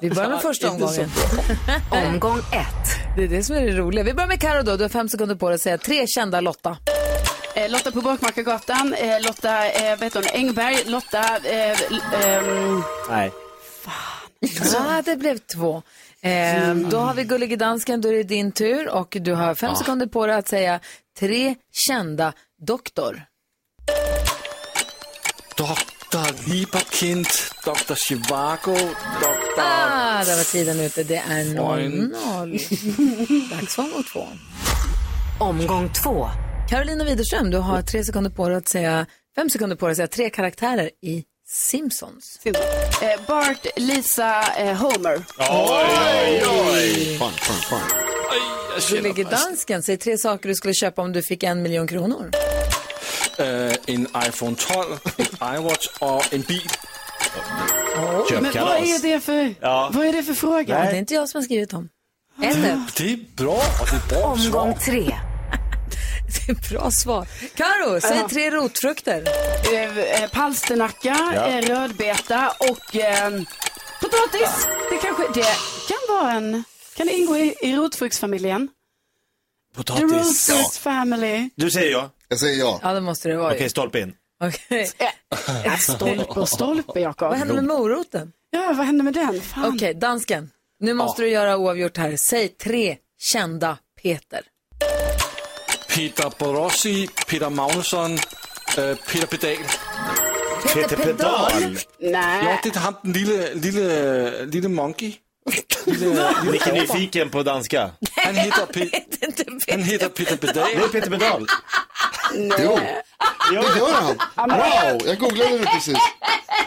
vi 0.00 0.10
börjar 0.10 0.30
med 0.30 0.40
första 0.42 0.70
omgången. 0.70 1.10
Omgång 1.90 2.38
ett. 2.38 3.16
Det 3.16 3.22
är 3.24 3.28
det 3.28 3.42
som 3.44 3.56
är 3.56 3.60
det 3.66 3.72
roliga. 3.72 4.04
Vi 4.04 4.14
börjar 4.14 4.28
med 4.28 4.40
Carro 4.40 4.62
då. 4.62 4.76
Du 4.76 4.84
har 4.84 4.88
fem 4.88 5.08
sekunder 5.08 5.34
på 5.34 5.48
dig 5.48 5.54
att 5.54 5.60
säga 5.60 5.78
tre 5.78 6.06
kända 6.06 6.40
Lotta. 6.40 6.76
Eh, 7.54 7.70
Lotta 7.70 7.90
på 7.90 8.00
Bråkmakargatan, 8.00 8.94
eh, 8.94 9.20
Lotta 9.20 9.66
eh, 9.68 9.82
heter 10.00 10.14
hon, 10.14 10.24
Engberg, 10.32 10.84
Lotta... 10.86 11.36
Eh, 11.36 11.78
ehm, 12.24 12.82
Nej. 13.10 13.32
Ja, 14.72 15.02
det 15.04 15.16
blev 15.16 15.38
två. 15.38 15.82
Eh, 16.20 16.74
då 16.74 16.98
har 16.98 17.14
vi 17.14 17.24
Gullige 17.24 17.56
dansken, 17.56 18.00
då 18.00 18.08
är 18.08 18.12
det 18.12 18.22
din 18.22 18.52
tur 18.52 18.88
och 18.88 19.16
du 19.20 19.32
har 19.34 19.54
fem 19.54 19.70
Ah. 19.72 19.76
sekunder 19.76 20.06
på 20.06 20.26
dig 20.26 20.36
att 20.36 20.48
säga 20.48 20.80
tre 21.18 21.54
kända 21.72 22.32
doktor. 22.66 23.22
Dr. 26.10 26.50
Lieberkind, 26.50 27.26
Dr. 27.64 27.94
Chivago, 27.94 28.74
Dr. 29.20 29.58
Ah, 29.60 30.24
där 30.24 30.36
var 30.36 30.44
tiden 30.52 30.80
ute. 30.80 31.02
Det 31.02 31.16
är 31.16 31.44
Freund. 31.54 32.14
0-0. 32.14 33.50
Dags 33.50 33.74
för 33.74 33.82
omgång 33.82 34.02
två. 34.12 34.26
Omgång 35.40 35.92
två. 35.92 36.28
Carolina 36.70 37.04
Widerström, 37.04 37.50
du 37.50 37.58
har 37.58 37.82
tre 37.82 38.04
sekunder 38.04 38.30
på 38.30 38.48
dig 38.48 38.56
att 38.58 38.68
säga, 38.68 39.06
fem 39.36 39.50
sekunder 39.50 39.76
på 39.76 39.86
dig 39.86 39.92
att 39.92 39.96
säga 39.96 40.06
tre 40.06 40.30
karaktärer 40.30 40.90
i 41.02 41.24
Simpsons. 41.48 42.40
eh, 42.44 42.52
Bart, 43.26 43.66
Lisa, 43.76 44.42
eh, 44.58 44.76
Homer. 44.76 45.18
Fan, 47.18 47.32
fan, 47.32 47.56
fan. 47.56 47.80
Gullige 48.90 49.24
dansken, 49.24 49.82
säg 49.82 49.96
tre 49.96 50.18
saker 50.18 50.48
du 50.48 50.54
skulle 50.54 50.74
köpa 50.74 51.02
om 51.02 51.12
du 51.12 51.22
fick 51.22 51.42
en 51.42 51.62
miljon 51.62 51.86
kronor. 51.86 52.30
Eh, 53.38 53.76
en 53.86 54.08
iPhone 54.28 54.56
12, 54.56 54.98
en 55.16 55.54
iWatch 55.56 55.86
och 55.98 56.32
en 56.34 56.40
bil. 56.40 56.68
Men 58.30 58.42
vad 58.42 58.54
är 58.76 59.02
det 59.02 59.20
för, 59.20 59.54
Ja. 59.60 59.90
vad 59.92 60.06
är 60.06 60.12
det 60.12 60.22
för 60.22 60.34
fråga? 60.34 60.78
Det 60.84 60.90
är 60.90 60.94
inte 60.94 61.14
jag 61.14 61.28
som 61.28 61.38
har 61.38 61.44
skrivit 61.44 61.70
dem. 61.70 61.88
Ett, 62.42 62.56
Det 62.96 63.12
är 63.12 63.36
bra 63.36 63.52
och 63.80 63.88
det 63.90 64.14
är 64.14 64.20
bra 64.20 64.26
Omgång 64.32 64.74
svar. 64.74 64.84
tre. 64.84 65.02
Det 66.46 66.52
är 66.52 66.70
bra 66.78 66.90
svar. 66.90 67.26
Karo, 67.54 68.00
säg 68.00 68.18
Ja. 68.20 68.28
tre 68.28 68.50
rotfrukter. 68.50 69.24
Eh, 69.74 69.98
eh, 69.98 70.30
palsternacka, 70.30 71.16
Ja. 71.34 71.46
eh, 71.46 71.62
rödbeta 71.66 72.52
och 72.58 72.96
eh, 72.96 73.30
potatis. 74.00 74.66
Det 74.90 74.96
kanske, 75.02 75.22
det 75.34 75.46
kan 75.88 76.16
vara 76.16 76.32
en, 76.32 76.64
kan 76.96 77.06
det 77.06 77.12
ingå 77.12 77.36
i, 77.36 77.54
i 77.62 77.76
rotfruktsfamiljen? 77.76 78.68
The 78.68 79.76
Potatis. 79.76 80.02
Rotfruits 80.48 80.78
family. 80.78 81.50
Du 81.56 81.70
säger 81.70 81.90
ja. 81.92 82.10
Jag 82.28 82.38
säger 82.38 82.58
ja. 82.58 82.80
Ja, 82.82 82.92
det 82.92 83.00
måste 83.00 83.28
det 83.28 83.36
vara. 83.36 83.54
Okej, 83.54 83.68
stolpe 83.70 84.00
in. 84.00 84.14
Okej. 84.44 84.90
Äh, 85.64 85.76
stolpe 85.76 86.40
och 86.40 86.48
stolpe, 86.48 87.00
Jakob. 87.00 87.28
Vad 87.28 87.38
hände 87.38 87.54
med 87.54 87.64
moroten? 87.64 88.32
Ja, 88.50 88.72
vad 88.76 88.86
hände 88.86 89.04
med 89.04 89.14
den? 89.14 89.40
Fan. 89.40 89.74
Okej, 89.74 89.94
dansken. 89.94 90.50
Nu 90.80 90.94
måste 90.94 91.22
Ja. 91.22 91.26
du 91.26 91.32
göra 91.32 91.56
oavgjort 91.56 91.96
här. 91.96 92.16
Säg 92.16 92.48
tre 92.48 92.96
kända 93.18 93.78
Peter. 94.02 94.42
Peter 95.94 96.32
Borossi, 96.38 97.08
Peter 97.28 97.50
Magnusson, 97.50 98.12
eh, 98.14 98.18
Peter 99.12 99.26
Pedal. 99.26 99.56
Peter 100.74 100.96
Pedal? 100.96 101.52
Nej. 102.00 102.44
Ja, 102.44 102.58
det 102.62 102.76
är 102.76 102.80
han 102.80 102.94
den 103.02 103.12
lille, 103.12 103.54
lille, 103.54 104.46
lille 104.46 104.68
monkey. 104.68 105.14
Är 105.46 106.72
nyfiken 106.72 107.30
på 107.30 107.42
danska. 107.42 107.90
Han 108.16 108.34
heter, 108.34 108.66
heter 109.84 110.08
Peter 110.08 110.36
Pedal. 110.36 110.68
Det 110.76 110.84
är 110.84 110.88
Peter 110.88 111.10
Pedal. 111.10 111.46
Jo, 112.60 112.78
det 113.50 113.78
gör 113.78 113.92
han. 113.92 114.16
Wow, 114.48 115.00
jag 115.06 115.18
googlade 115.18 115.58
det 115.58 115.64
precis. 115.64 115.98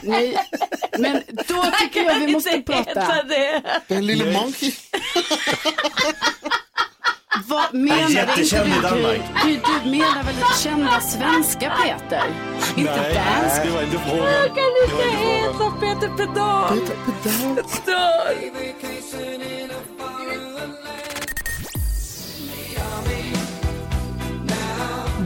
Nej, 0.02 0.38
men 0.98 1.22
då 1.48 1.66
tycker 1.80 2.04
jag 2.04 2.20
vi 2.20 2.28
måste 2.28 2.62
prata. 2.62 3.24
Den 3.88 4.06
lille 4.06 4.34
monkey. 4.34 4.72
Vad 7.48 7.74
menar 7.74 8.10
jättekänd 8.10 8.68
inte 8.68 8.78
i 8.78 8.82
du? 8.82 8.88
Danmark. 8.88 9.22
Du, 9.44 9.50
du 9.54 9.90
menar 9.92 10.24
väl 10.24 10.36
kända 10.64 11.02
svenska 11.02 11.74
Peter? 11.84 12.24
Inte 12.78 12.92
Nej, 13.02 13.14
dansk. 13.14 13.64
det 13.64 13.70
var 13.70 13.82
inte 13.84 13.98
frågan. 13.98 14.32
Jag 14.34 14.56
kan 14.56 14.72
inte 14.86 15.18
heta 15.18 15.72
Peter 15.80 16.18
Pedal. 16.18 16.80
Peter 16.80 16.96
Pedal. 17.06 17.64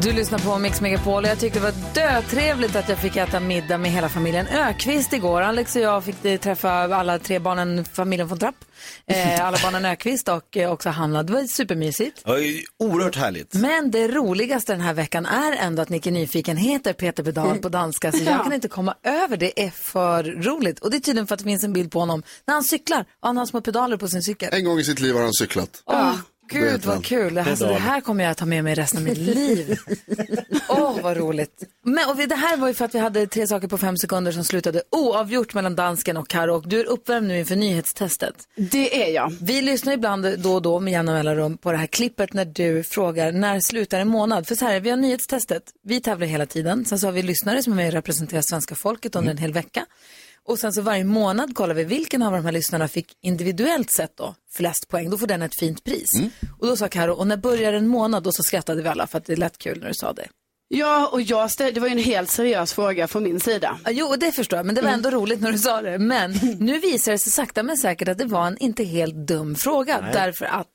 Du 0.03 0.11
lyssnar 0.13 0.39
på 0.39 0.57
Mix 0.59 0.81
Megapol 0.81 1.23
och 1.23 1.29
jag 1.29 1.39
tyckte 1.39 1.59
det 1.59 1.63
var 1.63 1.73
dötrevligt 1.93 2.75
att 2.75 2.89
jag 2.89 2.97
fick 2.97 3.15
äta 3.15 3.39
middag 3.39 3.77
med 3.77 3.91
hela 3.91 4.09
familjen 4.09 4.47
Ökvist 4.47 5.13
igår. 5.13 5.41
Alex 5.41 5.75
och 5.75 5.81
jag 5.81 6.03
fick 6.03 6.25
eh, 6.25 6.39
träffa 6.39 6.71
alla 6.71 7.19
tre 7.19 7.39
barnen, 7.39 7.85
familjen 7.85 8.27
från 8.27 8.39
Trapp. 8.39 8.55
Eh, 9.07 9.45
alla 9.45 9.57
barnen 9.63 9.85
Ökvist 9.85 10.27
och 10.29 10.57
eh, 10.57 10.71
också 10.71 10.89
Hanna. 10.89 11.23
Det 11.23 11.33
var 11.33 11.43
supermysigt. 11.43 12.21
Ja, 12.25 12.33
Oerhört 12.79 13.15
härligt. 13.15 13.53
Men 13.53 13.91
det 13.91 14.07
roligaste 14.07 14.73
den 14.73 14.81
här 14.81 14.93
veckan 14.93 15.25
är 15.25 15.51
ändå 15.55 15.81
att 15.81 15.89
Nicke 15.89 16.11
Nyfiken 16.11 16.57
heter 16.57 16.93
Peter 16.93 17.23
Pedal 17.23 17.57
på 17.57 17.69
danska. 17.69 18.11
Så 18.11 18.17
jag 18.17 18.25
Ja. 18.33 18.43
kan 18.43 18.53
inte 18.53 18.67
komma 18.67 18.95
över 19.03 19.37
det. 19.37 19.63
är 19.65 19.69
för 19.69 20.23
roligt. 20.23 20.79
Och 20.79 20.91
det 20.91 20.97
är 20.97 21.01
tydligen 21.01 21.27
för 21.27 21.35
att 21.35 21.39
det 21.39 21.45
finns 21.45 21.63
en 21.63 21.73
bild 21.73 21.91
på 21.91 21.99
honom 21.99 22.23
när 22.47 22.53
han 22.53 22.63
cyklar. 22.63 23.01
Och 23.01 23.27
han 23.27 23.37
har 23.37 23.45
små 23.45 23.61
pedaler 23.61 23.97
på 23.97 24.07
sin 24.07 24.23
cykel. 24.23 24.49
En 24.51 24.65
gång 24.65 24.79
i 24.79 24.83
sitt 24.83 24.99
liv 24.99 25.15
har 25.15 25.21
han 25.21 25.33
cyklat. 25.33 25.83
Det 25.87 25.93
gud 26.51 26.85
vad 26.85 27.05
kul. 27.05 27.37
Alltså, 27.37 27.67
det 27.67 27.73
här 27.73 28.01
kommer 28.01 28.23
jag 28.23 28.31
att 28.31 28.37
ta 28.37 28.45
med 28.45 28.63
mig 28.63 28.75
resten 28.75 28.97
av 28.97 29.03
mitt 29.03 29.17
liv. 29.17 29.77
Åh, 30.69 30.97
vad 31.01 31.17
roligt. 31.17 31.63
Men, 31.83 32.09
och 32.09 32.19
vi, 32.19 32.25
det 32.25 32.35
här 32.35 32.57
var 32.57 32.67
ju 32.67 32.73
för 32.73 32.85
att 32.85 32.95
vi 32.95 32.99
hade 32.99 33.27
tre 33.27 33.47
saker 33.47 33.67
på 33.67 33.77
fem 33.77 33.97
sekunder 33.97 34.31
som 34.31 34.43
slutade 34.43 34.83
oavgjort 34.91 35.53
mellan 35.53 35.75
dansken 35.75 36.17
och 36.17 36.27
Karo. 36.27 36.55
Och 36.55 36.67
du 36.67 36.79
är 36.79 36.85
uppvärmd 36.85 37.27
nu 37.27 37.39
inför 37.39 37.55
nyhetstestet. 37.55 38.35
Det 38.55 39.03
är 39.03 39.13
jag. 39.13 39.33
Vi 39.41 39.61
lyssnar 39.61 39.93
ibland 39.93 40.39
då 40.39 40.53
och 40.53 40.61
då 40.61 40.79
med 40.79 40.91
jämna 40.91 41.13
mellanrum 41.13 41.57
på 41.57 41.71
det 41.71 41.77
här 41.77 41.87
klippet 41.87 42.33
när 42.33 42.45
du 42.45 42.83
frågar 42.83 43.31
när 43.31 43.59
slutar 43.59 43.99
en 43.99 44.07
månad? 44.07 44.47
För 44.47 44.55
så 44.55 44.65
här, 44.65 44.79
vi 44.79 44.89
har 44.89 44.97
nyhetstestet. 44.97 45.63
Vi 45.83 46.01
tävlar 46.01 46.27
hela 46.27 46.45
tiden. 46.45 46.85
Sen 46.85 46.99
så 46.99 47.07
har 47.07 47.11
vi 47.11 47.23
lyssnare 47.23 47.63
som 47.63 47.73
är 47.73 47.77
med 47.77 47.87
och 47.87 47.93
representerar 47.93 48.41
svenska 48.41 48.75
folket 48.75 49.15
under 49.15 49.31
en 49.31 49.37
hel 49.37 49.53
vecka. 49.53 49.85
Och 50.47 50.59
sen 50.59 50.73
så 50.73 50.81
varje 50.81 51.03
månad 51.03 51.55
kollar 51.55 51.75
vi 51.75 51.83
vilken 51.83 52.21
av 52.21 52.31
de 52.31 52.45
här 52.45 52.51
lyssnarna 52.51 52.87
fick 52.87 53.17
individuellt 53.21 53.91
sett 53.91 54.17
då 54.17 54.35
flest 54.51 54.87
poäng. 54.87 55.09
Då 55.09 55.17
får 55.17 55.27
den 55.27 55.41
ett 55.41 55.55
fint 55.55 55.83
pris. 55.83 56.11
Och 56.59 56.67
då 56.67 56.75
sa 56.75 56.87
Karo, 56.87 57.13
och 57.13 57.27
när 57.27 57.37
börjar 57.37 57.73
en 57.73 57.87
månad? 57.87 58.27
Och 58.27 58.35
så 58.35 58.43
skrattade 58.43 58.81
vi 58.81 58.89
alla 58.89 59.07
för 59.07 59.17
att 59.17 59.25
det 59.25 59.35
lät 59.35 59.57
kul 59.57 59.79
när 59.79 59.87
du 59.87 59.93
sa 59.93 60.13
det. 60.13 60.27
Ja, 60.73 61.07
och 61.07 61.21
jag 61.21 61.51
ställde, 61.51 61.71
det 61.71 61.79
var 61.79 61.87
ju 61.87 61.91
en 61.91 62.03
helt 62.03 62.29
seriös 62.29 62.73
fråga 62.73 63.07
från 63.07 63.23
min 63.23 63.39
sida. 63.39 63.79
Ja, 63.83 63.91
Jo, 63.91 64.15
det 64.15 64.31
förstår 64.31 64.57
jag, 64.57 64.65
men 64.65 64.75
det 64.75 64.81
var 64.81 64.89
ändå 64.89 65.09
roligt 65.09 65.41
när 65.41 65.51
du 65.51 65.57
sa 65.57 65.81
det. 65.81 65.99
Men 65.99 66.31
nu 66.59 66.79
visar 66.79 67.11
det 67.11 67.17
sig 67.17 67.31
sakta 67.31 67.63
men 67.63 67.77
säkert 67.77 68.07
att 68.07 68.17
det 68.17 68.25
var 68.25 68.47
en 68.47 68.57
inte 68.57 68.83
helt 68.83 69.15
dum 69.15 69.55
fråga. 69.55 70.01
Nej. 70.01 70.09
Därför 70.13 70.45
att 70.45 70.67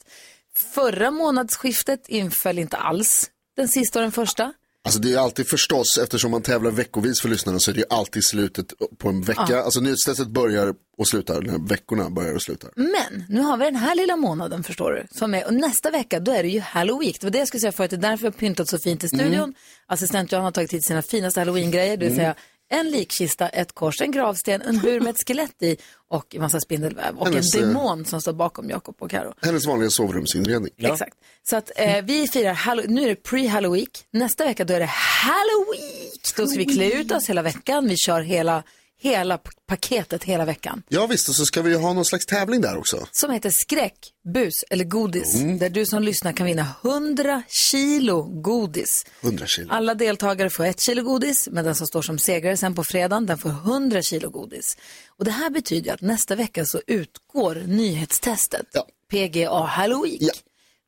förra 0.74 1.10
månadsskiftet 1.10 2.08
inföll 2.08 2.58
inte 2.58 2.76
alls 2.76 3.30
den 3.56 3.68
sista 3.68 3.98
och 3.98 4.02
den 4.02 4.12
första. 4.12 4.52
Alltså 4.86 5.00
det 5.00 5.12
är 5.12 5.18
alltid 5.18 5.48
förstås, 5.48 5.98
eftersom 6.02 6.30
man 6.30 6.42
tävlar 6.42 6.70
veckovis 6.70 7.20
för 7.22 7.28
lyssnarna 7.28 7.58
så 7.58 7.70
är 7.70 7.74
det 7.74 7.80
ju 7.80 7.86
alltid 7.90 8.24
slutet 8.24 8.66
på 8.98 9.08
en 9.08 9.22
vecka. 9.22 9.46
Ja. 9.48 9.62
Alltså 9.62 9.80
nyhetstestet 9.80 10.28
börjar 10.28 10.74
och 10.98 11.08
slutar, 11.08 11.40
när 11.40 11.68
veckorna 11.68 12.10
börjar 12.10 12.34
och 12.34 12.42
slutar. 12.42 12.70
Men 12.76 13.24
nu 13.28 13.40
har 13.40 13.56
vi 13.56 13.64
den 13.64 13.76
här 13.76 13.94
lilla 13.94 14.16
månaden 14.16 14.62
förstår 14.62 14.92
du. 14.92 15.18
Som 15.18 15.34
är, 15.34 15.46
och 15.46 15.54
nästa 15.54 15.90
vecka 15.90 16.20
då 16.20 16.32
är 16.32 16.42
det 16.42 16.48
ju 16.48 16.60
Halloween. 16.60 17.12
Det 17.20 17.26
var 17.26 17.30
det 17.30 17.38
jag 17.38 17.48
skulle 17.48 17.60
säga 17.60 17.72
förut, 17.72 17.90
det 17.90 17.96
är 17.96 18.00
därför 18.00 18.24
jag 18.24 18.32
har 18.32 18.38
pyntat 18.38 18.68
så 18.68 18.78
fint 18.78 19.04
i 19.04 19.08
studion. 19.08 19.34
Mm. 19.34 19.54
Assistent 19.86 20.32
Johan 20.32 20.44
har 20.44 20.50
tagit 20.50 20.72
hit 20.72 20.86
sina 20.86 21.02
finaste 21.02 21.40
halloween-grejer. 21.40 21.96
Det 21.96 22.08
vill 22.08 22.20
Mm. 22.20 22.34
En 22.68 22.90
likkista, 22.90 23.48
ett 23.48 23.72
kors, 23.72 24.00
en 24.00 24.10
gravsten, 24.10 24.62
en 24.62 24.78
bur 24.78 25.00
med 25.00 25.10
ett 25.10 25.28
skelett 25.28 25.62
i 25.62 25.76
och 26.08 26.34
en 26.34 26.40
massa 26.40 26.60
spindelväv. 26.60 27.16
Och 27.18 27.26
Hennes, 27.28 27.54
en 27.54 27.62
eh, 27.62 27.68
demon 27.68 28.04
som 28.04 28.20
står 28.20 28.32
bakom 28.32 28.70
Jakob 28.70 28.96
och 28.98 29.10
Karo. 29.10 29.34
Hennes 29.42 29.66
vanliga 29.66 29.90
sovrumsinredning. 29.90 30.72
Exakt. 30.78 31.16
Så 31.42 31.56
att 31.56 31.70
eh, 31.76 32.04
vi 32.04 32.28
firar, 32.28 32.54
Hallow- 32.54 32.88
nu 32.88 33.02
är 33.02 33.08
det 33.08 33.22
pre-Halloween. 33.22 33.86
Nästa 34.10 34.44
vecka 34.44 34.64
då 34.64 34.74
är 34.74 34.80
det 34.80 34.90
Halloween. 34.90 36.10
Då 36.36 36.46
ska 36.46 36.58
vi 36.58 36.64
klä 36.64 36.90
ut 37.00 37.12
oss 37.12 37.28
hela 37.28 37.42
veckan. 37.42 37.88
Vi 37.88 37.96
kör 37.96 38.20
hela, 38.20 38.62
hela 39.06 39.38
paketet 39.66 40.24
hela 40.24 40.44
veckan. 40.44 40.82
Ja 40.88 41.06
visst, 41.06 41.28
och 41.28 41.34
så 41.34 41.46
ska 41.46 41.62
vi 41.62 41.70
ju 41.70 41.76
ha 41.76 41.92
någon 41.92 42.04
slags 42.04 42.26
tävling 42.26 42.60
där 42.60 42.76
också. 42.76 43.06
Som 43.12 43.30
heter 43.30 43.50
skräck, 43.50 43.98
bus 44.34 44.52
eller 44.70 44.84
godis. 44.84 45.34
Där 45.60 45.70
du 45.70 45.86
som 45.86 46.02
lyssnar 46.02 46.32
kan 46.32 46.46
vinna 46.46 46.66
100 46.84 47.42
kilo 47.48 48.22
godis. 48.22 49.06
100 49.20 49.46
kilo. 49.46 49.68
Alla 49.70 49.94
deltagare 49.94 50.50
får 50.50 50.64
ett 50.64 50.80
kilo 50.80 51.02
godis, 51.02 51.48
men 51.52 51.64
den 51.64 51.74
som 51.74 51.86
står 51.86 52.02
som 52.02 52.18
segrare 52.18 52.56
sen 52.56 52.74
på 52.74 52.84
fredagen, 52.84 53.26
den 53.26 53.38
får 53.38 53.50
100 53.50 54.02
kilo 54.02 54.30
godis. 54.30 54.76
Och 55.18 55.24
det 55.24 55.30
här 55.30 55.50
betyder 55.50 55.94
att 55.94 56.00
nästa 56.00 56.34
vecka 56.34 56.64
så 56.64 56.80
utgår 56.86 57.54
nyhetstestet. 57.66 58.66
PGA 59.10 59.60
Halloween. 59.64 60.30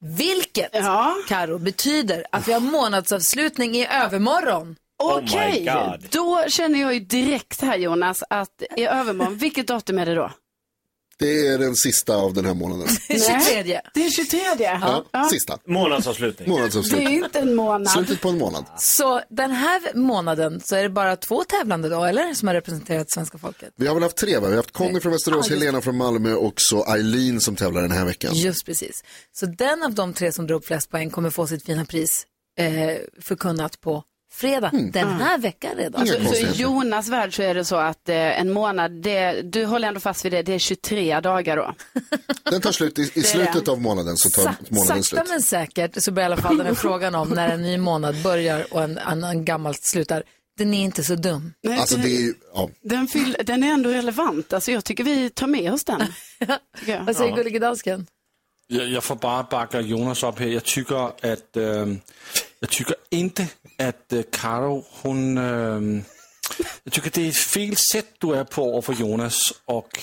Vilket, 0.00 0.72
Karo, 1.28 1.58
betyder 1.58 2.24
att 2.32 2.48
vi 2.48 2.52
har 2.52 2.60
månadsavslutning 2.60 3.76
i 3.76 3.86
övermorgon. 3.86 4.76
Okej, 4.99 5.70
då 6.11 6.44
känner 6.49 6.80
jag 6.80 6.94
ju 6.94 7.01
direkt 7.01 7.61
här 7.61 7.78
Jonas 7.78 8.24
att 8.30 8.62
i 8.76 8.84
övermorgon, 8.84 9.36
vilket 9.36 9.66
datum 9.66 9.99
är 9.99 10.07
det 10.07 10.14
då? 10.14 10.32
Det 11.20 11.46
är 11.46 11.59
den 11.59 11.74
sista 11.76 12.16
av 12.16 12.34
den 12.34 12.44
här 12.44 12.55
månaden. 12.55 12.86
Nej, 13.09 13.80
Det 13.94 14.05
är 14.05 14.11
23. 14.11 14.38
Ja, 15.12 15.28
sista. 15.30 15.59
Månadsavslutning. 15.66 16.49
Det 16.49 16.55
är 16.55 16.57
Månadsavslutning. 16.59 17.24
inte 17.24 17.38
en 17.38 17.55
månad. 17.55 17.90
Slutet 17.90 18.20
på 18.20 18.28
en 18.28 18.38
månad. 18.38 18.64
Så 18.78 19.20
den 19.28 19.51
här 19.51 19.82
månaden 19.94 20.61
så 20.61 20.76
är 20.76 20.82
det 20.82 20.88
bara 20.88 21.16
två 21.16 21.44
tävlande 21.44 21.88
då, 21.88 22.05
eller? 22.05 22.34
Som 22.34 22.49
har 22.49 22.55
representerat 22.55 23.11
svenska 23.11 23.38
folket. 23.38 23.72
Vi 23.76 23.86
har 23.86 23.94
väl 23.94 24.03
haft 24.03 24.16
tre 24.16 24.34
va? 24.38 24.40
Vi 24.46 24.49
har 24.53 24.57
haft 24.57 24.72
Conny 24.72 25.01
från 25.01 25.12
Västerås, 25.12 25.46
Ja, 25.49 25.55
just 25.55 25.62
Helena 25.64 25.80
från 25.80 25.96
Malmö 25.96 26.32
och 26.34 26.55
så 26.57 26.92
Eileen 26.92 27.40
som 27.40 27.57
tävlar 27.57 27.82
den 27.82 27.92
här 27.92 28.05
veckan. 28.05 28.34
Just 28.34 28.66
precis. 28.66 29.05
Så 29.32 29.46
den 29.46 29.82
av 29.82 29.94
de 29.94 30.12
tre 30.12 30.32
som 30.32 30.46
drar 30.46 30.57
upp 30.57 30.66
flest 30.66 30.90
poäng 30.90 31.11
kommer 31.11 31.30
få 31.30 31.46
sitt 31.46 31.66
fina 31.66 31.84
pris 31.84 32.26
eh, 32.59 32.96
förkunnat 33.22 33.80
på 33.80 34.03
fredag 34.30 34.70
den 34.92 35.08
här 35.08 35.38
veckan 35.38 35.70
redan. 35.76 36.00
Alltså, 36.00 36.24
så 36.24 36.34
i 36.34 36.50
Jonas 36.52 37.08
värld 37.08 37.36
så 37.36 37.42
är 37.42 37.54
det 37.54 37.64
så 37.64 37.76
att 37.76 38.08
eh, 38.08 38.40
en 38.40 38.52
månad, 38.52 38.92
det, 38.92 39.42
du 39.42 39.64
håller 39.64 39.88
ändå 39.88 40.00
fast 40.00 40.24
vid 40.24 40.32
det, 40.32 40.42
det 40.42 40.54
är 40.54 40.58
23 40.58 41.20
dagar 41.20 41.56
då. 41.56 41.74
Den 42.50 42.60
tar 42.60 42.72
slut 42.72 42.98
i, 42.98 43.02
i 43.14 43.22
slutet 43.22 43.64
det. 43.64 43.70
av 43.70 43.80
månaden 43.80 44.16
så 44.16 44.30
tar 44.30 44.42
Sa- 44.42 44.54
månaden 44.68 45.02
sakta 45.02 45.02
slut. 45.02 45.30
men 45.30 45.42
säkert 45.42 46.02
så 46.02 46.10
börjar 46.12 46.28
i 46.30 46.32
alla 46.32 46.42
fall 46.42 46.58
den 46.58 46.66
här 46.66 46.74
frågan 46.88 47.14
om 47.14 47.28
när 47.28 47.48
en 47.48 47.62
ny 47.62 47.78
månad 47.78 48.22
börjar 48.22 48.66
och 48.70 48.82
en 48.82 48.98
annan 48.98 49.44
gammal 49.44 49.74
slutar. 49.74 50.22
Den 50.58 50.74
är 50.74 50.84
inte 50.84 51.04
så 51.04 51.14
dum. 51.14 51.52
Nej, 51.62 51.78
Alltså 51.78 51.94
den, 51.96 52.04
det 52.04 52.16
är 52.16 52.34
ja. 52.54 52.70
den, 52.82 53.06
fyll, 53.08 53.36
den 53.44 53.62
är 53.62 53.72
ändå 53.72 53.90
relevant, 53.90 54.52
alltså 54.52 54.70
jag 54.70 54.84
tycker 54.84 55.04
vi 55.04 55.30
tar 55.30 55.46
med 55.46 55.72
oss 55.72 55.84
den. 55.84 56.02
Vad 57.06 57.16
säger 57.16 57.36
gullige 57.36 57.58
dansken? 57.58 58.06
Jag, 58.66 58.88
jag 58.88 59.04
får 59.04 59.16
bara 59.16 59.42
backa 59.42 59.80
Jonas 59.80 60.22
upp 60.22 60.38
här. 60.38 60.46
Jag 60.46 60.64
tycker 60.64 61.06
att 61.06 61.56
ehm, 61.56 62.00
jag 62.61 62.70
tycker 62.70 62.94
inte 63.11 63.46
att 63.78 64.12
Karo 64.32 64.84
hon 65.02 65.38
ehm, 65.38 66.02
jag 66.84 66.92
tycker 66.92 67.11
det 67.11 67.28
är 67.28 67.32
fel 67.32 67.76
sätt 67.76 68.06
du 68.18 68.34
är 68.34 68.44
på 68.44 68.76
över 68.78 69.00
Jonas 69.00 69.40
och 69.64 69.98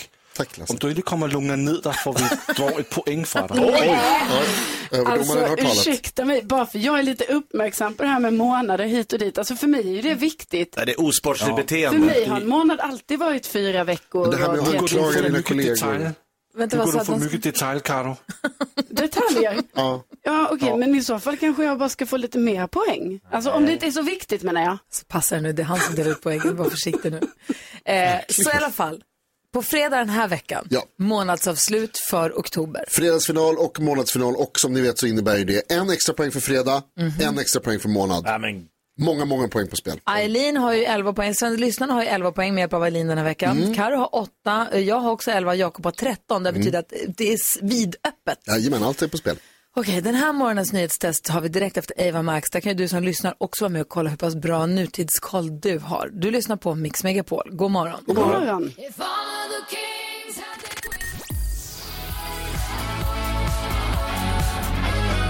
om 0.69 0.75
du 0.79 0.89
inte 0.89 1.01
kommer 1.01 1.27
lugna 1.27 1.55
ner 1.55 1.81
dig 1.81 1.93
får 1.93 2.13
vi 2.13 2.53
dra 2.53 2.79
ett 2.79 2.89
poäng 2.89 3.25
för 3.25 3.47
dig. 3.47 3.99
Alltså 5.05 5.55
ursäkta 5.57 6.25
mig, 6.25 6.43
bara 6.43 6.65
för 6.65 6.79
jag 6.79 6.99
är 6.99 7.03
lite 7.03 7.23
uppmärksam 7.23 7.93
på 7.93 8.03
det 8.03 8.09
här 8.09 8.19
med 8.19 8.33
månader 8.33 8.85
hit 8.85 9.13
och 9.13 9.19
dit. 9.19 9.37
Alltså 9.37 9.55
för 9.55 9.67
mig 9.67 9.99
är 9.99 10.03
det 10.03 10.13
viktigt. 10.13 10.73
Nej, 10.77 10.85
det 10.85 10.91
är 10.91 11.01
osportsligt 11.01 11.49
Ja. 11.49 11.55
För 11.55 11.63
beteende. 11.63 11.99
mig 11.99 12.25
har 12.25 12.41
en 12.41 12.47
månad 12.47 12.79
alltid 12.79 13.19
varit 13.19 13.47
fyra 13.47 13.83
veckor. 13.83 14.31
Det 14.31 14.37
här 14.37 14.51
med 14.51 14.59
och 14.59 14.67
att 14.67 14.81
anklaga 14.81 15.21
dina 15.21 15.41
kollegor. 15.41 16.11
Vänta, 16.57 16.75
Du 16.75 16.77
vad 16.83 16.85
går 16.85 16.91
få 16.91 17.11
dansken? 17.11 17.19
mycket 17.25 17.43
detalj, 17.43 17.79
Karo. 17.83 18.17
Detaljer? 18.89 19.59
Ja. 19.73 20.03
Ja, 20.23 20.49
okej, 20.51 20.77
men 20.77 20.95
i 20.95 21.03
så 21.03 21.19
fall 21.19 21.37
kanske 21.37 21.63
jag 21.63 21.79
bara 21.79 21.89
ska 21.89 22.05
få 22.05 22.17
lite 22.17 22.37
mer 22.39 22.67
poäng. 22.67 23.19
Alltså 23.31 23.49
om 23.51 23.65
det 23.65 23.73
inte 23.73 23.87
är 23.87 23.91
så 23.91 24.01
viktigt 24.01 24.43
menar 24.43 24.61
jag. 24.63 24.77
Så 24.91 25.05
passar 25.05 25.35
det 25.35 25.41
nu, 25.41 25.53
det 25.53 25.61
är 25.61 25.65
han 25.65 25.79
som 25.79 25.95
delar 25.95 26.11
ut 26.11 26.21
poängen, 26.21 26.55
var 26.57 26.69
försiktig 26.69 27.11
nu. 27.11 27.19
Eh, 27.85 28.19
så 28.29 28.49
i 28.49 28.53
alla 28.53 28.71
fall, 28.71 29.03
på 29.53 29.61
fredag 29.61 29.97
den 29.97 30.09
här 30.09 30.27
veckan, 30.27 30.67
Ja. 30.69 30.83
månadsavslut 30.99 31.97
för 32.09 32.31
oktober. 32.39 32.85
Fredagsfinal 32.87 33.57
och 33.57 33.79
månadsfinal 33.79 34.35
och 34.35 34.51
som 34.59 34.73
ni 34.73 34.81
vet 34.81 34.97
så 34.99 35.07
innebär 35.07 35.45
det 35.45 35.71
en 35.71 35.89
extra 35.89 36.13
poäng 36.13 36.31
för 36.31 36.39
fredag, 36.39 36.83
en 37.21 37.39
extra 37.39 37.61
poäng 37.61 37.79
för 37.79 37.89
månad. 37.89 38.23
Ja, 38.27 38.37
men, 38.37 38.65
Många, 38.97 39.25
många 39.25 39.47
poäng 39.47 39.67
på 39.67 39.75
spel. 39.75 39.99
Eileen 40.17 40.57
har 40.57 40.73
ju 40.73 40.83
11 40.83 41.13
poäng, 41.13 41.35
Sven, 41.35 41.55
lyssnarna 41.55 41.93
har 41.93 42.01
ju 42.01 42.07
11 42.07 42.31
poäng 42.31 42.53
med 42.53 42.61
hjälp 42.61 42.73
av 42.73 42.83
Eileen 42.83 43.07
den 43.07 43.17
här 43.17 43.25
veckan. 43.25 43.57
Mm. 43.61 43.73
Karo 43.73 43.97
har 43.97 44.15
8, 44.15 44.79
jag 44.79 44.99
har 44.99 45.11
också 45.11 45.31
11, 45.31 45.55
Jakob 45.55 45.85
har 45.85 45.91
13. 45.91 46.43
Det 46.43 46.51
betyder 46.51 46.79
att 46.79 46.93
det 47.17 47.33
är 47.33 47.63
vidöppet. 47.63 48.39
Jajamän, 48.47 48.83
allt 48.83 49.01
är 49.01 49.07
på 49.07 49.17
spel. 49.17 49.37
Okej, 49.77 50.01
den 50.01 50.15
här 50.15 50.33
morgonens 50.33 50.73
nyhetstest 50.73 51.27
har 51.27 51.41
vi 51.41 51.49
direkt 51.49 51.77
efter 51.77 52.09
Ava 52.09 52.21
Max. 52.21 52.49
Där 52.49 52.59
kan 52.59 52.71
ju 52.71 52.77
du 52.77 52.87
som 52.87 53.03
lyssnar 53.03 53.35
också 53.37 53.63
vara 53.63 53.69
med 53.69 53.81
och 53.81 53.89
kolla 53.89 54.09
hur 54.09 54.17
pass 54.17 54.35
bra 54.35 54.65
nutidskoll 54.65 55.59
du 55.59 55.79
har. 55.79 56.09
Du 56.13 56.31
lyssnar 56.31 56.55
på 56.55 56.75
Mix 56.75 57.03
Megapol. 57.03 57.49
God 57.51 57.71
morgon. 57.71 57.99
God 58.05 58.17
morgon. 58.17 58.73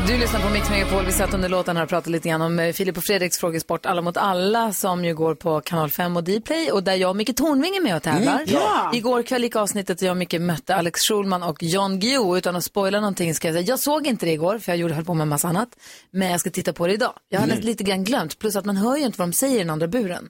Du 0.07 0.17
lyssnar 0.17 0.39
på 0.41 0.49
Mix 0.49 0.69
Megapol. 0.69 1.05
Vi 1.05 1.11
satt 1.11 1.33
under 1.33 1.49
låten 1.49 1.77
här 1.77 1.83
och 1.83 1.89
pratade 1.89 2.11
lite 2.11 2.29
grann 2.29 2.41
om 2.41 2.59
eh, 2.59 2.73
Filip 2.73 2.97
och 2.97 3.03
Fredriks 3.03 3.37
frågesport 3.37 3.85
Alla 3.85 4.01
mot 4.01 4.17
alla 4.17 4.73
som 4.73 5.05
ju 5.05 5.15
går 5.15 5.35
på 5.35 5.61
kanal 5.61 5.89
5 5.89 6.17
och 6.17 6.23
Dplay 6.23 6.71
och 6.71 6.83
där 6.83 6.95
jag 6.95 7.09
och 7.09 7.15
Micke 7.15 7.35
Tornving 7.37 7.75
är 7.75 7.81
med 7.81 7.95
och 7.95 8.03
tävlar. 8.03 8.33
Mm, 8.33 8.45
ja. 8.47 8.91
Igår 8.93 9.23
kväll 9.23 9.43
gick 9.43 9.55
avsnittet 9.55 9.99
där 9.99 10.05
jag 10.05 10.11
och 10.13 10.17
Micke 10.17 10.39
mötte 10.39 10.75
Alex 10.75 11.01
Schulman 11.01 11.43
och 11.43 11.63
John 11.63 11.99
Guillou. 11.99 12.37
Utan 12.37 12.55
att 12.55 12.63
spoila 12.63 12.99
någonting 12.99 13.35
ska 13.35 13.47
jag 13.47 13.55
säga, 13.55 13.65
jag 13.67 13.79
såg 13.79 14.07
inte 14.07 14.25
det 14.25 14.31
igår 14.31 14.59
för 14.59 14.71
jag 14.71 14.79
gjorde, 14.79 14.93
höll 14.93 15.05
på 15.05 15.13
med 15.13 15.21
en 15.21 15.29
massa 15.29 15.47
annat. 15.47 15.69
Men 16.11 16.31
jag 16.31 16.39
ska 16.39 16.49
titta 16.49 16.73
på 16.73 16.87
det 16.87 16.93
idag. 16.93 17.13
Jag 17.29 17.39
har 17.39 17.47
Mm. 17.47 17.59
lite 17.59 17.83
grann 17.83 18.03
glömt, 18.03 18.39
plus 18.39 18.55
att 18.55 18.65
man 18.65 18.77
hör 18.77 18.97
ju 18.97 19.03
inte 19.05 19.19
vad 19.19 19.27
de 19.27 19.33
säger 19.33 19.55
i 19.55 19.59
den 19.59 19.69
andra 19.69 19.87
buren. 19.87 20.29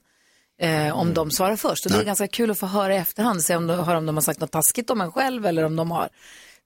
Eh, 0.60 0.98
om 0.98 1.14
de 1.14 1.30
svarar 1.30 1.56
först. 1.56 1.86
Och 1.86 1.92
det 1.92 1.98
är 1.98 2.04
ganska 2.04 2.28
kul 2.28 2.50
att 2.50 2.58
få 2.58 2.66
höra 2.66 2.94
i 2.94 2.96
efterhand, 2.96 3.42
se 3.42 3.56
om 3.56 3.66
de, 3.66 3.78
om 3.80 4.06
de 4.06 4.16
har 4.16 4.22
sagt 4.22 4.40
något 4.40 4.50
taskigt 4.52 4.90
om 4.90 5.00
en 5.00 5.12
själv 5.12 5.46
eller 5.46 5.64
om 5.64 5.76
de 5.76 5.90
har 5.90 6.08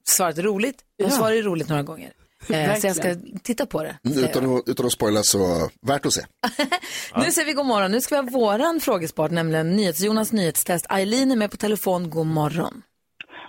svarat 0.08 0.38
roligt. 0.38 0.76
De 0.98 1.04
Ja. 1.04 1.10
svarar 1.10 1.32
ju 1.34 1.42
roligt 1.42 1.68
några 1.68 1.82
gånger. 1.82 2.12
Eh, 2.48 2.74
så 2.74 2.86
jag 2.86 2.96
ska 2.96 3.14
titta 3.42 3.66
på 3.66 3.82
det. 3.82 3.96
Mm, 4.06 4.18
Utan 4.24 4.56
att, 4.56 4.62
utan 4.68 4.86
att 4.86 4.92
spoila 4.92 5.22
så 5.22 5.68
värt 5.86 6.06
att 6.06 6.12
se. 6.12 6.22
Nu 7.16 7.30
säger 7.30 7.46
vi 7.46 7.52
god 7.52 7.66
morgon. 7.66 7.90
Nu 7.90 8.00
ska 8.00 8.22
vi 8.22 8.30
ha 8.30 8.38
våran 8.38 8.80
frågesport, 8.80 9.30
nämligen 9.30 9.76
NyhetsJonas 9.76 10.32
nyhetstest. 10.32 10.86
Eileen 10.90 11.30
är 11.32 11.36
med 11.36 11.50
på 11.50 11.56
telefon. 11.56 12.10
God 12.10 12.26
morgon. 12.26 12.82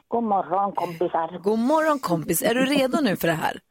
God 0.07 0.23
morgon 0.23 0.71
kompisar. 0.75 1.39
God 1.43 1.59
morgon 1.59 1.99
kompis. 1.99 2.41
Är 2.41 2.55
du 2.55 2.65
redo 2.65 2.97
nu 3.01 3.15
för 3.15 3.27
det 3.27 3.33
här? 3.33 3.59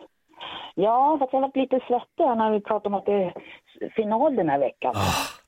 Ja, 0.75 1.17
fast 1.21 1.33
jag 1.33 1.41
har 1.41 1.49
varit 1.49 1.57
lite 1.57 1.77
svettig 1.89 2.25
när 2.41 2.53
vi 2.55 2.61
pratade 2.61 2.89
om 2.89 2.95
att 2.95 3.07
det 3.07 3.13
är 3.13 3.33
final 3.97 4.37
den 4.37 4.49
här 4.49 4.59
veckan. 4.59 4.95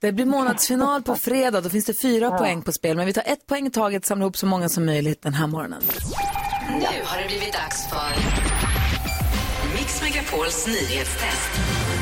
Det 0.00 0.12
blir 0.12 0.26
månadsfinal 0.26 1.02
på 1.02 1.14
fredag. 1.14 1.60
Då 1.60 1.68
finns 1.68 1.84
det 1.84 1.94
fyra 2.02 2.24
Ja. 2.24 2.38
poäng 2.38 2.62
på 2.62 2.72
spel. 2.72 2.96
Men 2.96 3.06
vi 3.06 3.12
tar 3.12 3.22
ett 3.26 3.46
poäng 3.46 3.66
i 3.66 3.70
taget, 3.70 4.04
samlar 4.06 4.24
ihop 4.24 4.36
så 4.36 4.46
många 4.46 4.68
som 4.68 4.86
möjligt 4.86 5.22
den 5.22 5.34
här 5.34 5.46
morgonen. 5.46 5.82
Nu 6.68 6.84
har 7.04 7.22
det 7.22 7.26
blivit 7.28 7.52
dags 7.52 7.88
för 7.90 8.41
Megapols 10.32 10.66
nyhetstest. 10.66 11.50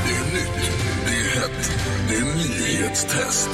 Det 0.07 0.15
är 0.15 0.35
nytt, 0.35 0.71
det 1.07 1.11
är 1.11 1.41
hett, 1.41 1.71
det 2.09 2.15
är 2.15 2.25
nyhetstest. 2.25 3.49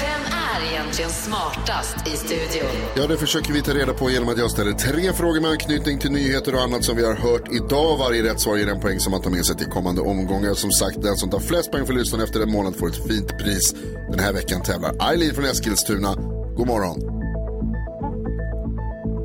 Vem 0.00 0.20
är 0.32 0.72
egentligen 0.72 1.10
smartast 1.10 2.08
i 2.08 2.16
studion? 2.16 2.70
Ja, 2.96 3.06
det 3.06 3.16
försöker 3.16 3.52
vi 3.52 3.62
ta 3.62 3.72
reda 3.72 3.92
på 3.92 4.10
genom 4.10 4.28
att 4.28 4.38
jag 4.38 4.50
ställer 4.50 4.72
tre 4.72 5.12
frågor 5.12 5.40
med 5.40 5.50
anknytning 5.50 5.98
till 5.98 6.10
nyheter 6.10 6.54
och 6.54 6.60
annat 6.60 6.84
som 6.84 6.96
vi 6.96 7.04
har 7.04 7.14
hört 7.14 7.52
idag. 7.52 7.98
Varje 7.98 8.22
rätt 8.22 8.40
svar 8.40 8.56
ger 8.56 8.68
en 8.68 8.80
poäng 8.80 9.00
som 9.00 9.10
man 9.10 9.22
tar 9.22 9.30
med 9.30 9.46
sig 9.46 9.56
till 9.56 9.66
kommande 9.66 10.00
omgångar. 10.00 10.54
Som 10.54 10.70
sagt, 10.70 11.02
den 11.02 11.16
som 11.16 11.30
tar 11.30 11.40
flest 11.40 11.72
poäng 11.72 11.86
för 11.86 11.92
lyssnarna 11.92 12.24
efter 12.24 12.40
en 12.40 12.50
månad 12.50 12.76
får 12.76 12.88
ett 12.88 13.08
fint 13.08 13.38
pris. 13.38 13.74
Den 14.10 14.18
här 14.18 14.32
veckan 14.32 14.62
tävlar 14.62 15.10
Eileen 15.10 15.34
från 15.34 15.44
Eskilstuna. 15.44 16.14
God 16.56 16.66
morgon. 16.66 17.00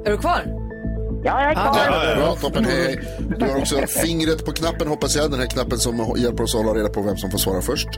Är 0.05 0.11
du 0.11 0.17
kvar? 0.17 0.58
Ja, 1.23 1.41
jag 1.41 1.51
är 1.51 1.55
Ja, 1.55 1.73
det 1.73 2.11
är 2.11 2.15
Bra, 2.15 2.35
toppen, 2.35 2.65
hej. 2.65 2.99
Du 3.39 3.45
har 3.45 3.57
också 3.57 3.87
fingret 3.87 4.45
på 4.45 4.51
knappen 4.51 4.87
hoppas 4.87 5.15
jag. 5.15 5.31
Den 5.31 5.39
här 5.39 5.47
knappen 5.47 5.77
som 5.77 6.15
hjälper 6.17 6.43
oss 6.43 6.55
att 6.55 6.65
hålla 6.65 6.79
reda 6.79 6.89
på 6.89 7.01
vem 7.01 7.17
som 7.17 7.31
får 7.31 7.37
svara 7.37 7.61
först. 7.61 7.89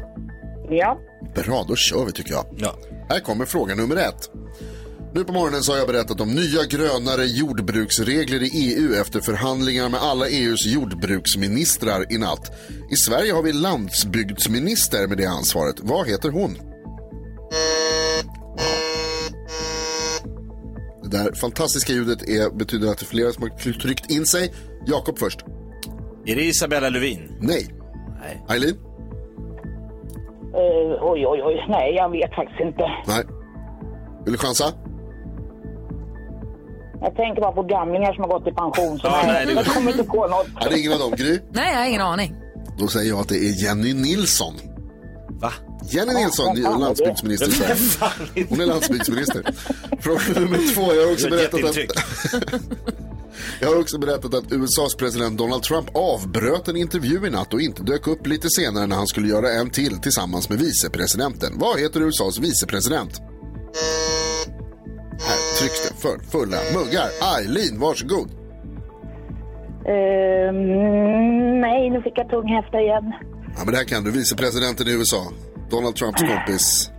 Ja. 0.69 0.97
Bra, 1.35 1.65
då 1.67 1.75
kör 1.75 2.05
vi 2.05 2.11
tycker 2.11 2.31
jag. 2.31 2.45
Här 3.09 3.19
kommer 3.19 3.45
fråga 3.45 3.75
nummer 3.75 3.95
ett. 3.95 4.29
Nu 5.13 5.23
på 5.23 5.33
morgonen 5.33 5.63
så 5.63 5.71
har 5.71 5.79
jag 5.79 5.87
berättat 5.87 6.21
om 6.21 6.29
nya 6.35 6.63
grönare 6.63 7.25
jordbruksregler 7.25 8.43
i 8.43 8.49
EU 8.53 8.93
efter 9.01 9.19
förhandlingar 9.19 9.89
med 9.89 10.01
alla 10.01 10.27
EUs 10.27 10.65
jordbruksministrar 10.65 12.13
i 12.13 12.17
natt. 12.17 12.51
I 12.91 12.95
Sverige 12.95 13.33
har 13.33 13.43
vi 13.43 13.53
landsbygdsminister 13.53 15.07
med 15.07 15.17
det 15.17 15.25
ansvaret. 15.25 15.75
Vad 15.79 16.07
heter 16.07 16.29
hon? 16.29 16.57
Det 21.11 21.17
där 21.17 21.33
fantastiska 21.33 21.93
ljudet 21.93 22.29
är, 22.29 22.49
betyder 22.55 22.91
att 22.91 22.97
det 22.97 23.03
är 23.03 23.07
flera 23.07 23.31
som 23.31 23.43
har 23.43 23.73
tryckt 23.79 24.11
in 24.11 24.25
sig. 24.25 24.53
Jakob 24.85 25.19
först. 25.19 25.39
Är 26.25 26.35
det 26.35 26.43
Isabella 26.43 26.89
Lövin? 26.89 27.37
Nej. 27.39 27.67
Eileen? 28.49 28.75
Eh, 30.53 31.03
oj, 31.11 31.27
oj, 31.27 31.41
oj. 31.43 31.65
Nej, 31.69 31.95
jag 31.95 32.09
vet 32.11 32.35
faktiskt 32.35 32.59
inte. 32.59 32.83
Nej. 33.07 33.23
Vill 34.25 34.33
du 34.33 34.37
chansa? 34.39 34.65
Jag 37.01 37.15
tänker 37.15 37.41
bara 37.41 37.51
på 37.51 37.63
gamlingar 37.63 38.13
som 38.13 38.23
har 38.23 38.29
gått 38.39 38.47
i 38.47 38.51
pension. 38.51 38.99
Så 38.99 39.07
Ja, 39.07 39.21
nej, 39.23 39.33
nej, 39.33 39.45
det- 39.45 39.53
jag 39.53 39.65
kommer 39.65 39.91
inte 39.91 40.03
på 40.03 40.27
något. 40.27 40.65
Är 40.65 40.69
det 40.69 40.79
ingen 40.79 40.93
av 40.93 40.99
dem? 40.99 41.11
Gry? 41.17 41.39
Nej, 41.51 41.71
jag 41.73 41.79
har 41.79 41.85
ingen 41.87 42.01
aning. 42.01 42.35
Då 42.79 42.87
säger 42.87 43.09
jag 43.09 43.19
att 43.19 43.29
det 43.29 43.35
är 43.37 43.63
Jenny 43.65 43.93
Nilsson. 43.93 44.53
Va? 45.41 45.51
Jenny 45.89 46.13
Nilsson, 46.13 46.55
landsbygdsminister 46.61 47.47
i 47.47 47.51
Sverige. 47.51 48.45
Hon 48.49 48.61
är 48.61 48.65
landsbygdsminister. 48.65 49.45
Fråga 49.99 50.21
nummer 50.39 50.73
två. 50.73 50.93
Jag 50.93 51.05
har 51.05 51.13
också 51.13 51.29
berättat 51.29 51.63
att... 51.63 51.77
Jag 53.59 53.67
har 53.69 53.79
också 53.79 53.97
berättat 53.97 54.33
att 54.33 54.51
USAs 54.51 54.95
president 54.95 55.37
Donald 55.37 55.63
Trump 55.63 55.89
avbröt 55.93 56.67
en 56.67 56.75
intervju 56.77 57.27
i 57.27 57.29
natt 57.29 57.53
och 57.53 57.61
inte 57.61 57.83
dök 57.83 58.07
upp 58.07 58.27
lite 58.27 58.47
senare 58.49 58.87
när 58.87 58.95
han 58.95 59.07
skulle 59.07 59.27
göra 59.27 59.51
en 59.51 59.69
till 59.69 59.97
tillsammans 60.01 60.49
med 60.49 60.59
vicepresidenten. 60.59 61.53
Vad 61.55 61.79
heter 61.79 62.01
USAs 62.01 62.39
vicepresident? 62.39 63.21
Här 65.27 65.59
trycks 65.59 65.89
det 65.89 65.95
för 66.01 66.19
fulla 66.31 66.57
muggar. 66.73 67.09
Eileen, 67.37 67.79
varsågod. 67.79 68.29
Eh, 69.85 70.53
nej, 71.61 71.89
nu 71.89 72.01
fick 72.01 72.13
jag 72.15 72.29
tunghäfta 72.29 72.81
igen. 72.81 73.13
Ja, 73.57 73.61
men 73.65 73.71
det 73.71 73.77
här 73.77 73.85
kan 73.85 74.03
du. 74.03 74.11
Vicepresidenten 74.11 74.87
i 74.87 74.91
USA. 74.91 75.27
Donald 75.71 75.95
Trumps 75.95 76.21
kompis. 76.21 76.91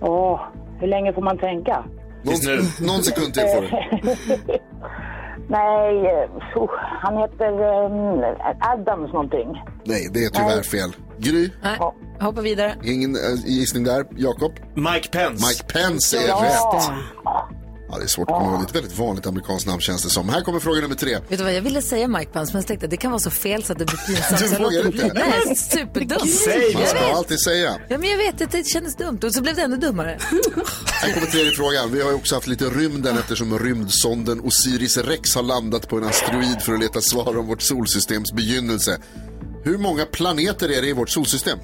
Åh, 0.00 0.40
hur 0.80 0.86
länge 0.88 1.12
får 1.12 1.22
man 1.22 1.38
tänka? 1.38 1.84
Någon, 2.22 2.36
någon 2.86 3.02
sekund 3.02 3.34
till 3.34 3.42
får 3.42 3.60
du. 3.62 3.68
Nej, 5.48 6.06
eh, 6.06 6.56
oh, 6.62 6.70
han 7.02 7.16
heter 7.16 7.52
um, 7.84 8.24
Adams 8.60 9.12
någonting. 9.12 9.62
Nej, 9.84 10.08
det 10.12 10.24
är 10.24 10.28
tyvärr 10.30 10.62
fel. 10.62 10.92
Gry? 11.18 11.50
Nej, 11.62 11.78
hoppa 12.20 12.40
vidare. 12.40 12.74
Ingen 12.84 13.14
äh, 13.14 13.20
gissning 13.46 13.84
där. 13.84 14.04
Jakob? 14.16 14.52
Mike 14.74 15.08
Pence. 15.12 15.46
Mike 15.48 15.64
Pence 15.72 16.16
är 16.16 16.28
Ja. 16.28 16.42
rätt. 16.44 17.63
Ja, 17.94 17.98
det 17.98 18.04
är 18.04 18.08
svårt 18.08 18.30
att 18.30 18.36
komma 18.38 18.50
ihåg. 18.50 18.60
Det 18.60 18.64
är 18.64 18.68
ett 18.68 18.74
väldigt 18.76 18.98
vanligt 18.98 19.26
amerikanskt 19.26 19.66
namn 19.66 19.80
känns 19.80 20.02
det 20.02 20.10
som. 20.10 20.28
Här 20.28 20.40
kommer 20.40 20.60
fråga 20.60 20.80
nummer 20.80 20.94
tre. 20.94 21.14
Vet 21.28 21.38
du 21.38 21.44
vad, 21.44 21.54
jag 21.54 21.62
ville 21.62 21.82
säga 21.82 22.08
Mike 22.08 22.30
Pence, 22.32 22.52
men 22.52 22.60
jag 22.60 22.66
tänkte 22.66 22.86
att 22.86 22.90
det 22.90 22.96
kan 22.96 23.10
vara 23.10 23.20
så 23.20 23.30
fel 23.30 23.64
så 23.64 23.72
att 23.72 23.78
det 23.78 23.84
blir 23.84 23.96
pinsamt. 23.96 24.40
Du 24.58 24.64
vågar 24.64 24.86
inte? 24.86 24.90
bli. 24.90 25.10
Nej, 25.14 25.56
superdumt. 25.56 26.10
Man 26.10 26.82
Jag 26.82 26.88
ska 26.88 26.98
vet. 27.00 27.14
alltid 27.16 27.40
säga. 27.40 27.76
Ja, 27.88 27.98
men 27.98 28.10
jag 28.10 28.16
vet 28.16 28.40
att 28.42 28.50
det 28.52 28.66
kändes 28.66 28.96
dumt 28.96 29.18
och 29.24 29.34
så 29.34 29.42
blev 29.42 29.54
det 29.56 29.62
ännu 29.62 29.76
dummare. 29.76 30.18
Här 31.02 31.12
kommer 31.12 31.26
tredje 31.26 31.50
frågan. 31.52 31.92
Vi 31.92 32.02
har 32.02 32.08
ju 32.10 32.16
också 32.16 32.34
haft 32.34 32.46
lite 32.46 32.64
rymden 32.64 33.18
eftersom 33.18 33.58
rymdsonden 33.58 34.40
Osiris 34.40 34.96
Rex 34.96 35.34
har 35.34 35.42
landat 35.42 35.88
på 35.88 35.96
en 35.96 36.04
asteroid 36.04 36.62
för 36.62 36.72
att 36.74 36.80
leta 36.80 37.00
svar 37.00 37.38
om 37.38 37.46
vårt 37.46 37.62
solsystems 37.62 38.32
begynnelse. 38.32 38.98
Hur 39.64 39.78
många 39.78 40.06
planeter 40.06 40.68
är 40.70 40.82
det 40.82 40.88
i 40.88 40.92
vårt 40.92 41.10
solsystem? 41.10 41.58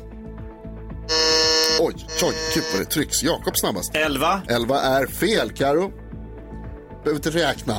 Oj, 1.81 1.95
oj, 2.23 2.35
gud 2.55 2.65
vad 2.73 2.81
det 2.83 2.91
trycks. 2.91 3.23
Jakob 3.23 3.57
snabbast. 3.57 3.91
11. 3.95 4.43
11 4.49 4.81
är 4.81 5.07
fel. 5.07 5.51
Karo 5.53 5.93
Behöver 7.05 7.17
inte 7.17 7.31
räkna. 7.31 7.77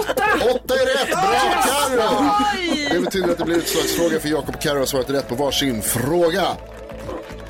Åtta! 0.00 0.24
Åtta 0.54 0.74
är 0.74 0.98
rätt! 0.98 1.10
Bra 1.10 1.62
Karo! 1.64 2.30
Det 2.92 3.00
betyder 3.00 3.28
att 3.28 3.38
det 3.38 3.44
blir 3.44 3.56
utslagsfråga 3.56 4.20
för 4.20 4.28
Jakob 4.28 4.54
och 4.54 4.62
Karo 4.62 4.78
har 4.78 4.86
svarat 4.86 5.10
rätt 5.10 5.28
på 5.28 5.34
varsin 5.34 5.82
fråga. 5.82 6.46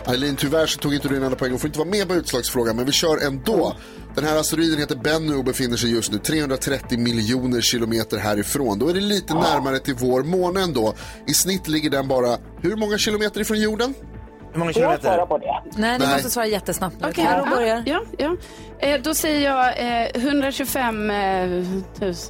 Eileen, 0.07 0.37
tyvärr 0.37 0.67
så 0.67 0.79
tog 0.79 0.95
inte 0.95 1.09
du 1.09 1.17
in 1.17 1.25
alla 1.25 1.37
poäng 1.37 1.55
och 1.55 1.61
får 1.61 1.69
inte 1.69 1.79
vara 1.79 1.89
med 1.89 2.09
på 2.09 2.15
utslagsfrågan, 2.15 2.77
men 2.77 2.87
vi 2.87 2.93
kör 2.93 3.27
ändå. 3.27 3.77
Den 4.15 4.25
här 4.25 4.37
asteroiden 4.37 4.79
heter 4.79 4.97
Bennu 4.97 5.35
och 5.37 5.45
befinner 5.45 5.77
sig 5.77 5.91
just 5.91 6.13
nu 6.13 6.19
330 6.19 6.99
miljoner 6.99 7.61
kilometer 7.61 8.19
härifrån. 8.19 8.79
Då 8.79 8.89
är 8.89 8.95
det 8.95 9.01
lite 9.01 9.35
närmare 9.35 9.79
till 9.79 9.95
vår 9.95 10.23
måne 10.23 10.61
ändå. 10.61 10.95
I 11.27 11.35
snitt 11.35 11.69
ligger 11.69 11.91
den 11.91 12.09
bara, 12.09 12.39
hur 12.61 12.77
många 12.77 12.99
kilometer 12.99 13.41
ifrån 13.41 13.61
jorden? 13.61 13.95
Hur 14.57 14.59
många 14.59 14.73
Jag 14.73 15.01
svarar 15.01 15.27
på 15.27 15.39
det. 15.39 15.63
Nej, 15.77 15.99
ni 15.99 16.05
Nej. 16.05 16.15
måste 16.15 16.31
svara 16.31 16.47
jättesnabbt 16.47 16.97
nu. 17.01 17.09
Okej, 17.09 17.25
Karo 17.25 17.45
ja, 17.45 17.57
börjar. 17.57 17.83
Ja, 17.87 18.01
ja. 18.19 18.37
Eh, 18.79 19.01
då 19.03 19.15
säger 19.15 19.51
jag 19.51 19.67
eh, 20.15 20.25
125 20.25 21.11
eh, 21.11 21.49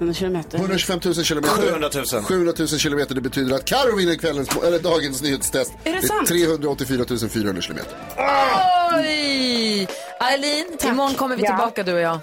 000 0.00 0.14
kilometer. 0.14 0.58
125 0.58 1.00
000 1.04 1.14
kilometer. 1.14 1.56
700 1.56 1.88
000. 2.12 2.22
700 2.22 2.52
000 2.58 2.68
kilometer. 2.68 3.14
Det 3.14 3.20
betyder 3.20 3.54
att 3.54 3.64
Karo 3.64 3.96
vinner 3.96 4.14
kvällens, 4.14 4.48
eller 4.66 4.78
dagens 4.78 5.22
nyhetstest. 5.22 5.72
Är 5.84 5.92
det 5.92 5.98
är 5.98 6.02
sant? 6.02 6.28
384 6.28 7.04
400 7.28 7.62
kilometer. 7.62 7.92
Oj! 8.96 9.88
Eileen, 10.32 10.66
imorgon 10.88 11.14
kommer 11.14 11.36
vi 11.36 11.42
Ja. 11.42 11.48
tillbaka 11.48 11.82
du 11.82 11.92
och 11.94 12.00
jag. 12.00 12.18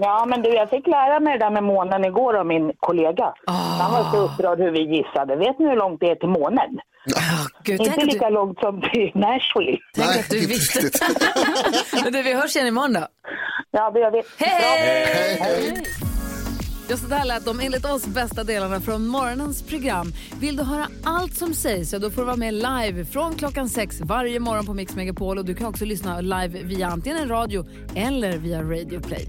Ja, 0.00 0.26
men 0.28 0.42
du, 0.42 0.48
jag 0.54 0.70
fick 0.70 0.86
lära 0.86 1.20
mig 1.20 1.38
det 1.38 1.44
där 1.44 1.50
med 1.50 1.64
månen 1.64 2.04
igår 2.04 2.36
av 2.36 2.46
min 2.46 2.72
kollega. 2.80 3.34
Han 3.80 3.92
var 3.92 4.10
så 4.12 4.16
upprörd 4.18 4.58
hur 4.58 4.70
vi 4.70 4.96
gissade. 4.96 5.36
Vet 5.36 5.58
ni 5.58 5.68
hur 5.68 5.76
långt 5.76 6.00
det 6.00 6.10
är 6.10 6.14
till 6.14 6.28
månen? 6.28 6.78
Gud, 7.62 7.80
Inte 7.80 8.04
lika 8.04 8.28
du, 8.28 8.34
långt 8.34 8.58
som 8.60 8.80
till 8.80 9.10
Nashville. 9.14 9.78
tänk 9.94 10.16
att 10.16 10.30
du 10.30 10.46
visste. 10.46 10.80
Men 12.04 12.12
du, 12.12 12.22
vi 12.22 12.34
hörs 12.34 12.56
igen 12.56 12.68
imorgon 12.68 12.92
då. 12.92 13.06
Ja, 13.70 13.90
det 13.90 14.00
gör 14.00 14.10
vi. 14.10 14.22
Hej! 14.44 15.82
Ja, 16.88 16.96
så 16.96 17.06
där 17.06 17.24
lät 17.24 17.44
de 17.44 17.60
enligt 17.60 17.84
oss 17.84 18.06
bästa 18.06 18.44
delarna 18.44 18.80
från 18.80 19.06
morgonens 19.06 19.62
program. 19.62 20.12
Vill 20.40 20.56
du 20.56 20.62
höra 20.62 20.86
allt 21.04 21.34
som 21.34 21.54
sägs 21.54 21.90
så 21.90 21.98
då 21.98 22.10
får 22.10 22.22
du 22.22 22.26
vara 22.26 22.36
med 22.36 22.54
live 22.54 23.04
från 23.04 23.34
klockan 23.34 23.68
sex 23.68 24.00
varje 24.00 24.40
morgon 24.40 24.66
på 24.66 24.74
Mix 24.74 24.96
Megapol. 24.96 25.38
Och 25.38 25.44
du 25.44 25.54
kan 25.54 25.66
också 25.66 25.84
lyssna 25.84 26.20
live 26.20 26.62
via 26.62 26.86
antingen 26.88 27.18
en 27.18 27.28
radio 27.28 27.64
eller 27.94 28.38
via 28.38 28.62
Radio 28.62 29.00
Play. 29.00 29.28